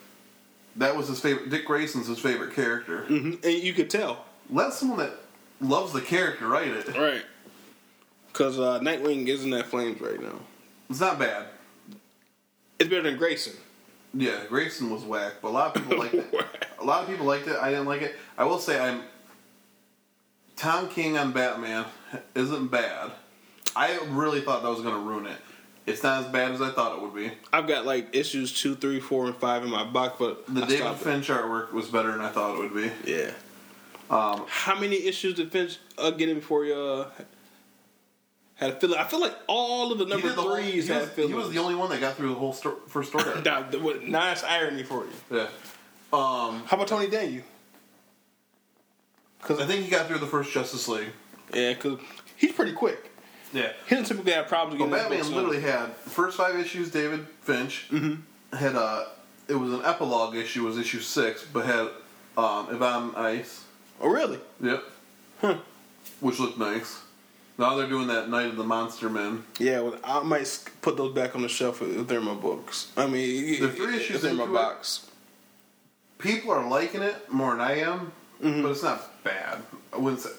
[0.77, 1.51] that was his favorite.
[1.51, 3.03] Dick Grayson's his favorite character.
[3.03, 3.35] mm-hmm.
[3.45, 4.25] And you could tell.
[4.49, 5.13] Let someone that
[5.61, 6.89] loves the character write it.
[6.97, 7.23] Right.
[8.29, 10.41] Because uh, Nightwing isn't at Flames right now.
[10.91, 11.47] It's not bad.
[12.79, 13.53] It's better than Grayson.
[14.15, 16.27] Yeah, Grayson was whack, but a lot of people liked it.
[16.81, 17.57] A lot of people liked it.
[17.57, 18.15] I didn't like it.
[18.37, 19.03] I will say I'm.
[20.57, 21.87] Tom King on Batman
[22.35, 23.11] isn't bad.
[23.75, 25.39] I really thought that was going to ruin it.
[25.87, 27.33] It's not as bad as I thought it would be.
[27.53, 30.67] I've got like issues two, three, four, and five in my box, but The I
[30.67, 31.05] David stopped it.
[31.05, 32.91] Finch artwork was better than I thought it would be.
[33.11, 33.31] Yeah.
[34.11, 37.11] Um, How many issues did Finch uh, get in before you uh,
[38.57, 38.99] had a filler.
[38.99, 41.31] I feel like all of the number the whole- threes was, had fillers.
[41.31, 43.25] he was the only one that got through the whole sto- first story.
[43.35, 43.45] arc.
[43.45, 45.11] Now, what- nice irony for you.
[45.39, 45.47] yeah.
[46.13, 47.43] Um, How about Tony Daniel?
[49.41, 51.09] because I think he got through the first Justice League.
[51.53, 51.99] Yeah, because
[52.37, 53.11] he's pretty quick.
[53.53, 53.73] Yeah.
[53.89, 56.57] He doesn't typically have problems Well, getting his Batman books literally had the first five
[56.59, 56.91] issues.
[56.91, 58.57] David Finch Mm-hmm.
[58.57, 59.09] had a.
[59.47, 60.65] It was an epilogue issue.
[60.65, 61.89] Was issue six, but had
[62.39, 63.65] um, Ivan Reis.
[64.01, 64.39] Oh, really?
[64.63, 64.83] Yep.
[65.41, 65.57] Huh.
[66.21, 67.01] Which looked nice.
[67.57, 69.45] Now they're doing that Night of the Monster Men.
[69.61, 72.91] Yeah, well, I might put those back on the shelf if they're in my books.
[72.97, 75.07] I mean, The three issues they're in my into it- box.
[76.19, 78.13] People are liking it more than I am,
[78.43, 78.63] Mm-hmm.
[78.63, 79.59] but it's not bad.
[79.93, 80.31] I wouldn't say.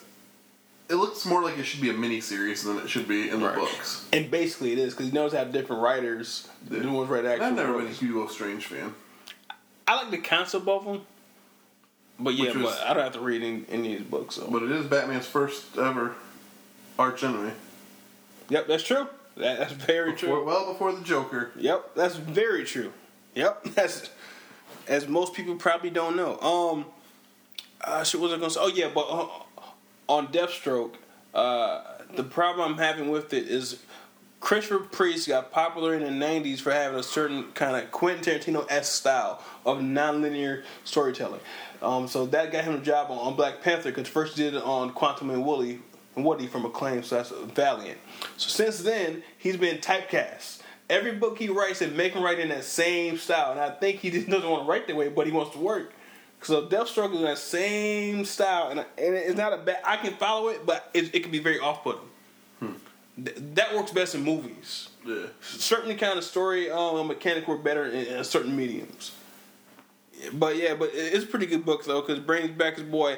[0.89, 3.39] It looks more like it should be a mini series than it should be in
[3.39, 3.55] the Right.
[3.55, 4.05] books.
[4.13, 6.47] And basically, it is because you knows have different writers.
[6.67, 7.45] The new ones write actual.
[7.45, 7.99] I've never been a books.
[8.01, 8.93] Hugo Strange fan.
[9.87, 11.01] I like the concept of them,
[12.19, 14.35] but yeah, was- but I don't have to read any, any of these books.
[14.35, 14.47] So.
[14.51, 16.13] But it is Batman's first ever
[16.97, 17.51] arch enemy.
[18.49, 19.07] Yep, that's true.
[19.37, 20.45] That, that's very Before- true.
[20.45, 21.51] well before the Joker.
[21.57, 22.93] Yep, that's very true.
[23.33, 24.09] Yep, that's
[24.87, 26.39] as most people probably don't know.
[26.39, 26.85] Um,
[27.81, 28.59] uh, shit, was I gonna say?
[28.61, 29.27] Oh yeah, but uh,
[30.07, 30.93] on Deathstroke,
[31.33, 31.81] uh,
[32.15, 33.81] the problem I'm having with it is
[34.39, 38.65] Christopher Priest got popular in the '90s for having a certain kind of Quentin Tarantino
[38.69, 41.41] esque style of nonlinear storytelling.
[41.81, 44.53] Um, so that got him a job on, on Black Panther because first he did
[44.53, 45.79] it on Quantum and Woody,
[46.15, 47.99] and Woody from Acclaim, so that's Valiant.
[48.37, 50.59] So since then, he's been typecast.
[50.89, 53.99] Every book he writes, and make him write in that same style, and I think
[53.99, 55.93] he just doesn't want to write that way, but he wants to work.
[56.41, 59.79] So Deathstroke is in that same style, and, and it's not a bad.
[59.83, 62.09] I can follow it, but it, it can be very off-putting.
[63.23, 64.89] Th- that works best in movies.
[65.05, 65.27] Yeah.
[65.41, 69.13] Certain kind of story um, mechanic work better in, in certain mediums.
[70.33, 73.17] But yeah, but it's a pretty good book though because it brings back his boy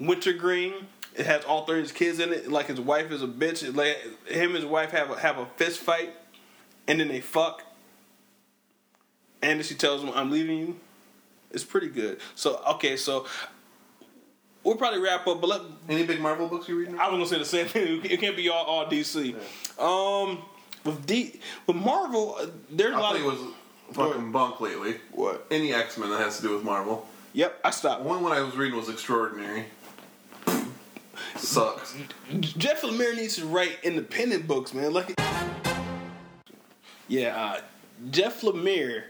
[0.00, 0.86] Wintergreen.
[1.14, 2.50] It has all three of his kids in it.
[2.50, 3.62] Like his wife is a bitch.
[3.62, 6.10] It like, him and his wife have a, have a fist fight,
[6.88, 7.62] and then they fuck.
[9.42, 10.76] And then she tells him, "I'm leaving you."
[11.50, 12.18] It's pretty good.
[12.34, 13.26] So okay, so
[14.64, 15.40] we'll probably wrap up.
[15.40, 16.98] But let, Any big Marvel books you reading?
[16.98, 18.00] I was gonna say the same thing.
[18.10, 19.34] It can't be all, all DC.
[19.78, 20.38] Um,
[20.84, 23.24] with D, with Marvel, uh, there's a I'll lot of.
[23.24, 23.38] was
[23.92, 24.96] fucking bunk lately.
[25.10, 25.46] What?
[25.50, 27.06] Any X Men that has to do with Marvel.
[27.34, 28.02] Yep, I stopped.
[28.02, 29.66] One one I was reading was Extraordinary.
[31.36, 31.96] Sucks.
[32.40, 34.92] Jeff Lemire needs to write independent books, man.
[34.92, 35.18] Like,
[37.08, 37.60] yeah, uh,
[38.10, 39.04] Jeff Lemire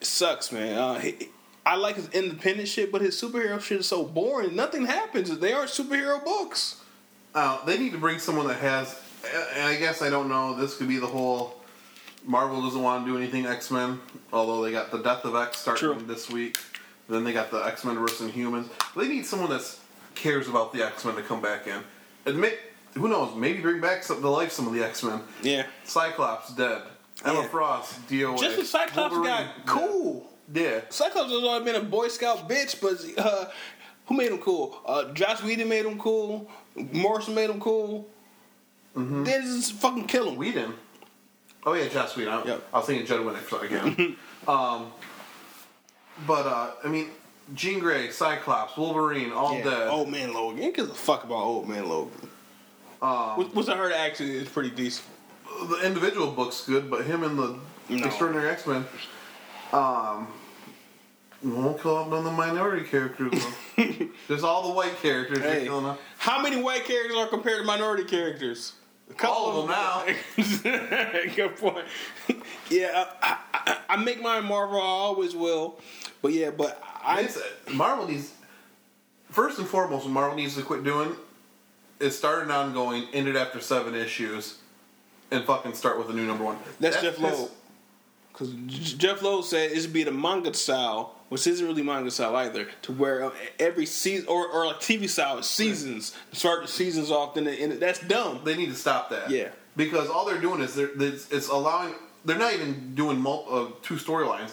[0.00, 0.78] sucks, man.
[0.78, 1.28] Uh, he,
[1.64, 4.56] I like his independent shit, but his superhero shit is so boring.
[4.56, 5.36] Nothing happens.
[5.38, 6.82] They aren't superhero books.
[7.34, 9.00] Uh, they need to bring someone that has.
[9.54, 10.54] And I guess I don't know.
[10.54, 11.56] This could be the whole.
[12.24, 14.00] Marvel doesn't want to do anything X Men,
[14.32, 16.06] although they got the Death of X starting True.
[16.06, 16.58] this week.
[17.08, 18.68] Then they got the X Men versus Humans.
[18.96, 19.62] They need someone that
[20.20, 21.80] cares about the X Men to come back in.
[22.26, 22.58] Admit,
[22.94, 23.34] who knows?
[23.34, 25.20] Maybe bring back some, to life some of the X Men.
[25.42, 25.66] Yeah.
[25.84, 26.82] Cyclops dead.
[27.24, 27.48] Emma Yeah.
[27.48, 28.38] Frost DOA.
[28.38, 30.30] Just the Cyclops Wolverine, got cool.
[30.52, 30.80] Yeah.
[30.88, 33.46] Cyclops has always been a Boy Scout bitch, but uh,
[34.06, 34.78] who made him cool?
[34.84, 36.50] Uh, Joss Whedon made him cool.
[36.74, 38.08] Morrison made him cool.
[38.96, 39.24] Mm-hmm.
[39.24, 40.36] They just fucking kill him.
[40.36, 40.74] Whedon.
[41.64, 42.32] Oh yeah, Joss Whedon.
[42.32, 42.68] I, Yep.
[42.72, 44.16] I was thinking Judd Winick again.
[44.48, 44.92] um,
[46.26, 47.08] but uh, I mean,
[47.54, 49.64] Jean Grey, Cyclops, Wolverine, all Yeah.
[49.64, 49.88] dead.
[49.88, 50.62] Old man Logan.
[50.62, 52.28] Who gives a fuck about old man Logan?
[53.02, 55.06] Um, What's I heard actually is pretty decent.
[55.68, 57.58] The individual book's good, but him and the
[57.88, 58.06] No.
[58.06, 58.86] Extraordinary X Men.
[59.72, 60.28] Um,
[61.42, 63.32] won't kill off none of the minority characters.
[63.76, 63.84] though.
[64.28, 65.38] Just all the white characters.
[65.38, 65.98] Hey, killing off.
[66.18, 68.74] how many white characters are compared to minority characters?
[69.10, 71.24] A couple All of them now.
[71.34, 71.84] Good point.
[72.70, 74.80] yeah, I, I, I make mine Marvel.
[74.80, 75.80] I always will.
[76.22, 77.38] But yeah, but I It's,
[77.72, 78.32] Marvel needs
[79.30, 80.04] first and foremost.
[80.04, 81.14] What Marvel needs to quit doing
[81.98, 84.58] is start an ongoing, ended after seven issues,
[85.30, 86.58] and fucking start with a new number one.
[86.80, 87.48] That's That Jeff Lowe.
[88.32, 88.52] Because
[88.96, 92.68] Jeff Lowe said it should be the manga style, which isn't really manga style either,
[92.82, 96.16] to where every season or, or like TV style seasons.
[96.32, 98.40] Start the seasons off, then that's dumb.
[98.44, 99.30] They need to stop that.
[99.30, 99.48] Yeah.
[99.76, 101.94] Because all they're doing is they're it's, allowing.
[102.24, 104.50] They're not even doing mul- uh, two storylines.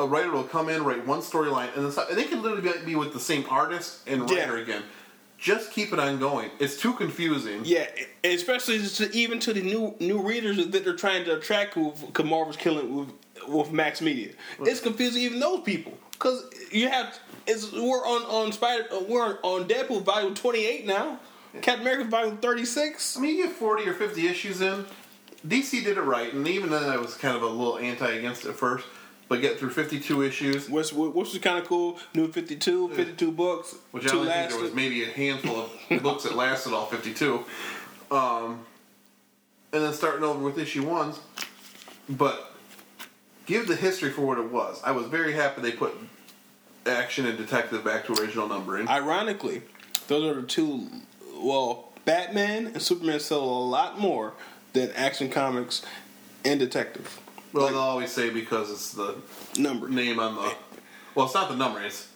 [0.00, 2.94] A writer will come in, write one storyline, and, and they can literally be, be
[2.96, 4.40] with the same artist and Yeah.
[4.40, 4.82] writer again.
[5.38, 6.50] Just keep it ongoing.
[6.58, 7.60] It's too confusing.
[7.64, 7.86] Yeah,
[8.24, 12.26] especially to, even to the new new readers that they're trying to attract with because
[12.26, 13.08] Marvel's killing with
[13.48, 14.32] with Max Media.
[14.60, 19.38] It's confusing even those people because you have it's we're on on Spider uh, we're
[19.42, 21.18] on Deadpool volume twenty eight now.
[21.62, 23.16] Captain America volume thirty six.
[23.16, 24.84] I mean, you get 40 or 50 issues in.
[25.48, 28.44] DC did it right, and even then I was kind of a little anti against
[28.44, 28.84] it at first,
[29.30, 32.00] but get through 52 issues, Which, which was kind of cool.
[32.14, 33.76] New 52, 52 books.
[33.92, 35.70] which I only think there was maybe a handful of
[36.02, 37.44] books that lasted all 52.
[38.10, 38.66] Um,
[39.72, 41.20] and then starting over with issue ones.
[42.08, 42.52] But
[43.46, 44.82] give the history for what it was.
[44.82, 45.94] I was very happy they put
[46.84, 48.88] action and detective back to original numbering.
[48.88, 49.62] Ironically,
[50.08, 50.88] those are the two.
[51.36, 54.32] Well, Batman and Superman sell a lot more
[54.72, 55.82] than Action Comics
[56.44, 57.20] and Detective.
[57.52, 59.16] Well, like- they'll always say because it's the
[59.58, 59.88] Number.
[59.88, 60.54] name on the.
[61.14, 61.80] Well, it's not the number.
[61.82, 62.06] It's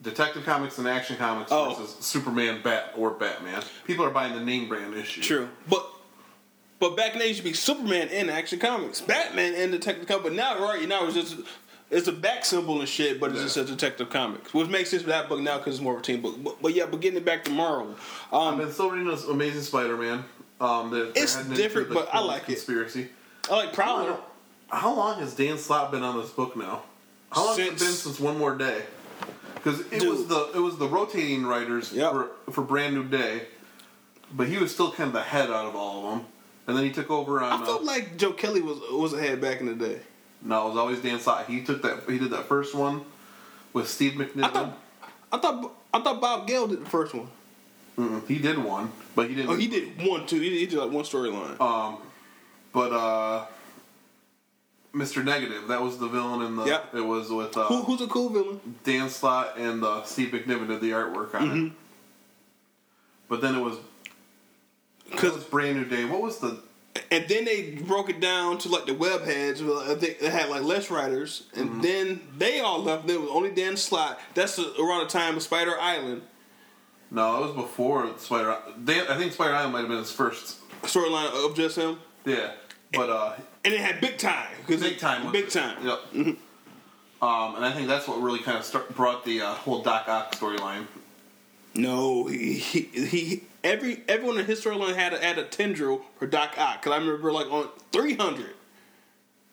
[0.00, 1.70] Detective Comics and Action Comics Oh.
[1.74, 3.62] versus Superman, Bat, or Batman.
[3.86, 5.22] People are buying the name brand issue.
[5.22, 5.86] True, but
[6.80, 9.70] but back in the day, it used to be Superman and Action Comics, Batman and
[9.70, 10.24] Detective Comics.
[10.24, 11.36] But now, right now, it's just
[11.90, 13.44] it's a back symbol and shit, but it's Yeah.
[13.44, 16.00] just a Detective Comics, which makes sense for that book now because it's more of
[16.00, 16.42] a team book.
[16.42, 17.94] But, but yeah, but getting it back to Marvel,
[18.32, 20.24] I've um, been still reading this Amazing Spider-Man.
[20.60, 22.46] Um, they're- they're It's different, but I like it.
[22.54, 23.08] conspiracy.
[23.50, 24.16] I like Prowler.
[24.72, 26.82] How long has Dan Slott been on this book now?
[27.30, 28.82] How long has it been since One More Day?
[29.54, 32.12] Because it was the it was the rotating writers Yep.
[32.12, 33.42] for for Brand New Day,
[34.34, 36.26] but he was still kind of the head out of all of them.
[36.66, 37.62] And then he took over on.
[37.62, 40.00] I felt uh, like Joe Kelly was was ahead back in the day.
[40.42, 41.46] no, it was always Dan Slott.
[41.46, 42.08] He took that.
[42.08, 43.02] He did that first one
[43.72, 44.52] with Steve I McNiven.
[44.52, 44.78] thought
[45.32, 47.28] I thought I thought Bob Gale did the first one.
[47.98, 49.50] Mm-mm, he did one, but he didn't.
[49.50, 50.40] Oh, he did one too.
[50.40, 51.60] He did, he did like one storyline.
[51.60, 51.98] Um,
[52.72, 53.44] but uh,
[54.94, 55.24] Mr.
[55.24, 56.64] Negative, that was the villain in the.
[56.66, 56.94] Yep.
[56.94, 58.60] It was with uh, Who, who's a cool villain?
[58.84, 61.66] Dan Slott and uh, Steve McNiven did the artwork on Mm-hmm.
[61.68, 61.72] it.
[63.28, 63.76] But then it was
[65.10, 66.04] Because brand new day.
[66.04, 66.62] What was the?
[67.10, 69.62] And then they broke it down to like the web heads.
[69.62, 71.80] well, I think they had like less writers, and Mm-hmm.
[71.80, 73.06] then they all left.
[73.06, 74.20] There was only Dan Slott.
[74.34, 76.20] That's around the time of Spider Island
[77.10, 78.58] No, it was before Spider.
[78.84, 80.58] Dan, I think Spider Island might have been his first.
[80.82, 81.98] storyline of just him.
[82.26, 82.52] Yeah,
[82.92, 85.30] but uh, And it had big time because big time.
[85.32, 85.76] big time.
[85.78, 86.28] Mm-hmm.
[86.28, 86.36] Yep.
[87.22, 90.08] Um, and I think that's what really kind of start, brought the uh, whole Doc
[90.08, 90.86] Ock storyline.
[91.74, 96.26] No, he, he he every everyone in his storyline had a, had a tendril for
[96.26, 96.82] Doc Ock.
[96.82, 98.54] Cause I remember like on three hundred.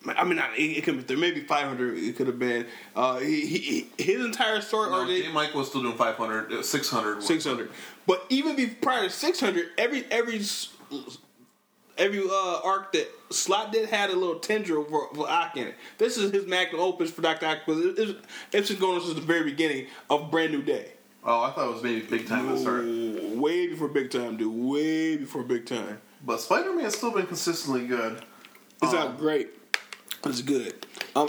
[0.06, 1.96] I mean, not, it, it could be there, maybe five hundred.
[1.98, 2.66] It could have been.
[2.96, 5.06] Uh, he, he, his entire story No.
[5.06, 5.30] J.
[5.30, 7.22] Mike was still doing 500, uh, 600.
[7.22, 7.70] Six hundred.
[8.06, 10.40] But even prior to six hundred, every every
[12.00, 15.74] every uh, arc that Slott did had a little tendril for, for Ock in it.
[15.98, 19.20] This is his magnum opus for Doctor it, it's, it's been going on since the
[19.20, 20.92] very beginning of Brand New Day.
[21.22, 22.84] Oh, I thought it was maybe big time at the start.
[23.38, 24.52] Way before Big Time, dude.
[24.54, 26.00] Way before Big Time.
[26.24, 28.22] But Spider Man's still been consistently good.
[28.82, 29.50] It's Um, not great.
[30.24, 30.86] It's good.
[31.14, 31.28] Um,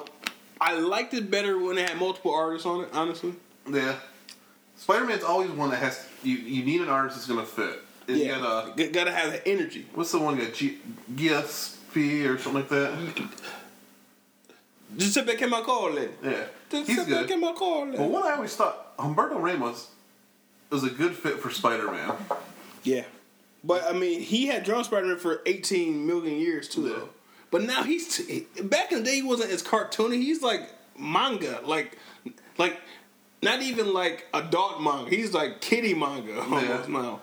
[0.62, 2.90] I liked it better when it had multiple artists on it.
[2.94, 3.34] Honestly,
[3.70, 3.96] Yeah.
[4.78, 6.08] Spider Man's always one that has.
[6.24, 7.82] You, you need an artist that's going to fit.
[8.18, 9.86] You yeah, gotta, G- gotta have the energy.
[9.94, 10.54] what's the one got?
[10.54, 10.78] G-
[11.14, 13.30] GSP or something like that?
[14.98, 16.10] Giuseppe Camuncoli.
[16.24, 16.44] Yeah.
[16.70, 17.42] He's Giuseppe good.
[17.98, 19.90] But what I always thought, Humberto Ramos
[20.70, 22.14] was a good fit for Spider Man.
[22.84, 23.04] Yeah.
[23.64, 26.90] But I mean, he had drawn Spider-Man for 18 million years too, Yeah.
[26.94, 27.10] though.
[27.52, 29.16] But now he's he, back in the day.
[29.16, 30.16] He wasn't as cartoony.
[30.16, 30.62] He's like
[30.98, 31.98] manga, like
[32.58, 32.80] like
[33.44, 35.10] not even like adult manga.
[35.10, 37.20] He's like kiddie manga almost now.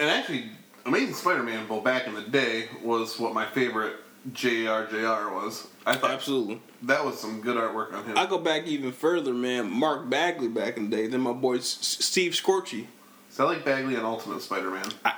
[0.00, 0.46] And actually,
[0.86, 3.96] Amazing Spider Man, well, back in the day, was what my favorite
[4.32, 5.68] JRJR was.
[5.84, 6.62] I thought Absolutely.
[6.82, 8.16] that was some good artwork on him.
[8.16, 9.70] I go back even further, man.
[9.70, 11.06] Mark Bagley back in the day.
[11.06, 12.86] Then my boy S- Steve Skroce.
[13.28, 14.88] so I like Bagley on Ultimate Spider Man.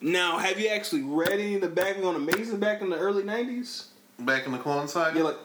[0.00, 3.24] Now, have you actually read any of the Bagley on Amazing back in the early
[3.24, 3.86] '90s?
[4.20, 5.18] Back in the Clone Saga?
[5.18, 5.38] Yeah, like,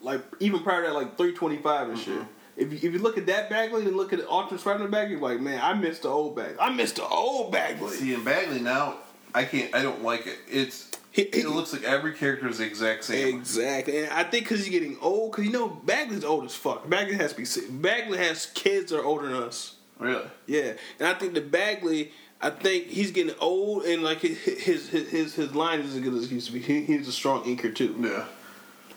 [0.00, 2.18] like even prior to that, like 325 and mm-hmm.
[2.18, 2.26] shit.
[2.60, 5.12] If you, if you look at that Bagley and look at the Ultimate Spider-Man Bagley,
[5.12, 6.56] you're like, man, I missed the old Bagley.
[6.60, 7.90] I missed the old Bagley.
[7.90, 8.98] See, in Bagley now,
[9.34, 9.74] I can't.
[9.74, 10.38] I don't like it.
[10.48, 13.36] It's it looks like every character is the exact same.
[13.36, 16.88] Exactly, and I think because he's getting old, because you know Bagley's old as fuck.
[16.88, 17.64] Bagley has to be sick.
[17.68, 19.76] Bagley has kids that are older than us.
[19.98, 20.26] Really?
[20.46, 24.88] Yeah, and I think the Bagley, I think he's getting old, and like his his
[24.88, 26.60] his his, his line is as good as he used to be.
[26.60, 27.96] He, he's a strong inker too.
[27.98, 28.26] Yeah.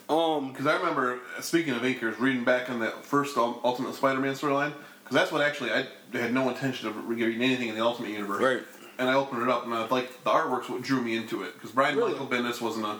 [0.08, 4.72] Um, Because I remember speaking of inkers, reading back on that first Ultimate Spider-Man storyline.
[5.02, 8.42] Because that's what actually I had no intention of reading anything in the Ultimate Universe.
[8.42, 8.62] Right.
[8.98, 11.54] And I opened it up, and I like the artwork's what drew me into it.
[11.54, 12.12] Because Brian Really?
[12.12, 12.96] Michael Bendis wasn't a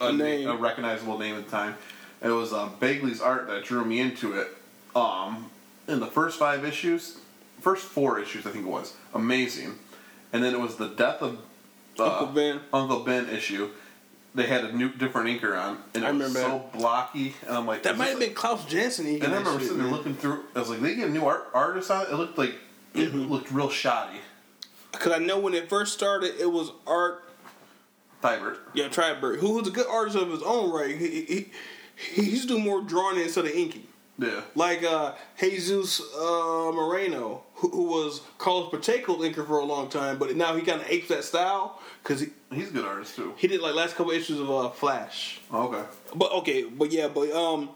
[0.00, 0.48] a, A name.
[0.48, 1.76] a recognizable name at the time.
[2.22, 4.48] It was uh, Bagley's art that drew me into it.
[4.96, 5.50] Um,
[5.86, 7.18] in the first five issues,
[7.60, 9.78] first four issues, I think it was amazing.
[10.32, 11.38] And then it was the death of
[11.98, 12.60] uh, Uncle Ben.
[12.72, 13.70] Uncle Ben issue.
[14.38, 17.34] They had a new different inker on, and it I was remember so blocky.
[17.46, 19.06] And I'm like, that is might have been Klaus Janson.
[19.06, 20.44] And I remember sitting there looking through.
[20.54, 22.10] I was like, they get a new art artist on it.
[22.10, 22.54] It looked like
[22.94, 23.30] it Mm-hmm.
[23.30, 24.18] looked real shoddy.
[24.92, 27.24] because I know when it first started, it was Art
[28.22, 28.56] Thibert.
[28.74, 30.96] Yeah, Triberg, who was a good artist of his own right.
[30.96, 31.50] He, he,
[32.14, 33.86] he used to do more drawing instead of inking.
[34.18, 34.40] Yeah.
[34.56, 40.18] Like uh, Jesus uh, Merino, who, who was Carlos Pacheco's inker for a long time,
[40.18, 43.34] but now he kind of apes that style because he, He's a good artist too.
[43.36, 45.40] he did like last couple issues of uh, Flash.
[45.52, 45.82] Oh, okay.
[46.16, 47.68] But okay, but yeah, but um,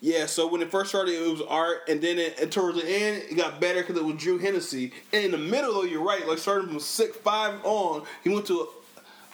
[0.00, 0.24] yeah.
[0.24, 3.24] So when it first started, it was art, and then it, and towards the end,
[3.30, 4.92] it got better because it was Drew Hennessy.
[5.12, 6.26] And in the middle, though, you're right.
[6.26, 8.60] Like starting from six five on, he went to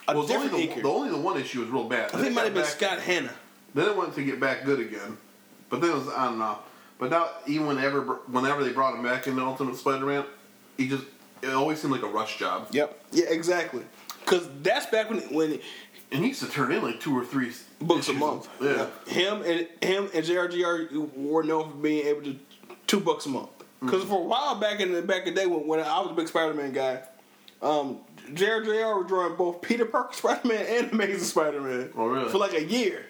[0.07, 2.09] a, a Well, the only different the, the only the one issue was real bad.
[2.13, 3.31] I think it might have been back- Scott Hanna.
[3.73, 5.17] Then it went to get back good again,
[5.69, 6.59] but then it was I don't know.
[6.99, 10.25] But now even whenever whenever they brought him back in the Ultimate Spider-Man,
[10.75, 11.05] he just
[11.41, 12.67] it always seemed like a rush job.
[12.71, 13.05] Yep.
[13.11, 13.83] Yeah, exactly.
[14.23, 15.59] Because that's back when when
[16.11, 17.51] And he used to turn in like two or three
[17.81, 18.49] books a month.
[18.61, 18.87] Yeah.
[19.07, 22.35] Him and him and JRJR were known for being able to
[22.87, 23.49] two bucks a month.
[23.49, 23.85] Mm-hmm.
[23.87, 26.11] Because for a while back in the back in the day when, when I was
[26.11, 27.01] a big Spider-Man guy,
[27.61, 27.99] um,
[28.31, 31.91] JRJR was drawing both Peter Parker Spider-Man and Amazing Spider-Man.
[31.95, 32.29] Oh, really?
[32.29, 33.05] For like a year.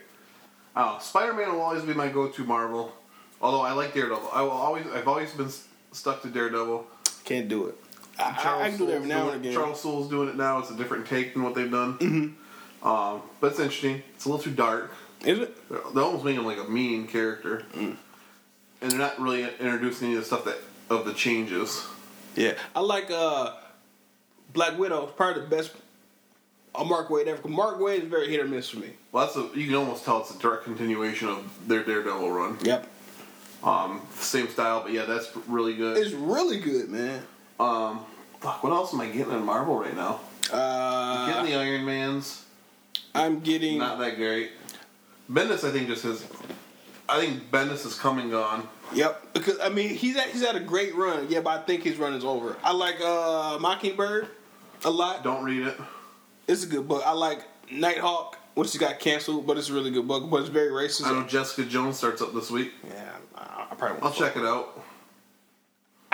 [0.75, 2.91] Oh, Spider-Man will always be my go-to Marvel.
[3.41, 5.51] Although I like Daredevil, I will always I've always been
[5.91, 6.87] stuck to Daredevil.
[7.25, 7.77] Can't do it.
[8.19, 9.53] I, I, I can do every now and again.
[9.53, 10.59] Charles Soule's doing it now.
[10.59, 11.97] It's a different take than what they've done.
[11.97, 12.87] Mm-hmm.
[12.87, 14.03] Um, but it's interesting.
[14.15, 14.91] It's a little too dark.
[15.25, 15.69] Is it?
[15.69, 17.95] They're, they're almost making him like a mean character, Mm.
[18.81, 20.57] and they're not really introducing any of the stuff that
[20.89, 21.85] of the changes.
[22.35, 22.53] Yeah.
[22.75, 23.53] I like uh,
[24.51, 25.03] Black Widow.
[25.05, 25.71] It's probably the best
[26.75, 27.47] uh, Mark Waid ever.
[27.47, 28.91] Mark Waid is very hit or miss for me.
[29.11, 32.57] Well, that's a, you can almost tell it's a direct continuation of their Daredevil run.
[32.63, 32.87] Yep.
[33.63, 35.97] Um, same style, but yeah, that's really good.
[35.97, 37.23] It's really good, man.
[37.59, 38.05] Um,
[38.39, 40.19] fuck, what else am I getting in Marvel right now?
[40.51, 42.43] Uh, Getting the Iron Mans,
[43.15, 43.77] I'm getting.
[43.77, 44.51] not that great.
[45.31, 46.25] Bendis, I think, just has.
[47.07, 48.67] I think Bendis is coming gone.
[48.93, 51.27] Yep, because I mean he's had, he's had a great run.
[51.29, 52.55] Yeah, but I think his run is over.
[52.63, 54.27] I like uh, Mockingbird
[54.83, 55.23] a lot.
[55.23, 55.77] Don't read it.
[56.47, 57.01] It's a good book.
[57.05, 60.29] I like Nighthawk, which got canceled, but it's a really good book.
[60.29, 61.05] But it's very racist.
[61.05, 62.73] I know Jessica Jones starts up this week.
[62.85, 64.01] Yeah, I, I probably.
[64.01, 64.83] I'll check it out.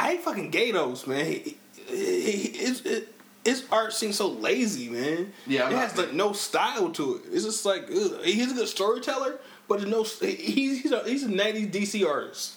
[0.09, 1.23] I hate fucking Gaydos, man.
[1.25, 1.57] He,
[1.87, 3.03] he, he, his,
[3.45, 5.31] his art seems so lazy, man.
[5.45, 7.21] Yeah, I'm it has like no style to it.
[7.31, 8.23] It's just like ugh.
[8.23, 10.01] he's a good storyteller, but no.
[10.03, 12.55] He's he's a, he's a '90s DC artist.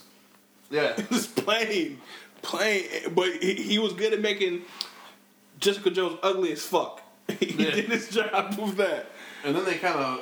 [0.71, 0.97] Yeah.
[1.11, 1.99] just plain,
[2.41, 2.85] plain.
[3.15, 4.63] But he, he was good at making
[5.61, 7.03] Jessica Jones ugly as fuck.
[7.39, 7.71] he Yeah.
[7.73, 9.07] did his job with that.
[9.45, 10.21] And then they kind of,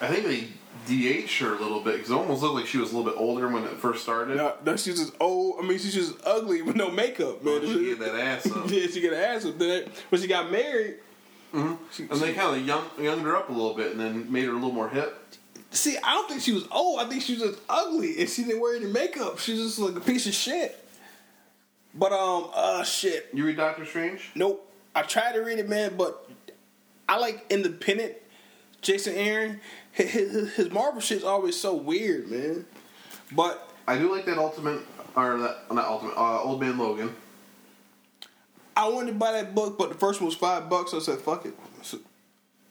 [0.00, 0.48] I think they
[0.86, 3.20] DH her a little bit because it almost looked like she was a little bit
[3.20, 4.36] older when it first started.
[4.36, 5.56] No, no, she's just old.
[5.62, 7.60] I mean, she's just ugly with no makeup, man.
[7.62, 8.64] Oh, she gave that ass up.
[8.70, 9.58] yeah, she got an ass up.
[9.58, 10.96] Then when she got married,
[11.92, 14.44] she, And they kind of young, younged her up a little bit and then made
[14.44, 15.16] her a little more hip.
[15.70, 17.00] see, I don't think she was old.
[17.00, 19.38] I think she was just ugly, and she didn't wear any makeup.
[19.38, 20.84] She's just like a piece of shit.
[21.94, 23.28] But um, uh, shit.
[23.32, 24.30] You read Doctor Strange?
[24.34, 24.64] Nope.
[24.94, 26.28] I tried to read it, man, but
[27.08, 28.14] I like independent
[28.82, 29.60] Jason Aaron.
[29.98, 32.64] His, his, Marvel shit's always so weird, man.
[33.32, 34.80] But I do like that Ultimate,
[35.16, 37.14] or that, not Ultimate, uh, Old Man Logan.
[38.76, 40.92] I wanted to buy that book, but the first one was five bucks.
[40.92, 41.96] So I said, "Fuck it." So,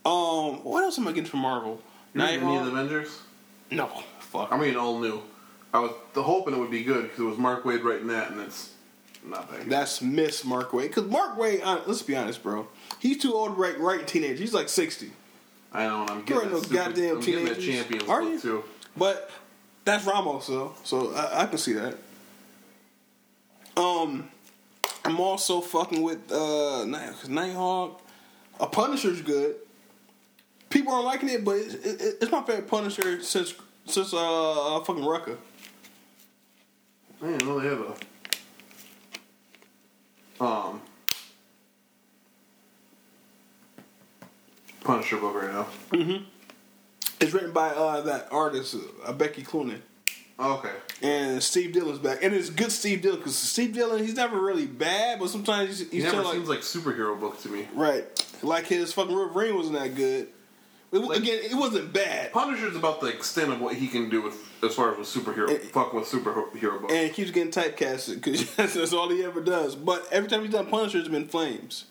[0.09, 1.81] um, what else am I getting from Marvel?
[2.13, 3.19] You any of the Avengers?
[3.71, 3.87] No,
[4.19, 4.53] fuck.
[4.53, 5.21] I mean, all new.
[5.73, 8.39] I was hoping it would be good because it was Mark Waid writing that, and
[8.39, 8.71] it's
[9.25, 9.69] not that.
[9.69, 10.83] That's Miss Mark Waid.
[10.83, 12.67] Because Mark Waid, uh, let's be honest, bro.
[12.99, 14.39] He's too old to write, write teenagers.
[14.39, 15.11] He's like 60.
[15.77, 17.61] I know, I'm getting no goddamn I'm getting that.
[17.61, 18.39] Champions Are you?
[18.39, 18.63] too.
[18.97, 19.29] But
[19.85, 20.73] that's Ramos, though.
[20.83, 21.95] So I, I can see that.
[23.77, 24.27] Um,
[25.05, 28.01] I'm also fucking with uh, Night- Nighthawk.
[28.59, 29.55] A Punisher's good.
[30.71, 33.53] People aren't liking it, but it's, it, it's my favorite Punisher since
[33.85, 35.37] since uh, fucking Rucka.
[37.21, 37.81] I didn't know they have
[40.41, 40.81] a um
[44.87, 45.67] Punisher book right now.
[45.91, 46.23] Mhm.
[47.19, 49.81] It's written by uh, that artist, uh, Becky Cloonan.
[50.39, 50.71] Oh, okay.
[51.01, 54.67] And Steve Dillon's back, and it's good Steve Dillon because Steve Dillon he's never really
[54.67, 57.67] bad, but sometimes he's, He never still like seems like superhero book to me.
[57.73, 58.05] right,
[58.43, 60.27] like his fucking Wolverine wasn't that good.
[60.91, 64.21] It, Like- again, it wasn't bad, Punisher's about the extent of what he can do
[64.21, 66.93] with as far as with superhero Eh, fuck with superhero books.
[66.93, 69.75] and he keeps getting typecasted because that's, all he ever does.
[69.75, 71.85] But every time he's done Punisher, it's been flames.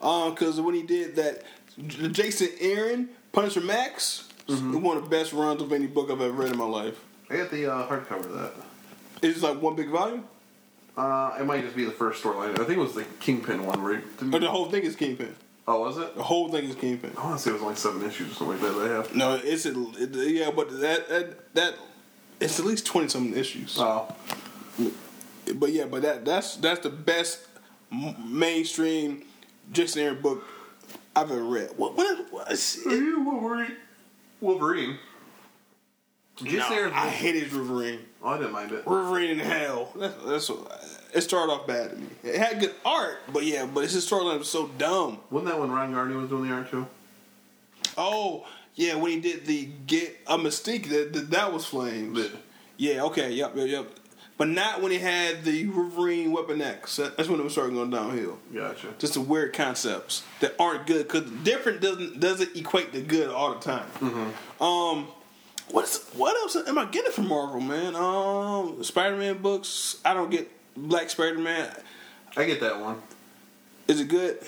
[0.00, 1.42] Because when he did that,
[1.86, 4.80] Jason Aaron Punisher Max, Mm-hmm.
[4.80, 6.98] one of the best runs of any book I've ever read in my life.
[7.28, 8.52] I got the uh, hardcover of that.
[9.20, 10.24] It's like one big volume.
[10.96, 12.52] Uh, it might just be the first storyline.
[12.54, 13.82] I think it was the Kingpin one.
[13.82, 15.36] Where he, didn't- But the whole thing is Kingpin.
[15.66, 16.16] oh, was it?
[16.16, 17.12] The whole thing is Kingpin.
[17.18, 18.80] I want to say it was only seven issues or something like that.
[18.80, 19.14] They have.
[19.14, 21.74] No, it's a, it, yeah, but that that that
[22.40, 23.76] it's at least twenty something issues.
[23.78, 24.08] Oh,
[25.56, 27.46] But yeah, but that that's that's the best
[28.26, 29.24] mainstream
[29.72, 30.42] Jason Aaron book
[31.18, 31.70] I've ever read.
[31.76, 33.76] What what, what Are you Wolverine?
[34.40, 34.98] Wolverine.
[36.36, 36.90] Did you No?
[36.94, 38.00] I hated Wolverine.
[38.22, 38.86] Oh, I didn't mind it.
[38.86, 39.92] Wolverine in Hell.
[39.96, 42.06] That's, that's what, it started off bad to me.
[42.22, 45.18] It had good art, but yeah, but his storyline was so dumb.
[45.30, 46.86] Wasn't that when Ron Garney was doing the art too?
[47.96, 48.46] Oh
[48.76, 52.18] yeah, when he did the Get a Mystique, that that, that was Flames.
[52.18, 52.28] Yeah.
[52.76, 53.90] Yeah, okay, yep, yep, yep.
[54.38, 56.96] But not when he had the Wolverine Weapon X.
[56.96, 58.38] That's when it was starting going downhill.
[58.54, 58.94] Gotcha.
[58.98, 63.52] Just the weird concepts that aren't good because different doesn't doesn't equate to good all
[63.52, 63.86] the time.
[63.98, 64.62] Mm-hmm.
[64.62, 65.08] Um,
[65.70, 67.96] what's what else am I getting from Marvel, man?
[67.96, 69.98] Um, Spider Man books.
[70.04, 71.68] I don't get Black Spider Man.
[72.36, 73.02] I get that one.
[73.88, 74.38] Is it good?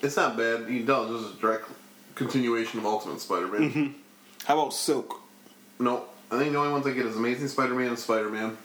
[0.00, 0.70] It's not bad.
[0.70, 1.12] You don't.
[1.12, 1.68] This is a direct
[2.14, 3.70] continuation of Ultimate Spider-Man.
[3.70, 3.92] Mm-hmm.
[4.44, 5.20] How about Silk?
[5.78, 8.56] No, I think the only ones I get is Amazing Spider-Man and Spider-Man.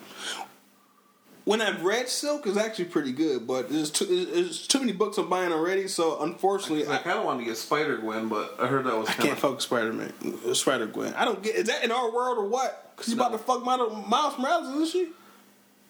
[1.46, 5.18] When I've read Silk, it's actually pretty good, but there's too, there's too many books
[5.18, 5.90] I'm buying already.
[5.90, 8.98] So unfortunately, I I, kind of wanted to get Spider Gwen, but I heard that
[8.98, 10.14] was I kind can't fuck Spider Man,
[10.56, 11.14] Spider Gwen.
[11.16, 11.56] I don't get.
[11.56, 12.94] Is that in our world or what?
[12.96, 15.10] Because you about to fuck Miles Miles Morales, isn't she?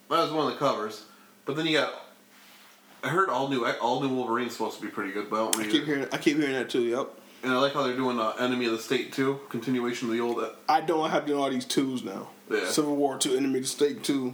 [0.10, 1.06] That was one of the covers.
[1.46, 1.94] But then you got.
[3.04, 5.60] I heard all new all new Wolverine's supposed to be pretty good, but I don't
[5.60, 5.86] I keep it.
[5.86, 6.08] hearing.
[6.12, 6.82] I keep hearing that too.
[6.84, 7.10] Yep.
[7.44, 10.22] And I like how they're doing uh, Enemy of the State too, continuation of the
[10.22, 10.40] old.
[10.40, 12.30] uh, I don't have to do all these twos now.
[12.50, 12.70] Yeah.
[12.70, 14.34] Civil War two, Enemy of the State two.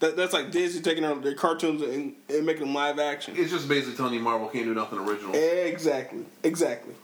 [0.00, 3.34] That, that's like Disney taking out their cartoons and, and making them live action.
[3.36, 5.34] It's just basically telling you Marvel can't do nothing original.
[5.34, 6.24] Exactly.
[6.42, 6.94] Exactly.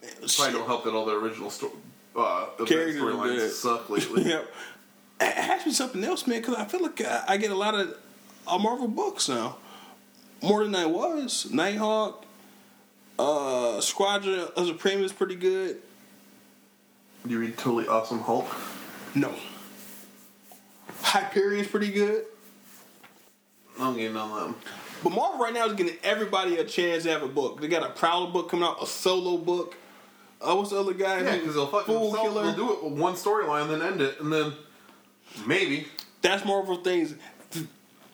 [0.00, 1.72] Probably don't help that all the original sto-
[2.16, 4.24] uh, storylines suck lately.
[4.24, 4.54] Yep.
[5.20, 7.56] It has to be something else, man, because I feel like I, I get a
[7.56, 7.96] lot of
[8.46, 9.56] uh, Marvel books now.
[10.40, 11.50] More than I was.
[11.50, 12.24] Nighthawk,
[13.18, 15.82] uh, Squadron of Supreme is pretty good.
[17.26, 18.46] You read Totally Awesome Hulk?
[19.16, 19.34] No.
[21.08, 22.26] Hyperion's pretty good.
[23.78, 24.54] I don't get none of them.
[25.02, 27.60] But Marvel right now is giving everybody a chance to have a book.
[27.60, 29.74] They got a Prowler book coming out, a solo book.
[30.40, 31.22] Uh, what's the other guy?
[31.22, 32.42] Yeah, because they'll fucking Fool Killer.
[32.42, 34.52] they'll do it with one storyline, and then end it, and then
[35.46, 35.86] maybe
[36.20, 37.14] That's Marvel things.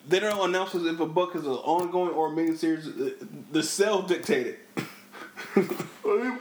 [0.07, 3.15] They don't announce if a book is an ongoing or a miniseries.
[3.51, 4.85] The sales dictate it.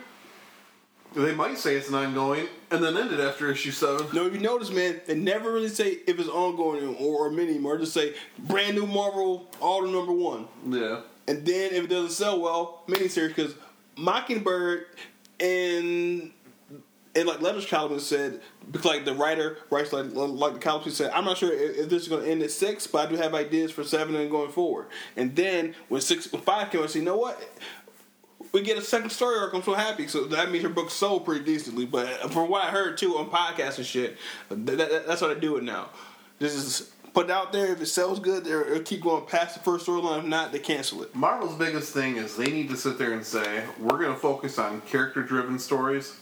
[1.15, 4.07] they might say it's an ongoing, and then ended after issue seven.
[4.13, 7.63] No, if you notice, man, they never really say if it's ongoing or, or mini,
[7.63, 10.47] or just say brand new Marvel, all the number one.
[10.67, 13.53] Yeah, And then if it doesn't sell well, miniseries because
[13.95, 14.87] Mockingbird
[15.39, 16.31] and
[17.15, 18.41] and like Letters column said,
[18.71, 21.89] because like the writer writes like like the column said, I'm not sure if, if
[21.89, 24.31] this is going to end at six, but I do have ideas for seven and
[24.31, 24.87] going forward.
[25.15, 27.39] And then when six when five came, I said, you know what?
[28.53, 29.53] We get a second story arc.
[29.55, 30.07] I'm so happy.
[30.07, 31.85] So that means her book sold pretty decently.
[31.87, 34.17] But from what I heard too on podcasts and shit,
[34.49, 35.89] that, that, that's how they do it now.
[36.37, 37.73] This is put out there.
[37.73, 40.19] If it sells good, they'll keep going past the first storyline.
[40.19, 41.15] If not, they cancel it.
[41.15, 44.59] Marvel's biggest thing is they need to sit there and say we're going to focus
[44.59, 46.15] on character-driven stories,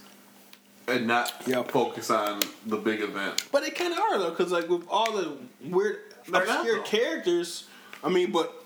[0.88, 1.72] and not Yep.
[1.72, 3.44] focus on the big event.
[3.52, 5.99] But they kind of are though, because like with all the weird
[6.30, 7.66] They're obscure characters,
[8.03, 8.61] I mean, but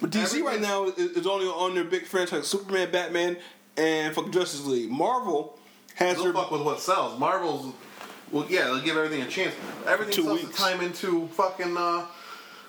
[0.00, 3.36] but DC right now is, is only on their big franchise: Superman, Batman,
[3.76, 4.90] and fucking Justice League.
[4.90, 5.58] Marvel
[5.96, 7.18] has They'll their fuck with what sells.
[7.18, 7.74] Marvel's,
[8.30, 9.54] well, yeah, they'll give everything a chance.
[9.86, 10.56] Everything Two sells weeks.
[10.58, 12.06] time into fucking uh,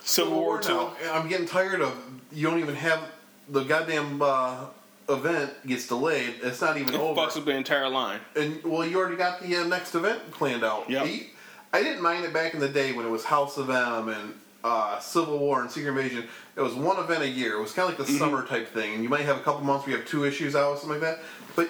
[0.01, 0.89] Civil War two.
[1.11, 1.93] I'm getting tired of
[2.31, 2.99] you don't even have
[3.49, 4.65] the goddamn uh,
[5.09, 6.35] event gets delayed.
[6.41, 7.19] It's not even It over.
[7.21, 8.19] fucks up the entire line.
[8.35, 10.89] And well, you already got the uh, next event planned out.
[10.89, 11.25] You-
[11.75, 14.33] I didn't mind it back in the day when it was House of M and
[14.63, 16.25] uh, Civil War and Secret Invasion.
[16.55, 17.57] It was one event a year.
[17.57, 18.19] It was kind of like the Mm-hmm.
[18.23, 18.93] summer type thing.
[18.93, 21.01] And you might have a couple months where you have two issues out or something
[21.01, 21.19] like that.
[21.55, 21.69] But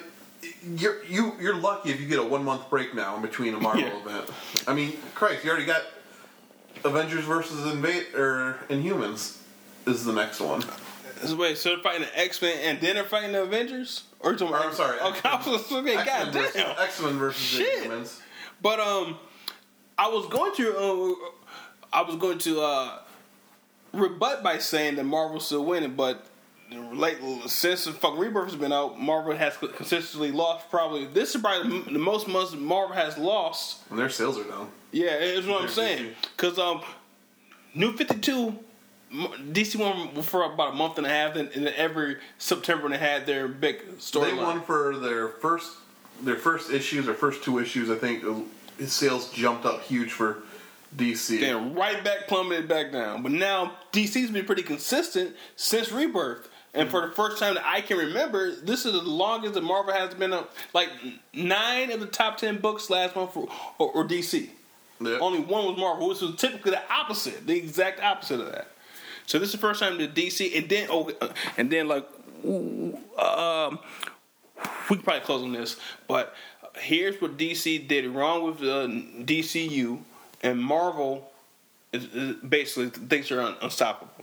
[0.75, 3.59] you're you you're lucky if you get a one month break now in between a
[3.59, 3.99] Marvel Yeah.
[4.01, 4.29] event.
[4.67, 5.81] I mean, Christ, you already got
[6.83, 9.37] Avengers versus Invade or Inhumans
[9.85, 10.63] is the next one.
[11.37, 14.03] Way, so they're fighting the X Men and then they're fighting the Avengers.
[14.19, 16.77] Or, I'm sorry, Okay, I was okay, X-Men God versus, damn.
[16.79, 17.83] X-Men versus Shit.
[17.85, 18.19] Inhumans.
[18.61, 19.17] But um,
[19.97, 21.29] I was going to uh,
[21.93, 22.99] I was going to uh,
[23.93, 26.25] rebut by saying that Marvel's still winning, but
[26.71, 30.69] late since the fucking Rebirth has been out, Marvel has consistently lost.
[30.69, 33.81] Probably this is probably the most months Marvel has lost.
[33.89, 34.69] And their sales are down.
[34.91, 36.13] Yeah, that's what I'm saying.
[36.35, 36.81] Because um,
[37.73, 38.59] New Fifty Two.
[39.11, 43.27] DC won for about a month and a half, and, and every September they had
[43.27, 44.31] their big story.
[44.31, 45.71] They won for their first
[46.23, 47.91] their first issues, their first two issues.
[47.91, 48.33] I think uh,
[48.79, 50.39] his sales jumped up huge for
[50.95, 51.39] DC.
[51.39, 53.23] Then right back plummeted back down.
[53.23, 56.49] But now DC's been pretty consistent since Rebirth.
[56.75, 59.93] And for the first time that I can remember, this is the longest that Marvel
[59.93, 60.55] has been up.
[60.73, 60.89] Like
[61.33, 63.47] nine of the top ten books last month for
[63.77, 64.49] or, or DC.
[64.99, 65.17] Yeah.
[65.19, 68.69] Only one was Marvel, which was typically the opposite, the exact opposite of that.
[69.25, 72.07] So this is the first time that DC, and then oh, uh, and then like,
[72.45, 73.79] ooh, um,
[74.89, 76.35] we can probably close on this, but
[76.77, 78.87] here's what DC did wrong with the
[79.23, 79.99] DCU,
[80.43, 81.31] and Marvel
[81.91, 84.13] is, is basically thinks they're un- unstoppable.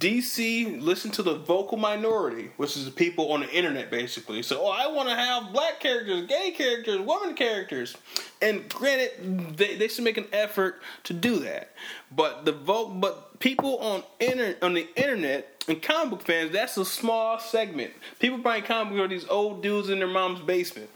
[0.00, 4.42] DC listened to the vocal minority, which is the people on the internet, basically.
[4.42, 7.96] So, oh, I want to have black characters, gay characters, woman characters,
[8.42, 11.72] and granted, they, they should make an effort to do that.
[12.10, 16.76] But the vote, but people on inter, on the internet and comic book fans, that's
[16.76, 17.92] a small segment.
[18.18, 20.90] People buying comic books are these old dudes in their mom's basement.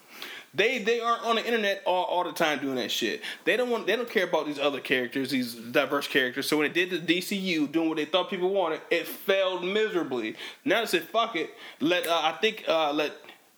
[0.52, 3.22] They they aren't on the internet all, all the time doing that shit.
[3.44, 6.48] They don't want they don't care about these other characters, these diverse characters.
[6.48, 10.36] So when it did the DCU doing what they thought people wanted, it failed miserably.
[10.64, 11.54] Now they said fuck it.
[11.78, 13.12] Let uh, I think uh, let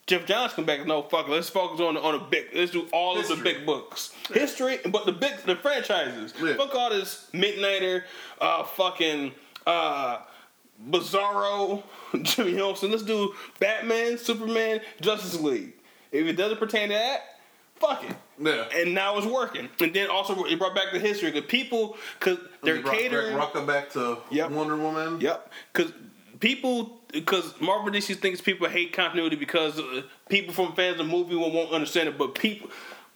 [0.06, 0.86] Geoff Johns come back.
[0.86, 1.30] No fuck it.
[1.30, 2.48] Let's focus on the, on the big.
[2.54, 4.12] Let's do all of the big books.
[4.30, 6.34] History, but the big the franchises.
[6.42, 6.54] Yeah.
[6.54, 8.04] Fuck all this Midnighter,
[8.40, 9.32] uh, fucking.
[9.66, 10.18] Uh,
[10.90, 11.84] Bizarro,
[12.22, 12.90] Jimmy Olsen.
[12.90, 15.74] Let's do Batman, Superman, Justice League.
[16.12, 17.20] If it doesn't pertain to that,
[17.76, 18.14] fuck it.
[18.38, 18.64] Yeah.
[18.74, 19.68] And now it's working.
[19.80, 23.34] And then also it brought back the history because people, because they're They brought catering.
[23.34, 24.50] Greg Rucka back to Yep.
[24.50, 25.20] Wonder Woman.
[25.20, 25.50] Yep.
[25.72, 25.92] Because
[26.40, 31.12] people, because Marvel DC thinks people hate continuity because uh, people from fans of the
[31.12, 32.18] movie won't, won't understand it.
[32.18, 32.68] But people,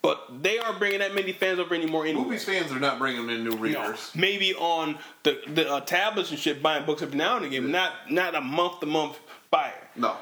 [0.03, 2.07] but they aren't bringing that many fans over anymore.
[2.07, 2.23] Anyway.
[2.25, 4.13] Movies fans are not bringing in new No, readers.
[4.15, 8.11] maybe on the the uh, tablets and shit, buying books every now and again, not
[8.11, 9.19] not a month to month
[9.51, 9.73] buyer.
[9.97, 10.15] No.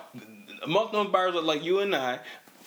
[0.66, 2.20] month to month buyers are like you and I.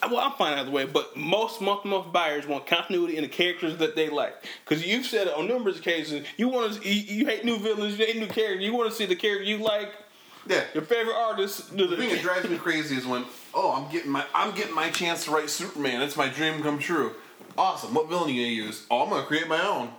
[0.03, 3.27] Well, I'm fine either way, but most month to month buyers want continuity in the
[3.29, 4.35] characters that they like.
[4.63, 7.97] Because you've said it on numerous occasions, you want to, you, you hate new villains,
[7.97, 9.91] you hate new characters, you want to see the character you like,
[10.47, 10.63] Yeah.
[10.73, 11.75] your favorite artist.
[11.75, 13.25] Do The thing that drives me crazy is when,
[13.55, 16.01] oh, I'm getting my I'm getting my chance to write Superman.
[16.03, 17.13] It's my dream come true.
[17.57, 17.93] Awesome.
[17.95, 18.85] What villain are you gonna use?
[18.91, 19.89] Oh, I'm gonna create my own.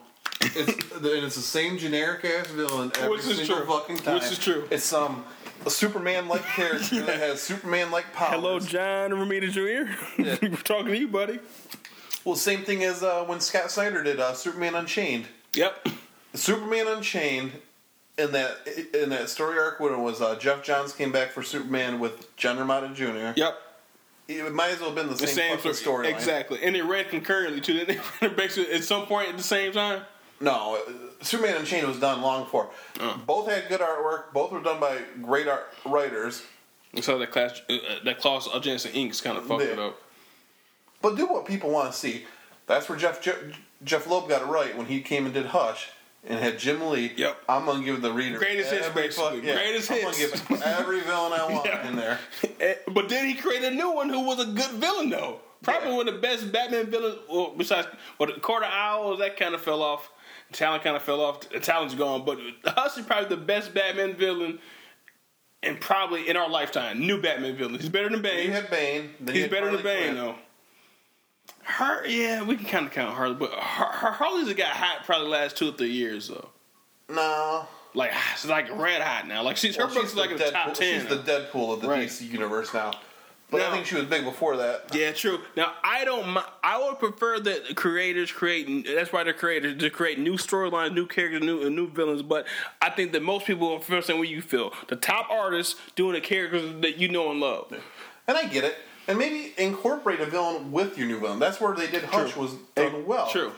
[0.41, 3.67] It's and it's the same generic ass villain every Which is single true.
[3.67, 4.15] fucking time.
[4.15, 4.69] Which is true.
[4.71, 5.25] It's some
[5.67, 8.33] a Superman like character that has Superman like powers.
[8.33, 9.91] Hello, John Romita Jr.
[10.47, 11.39] We're talking to you, buddy.
[12.25, 15.27] Well, same thing as uh, when Scott Snyder did uh, Superman Unchained.
[15.55, 15.89] Yep.
[16.35, 17.53] Superman Unchained
[18.19, 18.57] in that
[18.93, 22.37] in that story arc when it was uh, Geoff Johns came back for Superman with
[22.37, 23.39] John Romita Jr.
[23.39, 23.59] Yep.
[24.29, 26.09] It might as well have been the The same, same story.
[26.09, 26.59] Exactly.
[26.63, 27.73] And it ran concurrently, too.
[27.73, 30.03] Didn't they ran at some point at the same time?
[30.41, 30.93] No, uh,
[31.25, 32.71] Superman Unchained was done long before.
[33.01, 33.17] Uh.
[33.27, 34.33] Both had good artwork.
[34.33, 36.43] Both were done by great art writers.
[37.01, 39.73] So that class, uh, that Klaus Janson Inks kind of fucked Yeah.
[39.73, 40.01] it up.
[41.03, 42.25] But do what people want to see.
[42.67, 43.37] That's where Jeff Jeff,
[43.85, 45.89] Jeph Loeb got it right when he came and did Hush
[46.27, 47.13] and had Jim Lee.
[47.17, 47.37] Yep.
[47.49, 49.41] I'm gonna give the reader Greatest hits, basically.
[49.41, 50.19] Greatest I'm hits.
[50.41, 51.89] gonna give every villain I want Yeah.
[51.89, 52.19] in there.
[52.61, 55.41] Eh, But then he created a new one who was a good villain, though.
[55.63, 55.97] Probably Yeah.
[55.97, 57.19] one of the best Batman villains.
[57.31, 57.87] Well, besides,
[58.19, 60.11] well, the Court of Owls that kind of fell off.
[60.53, 61.49] Talent kind of fell off.
[61.49, 62.25] The talent's gone.
[62.25, 64.59] But Hush is probably the best Batman villain,
[65.63, 67.75] and probably in our lifetime, new Batman villain.
[67.79, 68.47] He's better than Bane.
[68.47, 69.11] You had Bane.
[69.31, 70.15] He's had better than Bane, Quinn.
[70.17, 70.35] though.
[71.63, 75.27] Her, yeah, we can kind of count Harley, but Har- Har- Harley's got hot probably
[75.27, 76.49] the last two or three years though.
[77.11, 77.67] No.
[77.95, 79.43] Like she's like red hot now.
[79.43, 81.01] Like she's her Well, book's like the in top Deadpool- ten.
[81.01, 82.09] She's the Deadpool of the Right.
[82.09, 82.93] DC universe now.
[83.51, 84.95] But Now- I think she was big before that.
[84.95, 85.41] Yeah, true.
[85.57, 86.37] Now I don't.
[86.63, 88.87] I would prefer that creators create.
[88.87, 92.21] That's why they're creators to create new storylines, new characters, new new villains.
[92.23, 92.47] But
[92.83, 94.75] I think that most people are the same way you feel.
[94.89, 97.73] The top artists doing the characters that you know and love.
[98.27, 98.77] And I get it.
[99.07, 101.39] And maybe incorporate a villain with your new villain.
[101.39, 103.31] That's where they did Hush was done well.
[103.31, 103.53] True.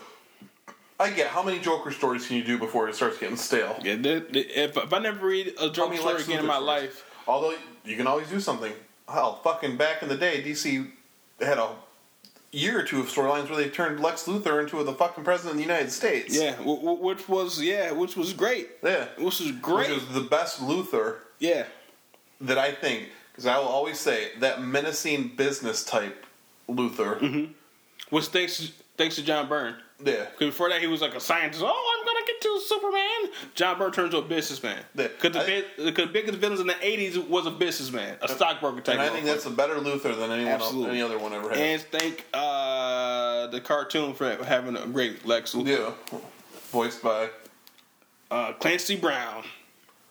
[1.01, 3.77] I get how many Joker stories can you do before it starts getting stale?
[3.83, 3.95] Yeah.
[3.95, 6.67] if, if I never read a Joker story again in my stories?
[6.67, 7.55] life, Although
[7.85, 8.73] you can always do something.
[9.11, 10.91] Hell, fucking back in the day, DC
[11.41, 11.71] had a
[12.53, 15.57] year or two of storylines where they turned Lex Luthor into the fucking president of
[15.59, 16.37] the United States.
[16.37, 18.69] yeah, w- w- which was yeah, which was great.
[18.83, 19.07] Yeah.
[19.19, 19.89] Which was great.
[19.91, 21.65] Which is the best Luthor yeah.
[22.41, 26.27] that I think, because I will always say that menacing business type
[26.69, 27.21] Luthor.
[27.21, 27.53] Mm-hmm.
[28.11, 29.77] Which thanks thanks to John Byrne.
[30.05, 30.25] Yeah.
[30.31, 31.63] Because before that, he was like a scientist.
[31.65, 33.31] Oh, I'm gonna get to Superman.
[33.55, 34.79] John Byrne turned to a businessman.
[34.95, 35.09] Yeah.
[35.09, 35.59] Because the,
[35.89, 38.95] I- the biggest villains in the '80s was a businessman, a stockbroker type.
[38.95, 41.59] And I think that's a better Luthor than anyone else, any other one ever had.
[41.59, 45.95] And thank uh, the cartoon for having a great Lex Luthor.
[46.13, 46.19] yeah.
[46.73, 47.29] Voiced by.
[48.31, 49.43] Uh, Clancy Brown,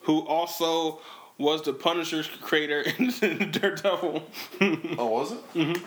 [0.02, 1.00] who also
[1.38, 4.24] was the Punisher's creator in Daredevil.
[4.98, 5.82] Oh, was it?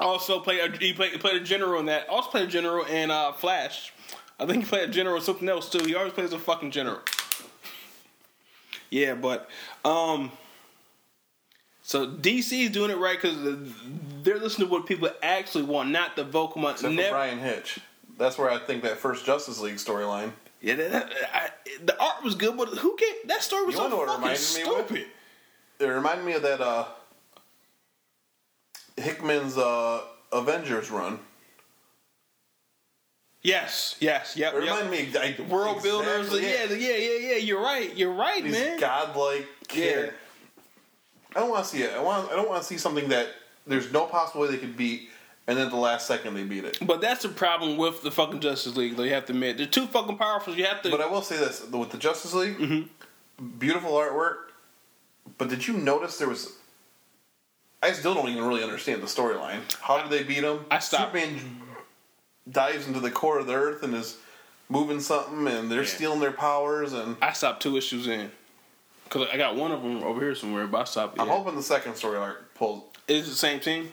[0.00, 2.08] Also played a, he played, played a general in that.
[2.08, 3.92] Also played a general in uh, Flash.
[4.38, 5.84] I think he played a general in something else too.
[5.84, 7.00] He always plays a fucking general.
[8.90, 9.48] Yeah, but
[9.84, 10.30] um,
[11.82, 13.36] so DC is doing it right because
[14.22, 16.62] they're listening to what people actually want, not the vocal.
[16.62, 17.80] Mon- Except for never- Bryan Hitch.
[18.16, 20.32] That's where I think that first Justice League storyline.
[20.60, 21.50] Yeah, that, that- I,
[21.84, 24.20] the art was good, but who get that story was You so know what it
[24.20, 25.06] fucking stupid.
[25.80, 26.86] It reminded me of that uh,
[29.00, 30.02] Hickman's uh,
[30.32, 31.18] Avengers run.
[33.42, 34.52] Yes, yes, yep.
[34.54, 34.90] It yep.
[34.90, 35.08] me.
[35.16, 36.26] I, World builders.
[36.34, 36.42] exactly,
[36.86, 37.36] Yeah, yeah, yeah, yeah.
[37.36, 37.96] You're right.
[37.96, 38.80] You're right, These man.
[38.80, 39.46] godlike.
[39.68, 40.06] Care.
[40.06, 40.10] Yeah.
[41.36, 41.92] I don't want to see it.
[41.94, 42.30] I want.
[42.32, 43.28] I don't want to see something that
[43.66, 45.08] there's no possible way they could beat,
[45.46, 46.78] and then at the last second they beat it.
[46.84, 48.96] But that's the problem with the fucking Justice League.
[48.96, 50.54] Though you have to admit, they're too fucking powerful.
[50.56, 50.90] You have to.
[50.90, 53.46] But I will say this: with the Justice League, Mm-hmm.
[53.58, 54.36] beautiful artwork.
[55.36, 56.54] But did you notice there was?
[57.82, 59.60] I still don't even really understand the storyline.
[59.80, 60.64] How did they beat him?
[60.70, 61.14] I stopped.
[61.14, 61.60] Superman
[62.50, 64.16] dives into the core of the earth and is
[64.68, 65.88] moving something, and they're Yeah.
[65.88, 66.92] stealing their powers.
[66.92, 68.32] And I stopped two issues in
[69.04, 70.66] because I got one of them over here somewhere.
[70.66, 71.20] But I stopped.
[71.20, 71.36] I'm yeah.
[71.36, 72.82] hoping the second story arc pulls.
[73.06, 73.92] Is it the same team?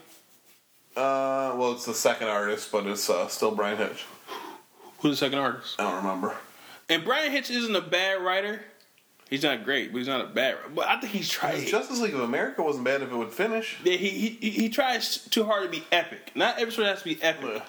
[0.96, 4.04] Uh, well, it's the second artist, but it's uh, still Bryan Hitch.
[4.98, 5.76] Who's the second artist?
[5.78, 6.34] I don't remember.
[6.88, 8.62] And Bryan Hitch isn't a bad writer.
[9.28, 10.56] He's not great, but he's not a bad.
[10.74, 11.66] But I think he's tried.
[11.66, 13.76] Justice League of America wasn't bad if it would finish.
[13.82, 16.30] Yeah, he, he he he tries too hard to be epic.
[16.36, 17.62] Not every story has to be epic.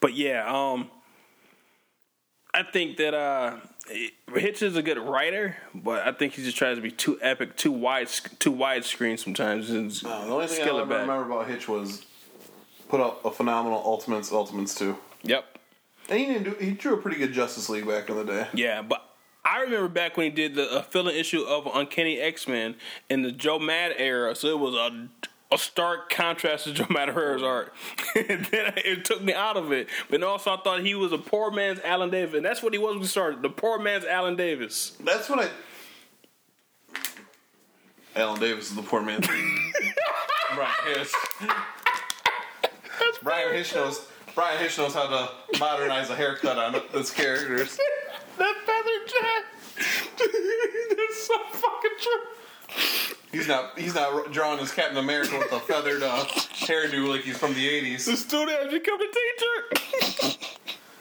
[0.00, 0.90] But yeah, um,
[2.54, 3.56] I think that uh,
[4.34, 7.56] Hitch is a good writer, but I think he just tries to be too epic,
[7.56, 8.08] too wide,
[8.38, 9.70] too widescreen sometimes.
[9.70, 11.00] And No, the only thing I scale it ever back.
[11.00, 12.04] remember about Hitch was
[12.88, 14.96] put up a phenomenal Ultimates, Ultimates too.
[15.22, 15.57] Yep.
[16.08, 16.54] And he didn't do.
[16.54, 18.48] He drew a pretty good Justice League back in the day.
[18.54, 19.04] Yeah, but
[19.44, 22.76] I remember back when he did the uh, fill-in issue of Uncanny X-Men
[23.08, 25.08] in the Joe Mad era, so it was a
[25.50, 27.72] a stark contrast to Joe Madureira's art.
[28.14, 29.88] and then it took me out of it.
[30.10, 32.78] But also, I thought he was a poor man's Alan Davis, and that's what he
[32.78, 33.42] was when we started.
[33.42, 34.96] The poor man's Alan Davis.
[35.00, 35.48] That's what I.
[38.16, 39.20] Alan Davis is the poor man.
[40.54, 41.12] Bryan Hitch.
[43.22, 44.06] Bryan Hitch knows.
[44.38, 47.76] Bryan Hitch knows how to modernize a haircut on his characters.
[48.38, 49.44] That feather jack.
[50.96, 53.18] that's so fucking true.
[53.32, 53.76] He's not.
[53.76, 57.68] He's not drawing his Captain America with a feathered uh, hairdo like he's from the
[57.68, 58.04] '80s.
[58.04, 58.16] The '80s.
[58.16, 60.48] student has become a teacher.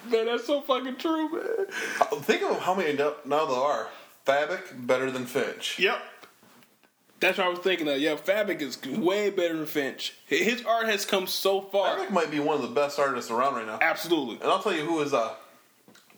[0.10, 1.68] man, that's so fucking true, man.
[2.24, 3.90] Think of how many now now there are.
[4.26, 5.78] Fabok better than Finch.
[5.78, 6.00] Yep.
[7.20, 8.00] That's what I was thinking of.
[8.00, 10.14] Yeah, Fabok is way better than Finch.
[10.28, 11.98] His art has come so far.
[11.98, 13.80] Fabok might be one of the best artists around right now.
[13.82, 14.36] Absolutely.
[14.36, 15.34] And I'll tell you who is uh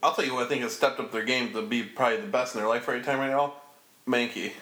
[0.04, 2.28] I'll tell you who I think has stepped up their game to be probably the
[2.28, 3.54] best in their life right time right now.
[4.08, 4.54] Mahnke.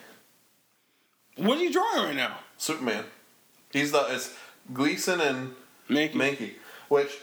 [1.37, 2.37] What are you drawing right now?
[2.57, 3.05] Superman.
[3.71, 4.35] He's the it's
[4.73, 5.55] Gleason and
[5.89, 6.13] Mahnke.
[6.13, 6.53] Mahnke.
[6.87, 7.17] Which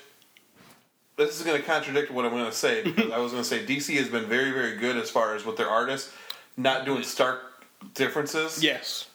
[1.17, 4.09] this is gonna contradict what I'm gonna say because I was gonna say DC has
[4.09, 6.13] been very, very good as far as with their artists,
[6.57, 7.54] not doing stark
[7.95, 8.63] differences.
[8.63, 9.09] Yes.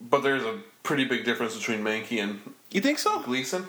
[0.00, 2.40] But there's a pretty big difference between Mahnke and
[2.70, 3.20] You think so?
[3.22, 3.68] Gleason.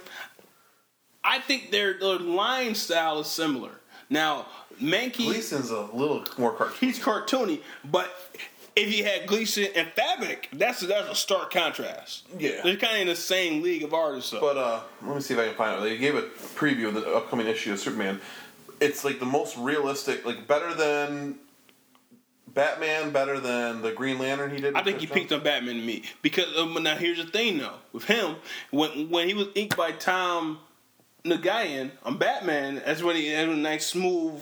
[1.24, 3.72] I think their, their line style is similar.
[4.10, 4.48] Now,
[4.82, 6.78] Mahnke, Gleason's a little more cartoon.
[6.80, 8.12] he's cartoony, but
[8.76, 12.26] if you had Gleason and Fabok, that's a, that's a stark contrast.
[12.38, 12.62] Yeah.
[12.64, 14.32] They're kind of in the same league of artists.
[14.32, 14.40] Though.
[14.42, 15.84] But uh, let me see if I can find it.
[15.88, 18.20] They gave a preview of the upcoming issue of Superman.
[18.82, 21.36] It's like the most realistic, like better than
[22.54, 24.76] Batman, better than the Green Lantern he did.
[24.76, 26.04] I think he peaked on Batman to me.
[26.22, 27.76] Because um, now here's the thing though.
[27.92, 28.36] With him
[28.72, 30.60] when when he was inked by Tom
[31.26, 34.42] Nguyen on Batman that's when he had a nice smooth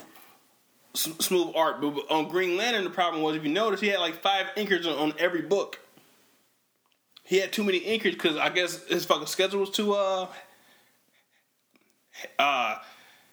[0.96, 4.00] s- smooth art but on Green Lantern the problem was if you notice he had
[4.00, 5.80] like five inkers on, on every book.
[7.24, 10.28] He had too many inkers because I guess his fucking schedule was too uh
[12.40, 12.76] uh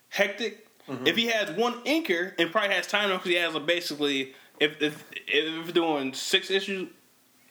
[0.09, 0.67] hectic.
[1.05, 4.81] If he has one inker and probably has time because he has a basically if
[4.83, 6.89] if if we're doing six issues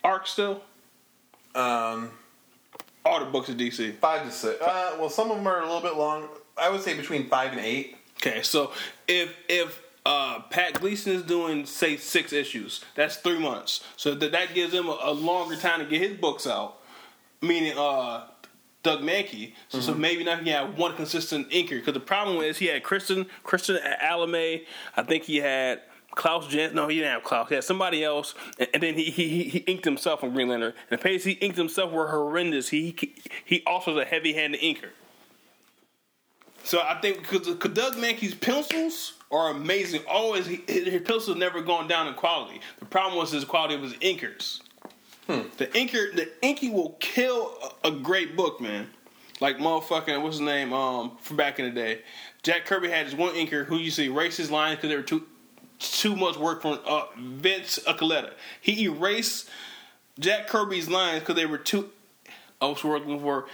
[0.03, 0.61] arc still
[1.55, 2.11] Um,
[3.05, 3.95] all the books of DC.
[3.97, 4.61] five to six.
[4.61, 6.27] Uh, well, some of them are a little bit long.
[6.57, 7.97] I would say between five and eight.
[8.17, 8.71] Okay, so
[9.07, 13.83] if if uh, Pat Gleason is doing say six issues, that's three months.
[13.95, 16.75] So that that gives him a, a longer time to get his books out.
[17.41, 18.25] Meaning, uh,
[18.81, 19.53] Doug Mahnke.
[19.69, 22.81] So, so maybe not he had one consistent inker because the problem is he had
[22.83, 24.65] Christian Christian Alamy.
[24.95, 25.81] I think he had.
[26.17, 27.47] Klaus Jen, no, he didn't have Klaus.
[27.47, 30.73] He had somebody else, and, and then he, he he inked himself on Green Lantern.
[30.89, 32.69] And the pages he inked himself were horrendous.
[32.69, 32.95] He
[33.45, 34.89] he, also was a heavy-handed inker.
[36.63, 40.01] So I think because Doug Mahnke's pencils are amazing.
[40.09, 42.59] Always, he, his pencils never gone down in quality.
[42.79, 44.61] The problem was his quality was his inkers.
[45.27, 47.53] The inker, the inky will kill
[47.83, 48.89] a, a great book, man.
[49.39, 50.73] Like motherfucking what's his name?
[50.73, 52.01] Um, from back in the day,
[52.41, 55.03] Jack Kirby had his one inker who you see erase his lines because they were
[55.03, 55.27] too
[55.79, 58.31] too much work from uh, Vince Acoletta.
[58.61, 59.49] He erased
[60.19, 61.89] Jack Kirby's lines because they were too.
[62.61, 63.45] I was working for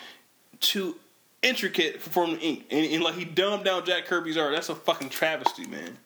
[0.59, 0.95] too
[1.41, 4.53] intricate for him to ink, and, and like he dumbed down Jack Kirby's art.
[4.53, 5.97] That's a fucking travesty, man.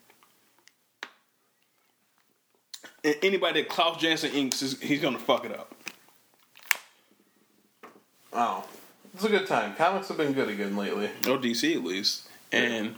[3.08, 5.74] and anybody that Klaus Janson inks is he's gonna fuck it up.
[8.34, 8.66] Oh,
[9.14, 9.76] it's a good time.
[9.76, 11.06] Comics have been good again lately.
[11.28, 12.28] or DC at least.
[12.52, 12.96] And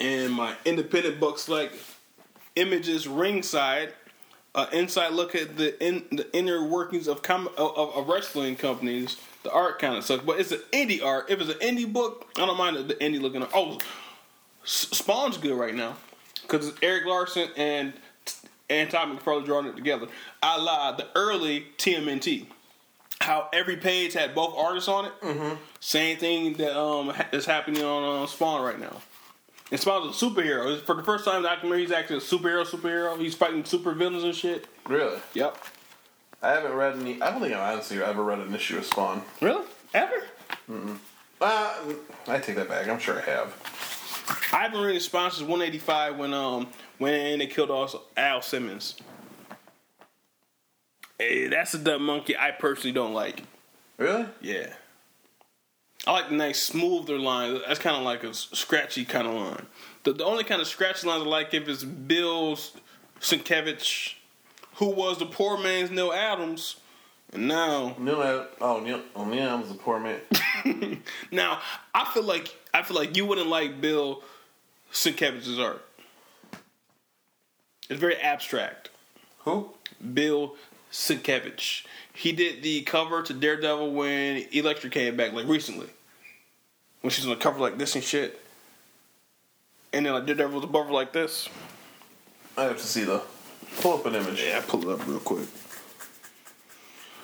[0.00, 1.72] and my independent books like
[2.56, 3.92] Images Ringside,
[4.54, 9.16] uh, inside look at the in the inner workings of com- of, of wrestling companies.
[9.44, 11.30] The art kind of sucks, but it's an indie art.
[11.30, 13.42] If it's an indie book, I don't mind the indie looking.
[13.42, 13.52] Art.
[13.54, 13.78] Oh,
[14.64, 15.96] Spawn's good right now
[16.42, 17.92] because it's Erik Larsen and
[18.68, 20.08] and Tommy McFarlane drawing it together.
[20.42, 20.98] I lied.
[20.98, 22.46] The early TMNT
[23.20, 25.12] how every page had both artists on it.
[25.20, 25.54] Mm-hmm.
[25.80, 28.96] Same thing that um is happening on uh, Spawn right now.
[29.70, 30.80] And Spawn's a superhero.
[30.82, 32.64] For the first time in the documentary, he's actually a superhero.
[32.64, 33.18] Superhero.
[33.18, 34.66] He's fighting super villains and shit.
[34.86, 35.18] Really?
[35.34, 35.58] Yep.
[36.42, 37.20] I haven't read any.
[37.20, 39.22] I don't think I've honestly ever read an issue of Spawn.
[39.40, 39.64] Really?
[39.92, 40.22] Ever?
[41.40, 41.74] Uh,
[42.26, 42.88] I take that back.
[42.88, 44.48] I'm sure I have.
[44.52, 46.68] I haven't really sponsors 185 when um
[46.98, 48.96] when they killed off Al Simmons.
[51.18, 53.42] Hey, that's a dumb monkey I personally don't like.
[53.96, 54.26] Really?
[54.40, 54.72] Yeah.
[56.06, 57.60] I like the nice smoother line.
[57.66, 59.66] That's kind of like a scratchy kind of line.
[60.04, 62.56] The, the only kind of scratchy lines I like if it's Bill
[63.20, 64.14] Sienkiewicz,
[64.76, 66.76] who was the poor man's Neal Adams,
[67.32, 68.22] and now Neal.
[68.22, 69.02] Ad- Oh, Neal.
[69.16, 70.20] Oh, Neal Adams is a poor man.
[71.32, 71.60] now
[71.94, 74.22] I feel like I feel like you wouldn't like Bill
[74.92, 75.84] Sienkiewicz's art.
[77.90, 78.90] It's very abstract.
[79.40, 79.70] Who?
[80.14, 80.54] Bill
[80.92, 81.84] Sienkiewicz.
[82.18, 85.86] He did the cover to Daredevil when Elektra came back, like recently.
[87.00, 88.40] When she's on the cover like this and shit.
[89.92, 91.48] And then like Daredevil was above her like this.
[92.56, 93.22] I have to see the.
[93.80, 94.42] Pull up an image.
[94.42, 95.46] Yeah, pull it up real quick.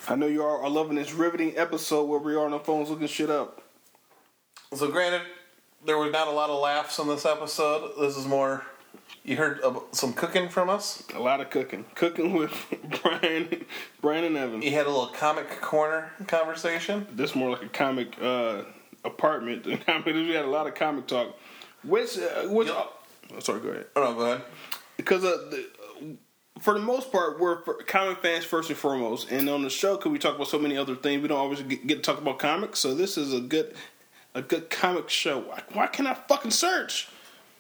[0.09, 2.89] I know you all are loving this riveting episode where we are on the phones
[2.89, 3.65] looking shit up.
[4.75, 5.23] So, granted,
[5.85, 7.95] there was not a lot of laughs on this episode.
[7.99, 8.65] This is more.
[9.25, 9.61] You heard
[9.93, 11.03] some cooking from us.
[11.15, 11.87] A lot of cooking.
[11.95, 12.53] Cooking with
[13.03, 13.65] Brian
[14.03, 14.63] Brian and Evan.
[14.63, 17.07] You had a little comic corner conversation.
[17.13, 18.63] This more like a comic uh,
[19.05, 20.07] apartment than comic.
[20.07, 21.37] We had a lot of comic talk.
[21.83, 22.69] Which, uh, which?
[22.69, 22.91] Yep.
[23.35, 23.87] Oh, sorry, go ahead.
[23.97, 24.43] Oh no, go ahead.
[24.99, 26.17] because uh, the,
[26.61, 29.31] for the most part, we're comic fans first and foremost.
[29.31, 31.63] And on the show, because we talk about so many other things, we don't always
[31.63, 32.79] get, get to talk about comics.
[32.79, 33.75] So this is a good,
[34.35, 35.41] a good comic show.
[35.41, 37.09] Why, why can't I fucking search?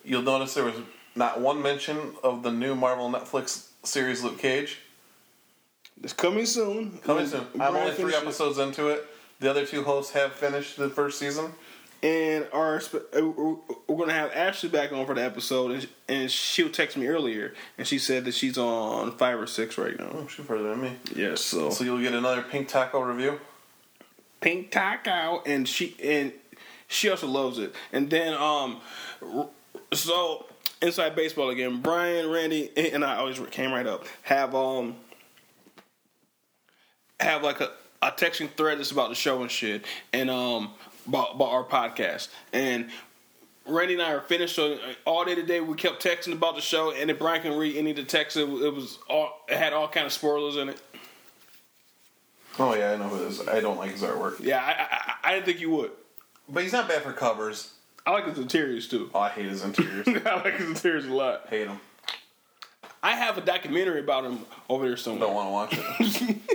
[0.05, 0.75] You'll notice there was
[1.15, 4.79] not one mention of the new Marvel Netflix series Luke Cage.
[6.03, 6.99] It's coming soon.
[6.99, 7.47] Coming soon.
[7.55, 8.23] I'm only three finished it.
[8.23, 9.07] episodes into it.
[9.41, 11.53] The other two hosts have finished the first season.
[12.03, 13.57] And our uh, we're
[13.89, 17.87] we're gonna have Ashley back on for the episode, and, she'll text me earlier, and
[17.87, 20.11] she said that she's on five or six right now.
[20.13, 20.97] Oh, she's further than me.
[21.17, 23.41] Yes, so So you'll get another Pink Taco review.
[24.43, 26.33] Pink Taco, and she and
[26.89, 27.75] she also loves it.
[27.91, 28.83] And then um,
[29.95, 30.45] so
[30.85, 31.81] inside baseball again.
[31.81, 34.05] Brian, Randy, and I always came right up.
[34.23, 34.97] Have um
[37.21, 37.71] have like a
[38.03, 40.71] a texting thread that's about the show and shit, and um
[41.09, 42.89] about, about our podcast and.
[43.67, 44.55] Randy and I are finished.
[44.57, 47.77] So all day today, we kept texting about the show, and if Brian can read
[47.77, 50.69] any of the texts, it, it was all it had all kind of spoilers in
[50.69, 50.79] it.
[52.59, 53.49] Oh yeah, I know who it is.
[53.49, 55.93] I don't like his artwork, Yeah, I, I, I- I didn't think you would.
[56.47, 57.73] but he's not bad for covers.
[58.07, 59.11] I like his interiors too.
[59.15, 60.07] Oh, I hate his interiors.
[60.27, 61.47] I like his interiors a lot.
[61.49, 61.81] hate him.
[63.03, 65.29] I have a documentary about him over there somewhere.
[65.29, 66.37] Don't want to watch it.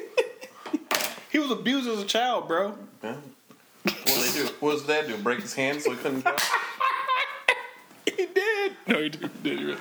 [1.31, 2.75] He was abused as a child, bro.
[3.03, 3.15] yeah.
[3.83, 4.53] What did they do?
[4.59, 5.15] What does dad do?
[5.17, 6.35] Break his hand so he couldn't draw?
[8.17, 8.73] He did.
[8.87, 9.29] No, he did.
[9.43, 9.77] He did.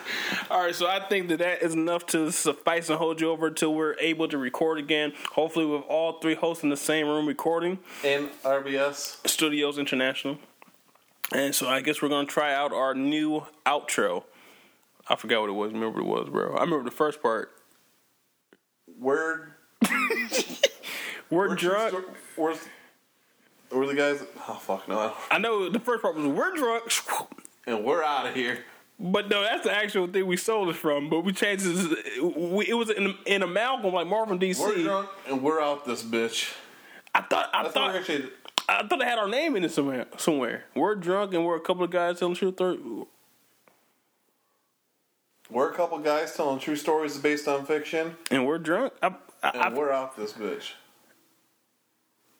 [0.50, 3.48] All right, so I think that that is enough to suffice and hold you over
[3.48, 5.12] until we're able to record again.
[5.32, 7.78] Hopefully, with all three hosts in the same room recording.
[8.04, 9.26] In RBS.
[9.26, 10.38] Studios International.
[11.32, 14.24] And so I guess we're gonna try out our new outro.
[15.08, 15.72] I forgot what it was.
[15.72, 16.56] Remember what it was, bro.
[16.56, 17.50] I remember the first part.
[18.98, 19.52] Word.
[21.30, 21.94] We're Where's drunk.
[22.36, 22.58] Where's
[23.70, 24.22] where the guys?
[24.48, 24.98] Oh fuck no!
[24.98, 26.90] I I know the first part was we're drunk.
[27.66, 28.64] And we're out of here.
[28.98, 31.10] But no, that's the actual thing we sold it from.
[31.10, 32.22] But we changed it.
[32.34, 34.58] We, it was in, in amalgam like Marvel DC.
[34.58, 36.54] We're drunk and we're out this bitch.
[37.14, 38.30] I thought I That's thought we're actually.
[38.68, 40.06] I thought it had our name in it somewhere.
[40.18, 42.54] Somewhere we're drunk and we're a couple of guys telling true.
[42.60, 43.06] Or,
[45.50, 48.92] We're a couple of guys telling true stories based on fiction, and we're drunk.
[49.02, 50.72] I, I, and I, we're off this bitch.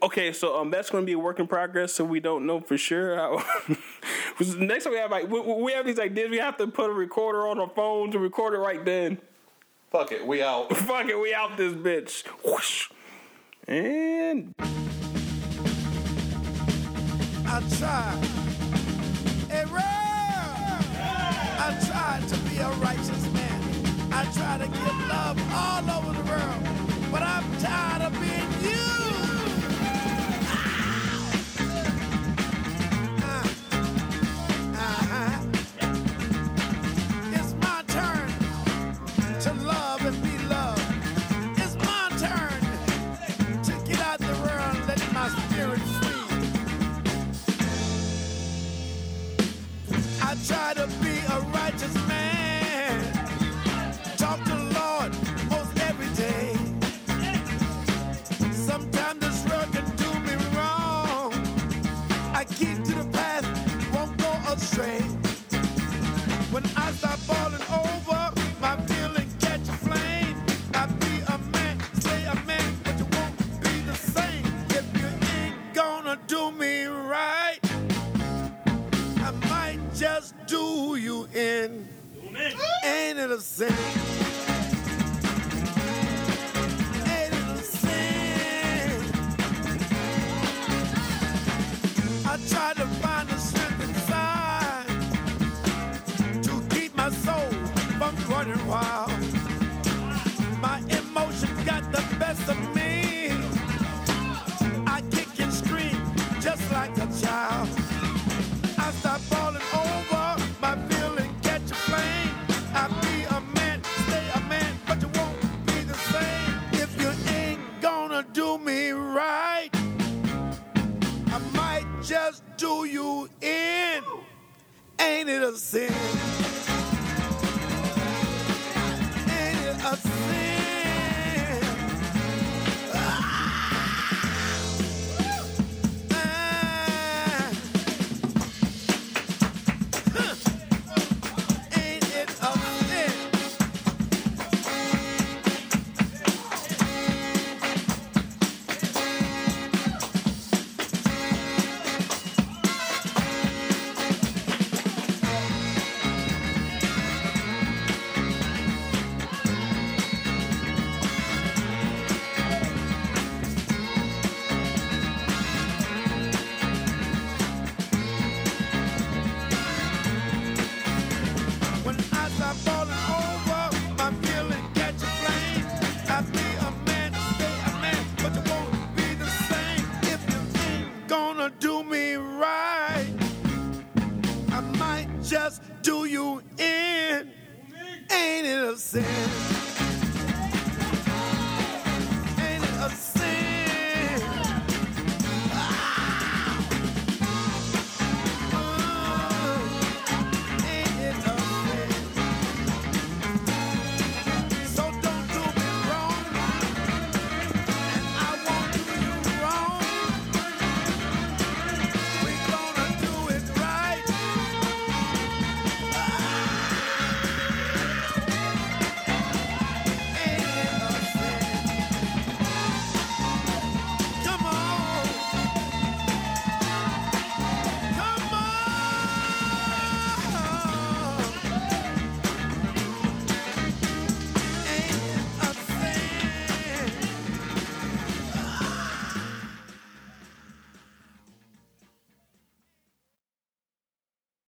[0.02, 1.94] okay, so um, that's going to be a work in progress.
[1.94, 3.16] So we don't know for sure.
[3.16, 3.42] How,
[4.58, 6.92] next time we have like we, we have these ideas, we have to put a
[6.92, 9.18] recorder on our phone to record it right then.
[9.90, 10.76] Fuck it, we out.
[10.76, 12.26] Fuck it, we out this bitch.
[12.44, 12.90] Whoosh.
[13.66, 14.54] And
[17.50, 18.24] I tried.
[19.48, 19.64] Hey!
[21.58, 23.60] I tried to be a righteous man.
[24.12, 28.97] I try to give love all over the world, but I'm tired of being you.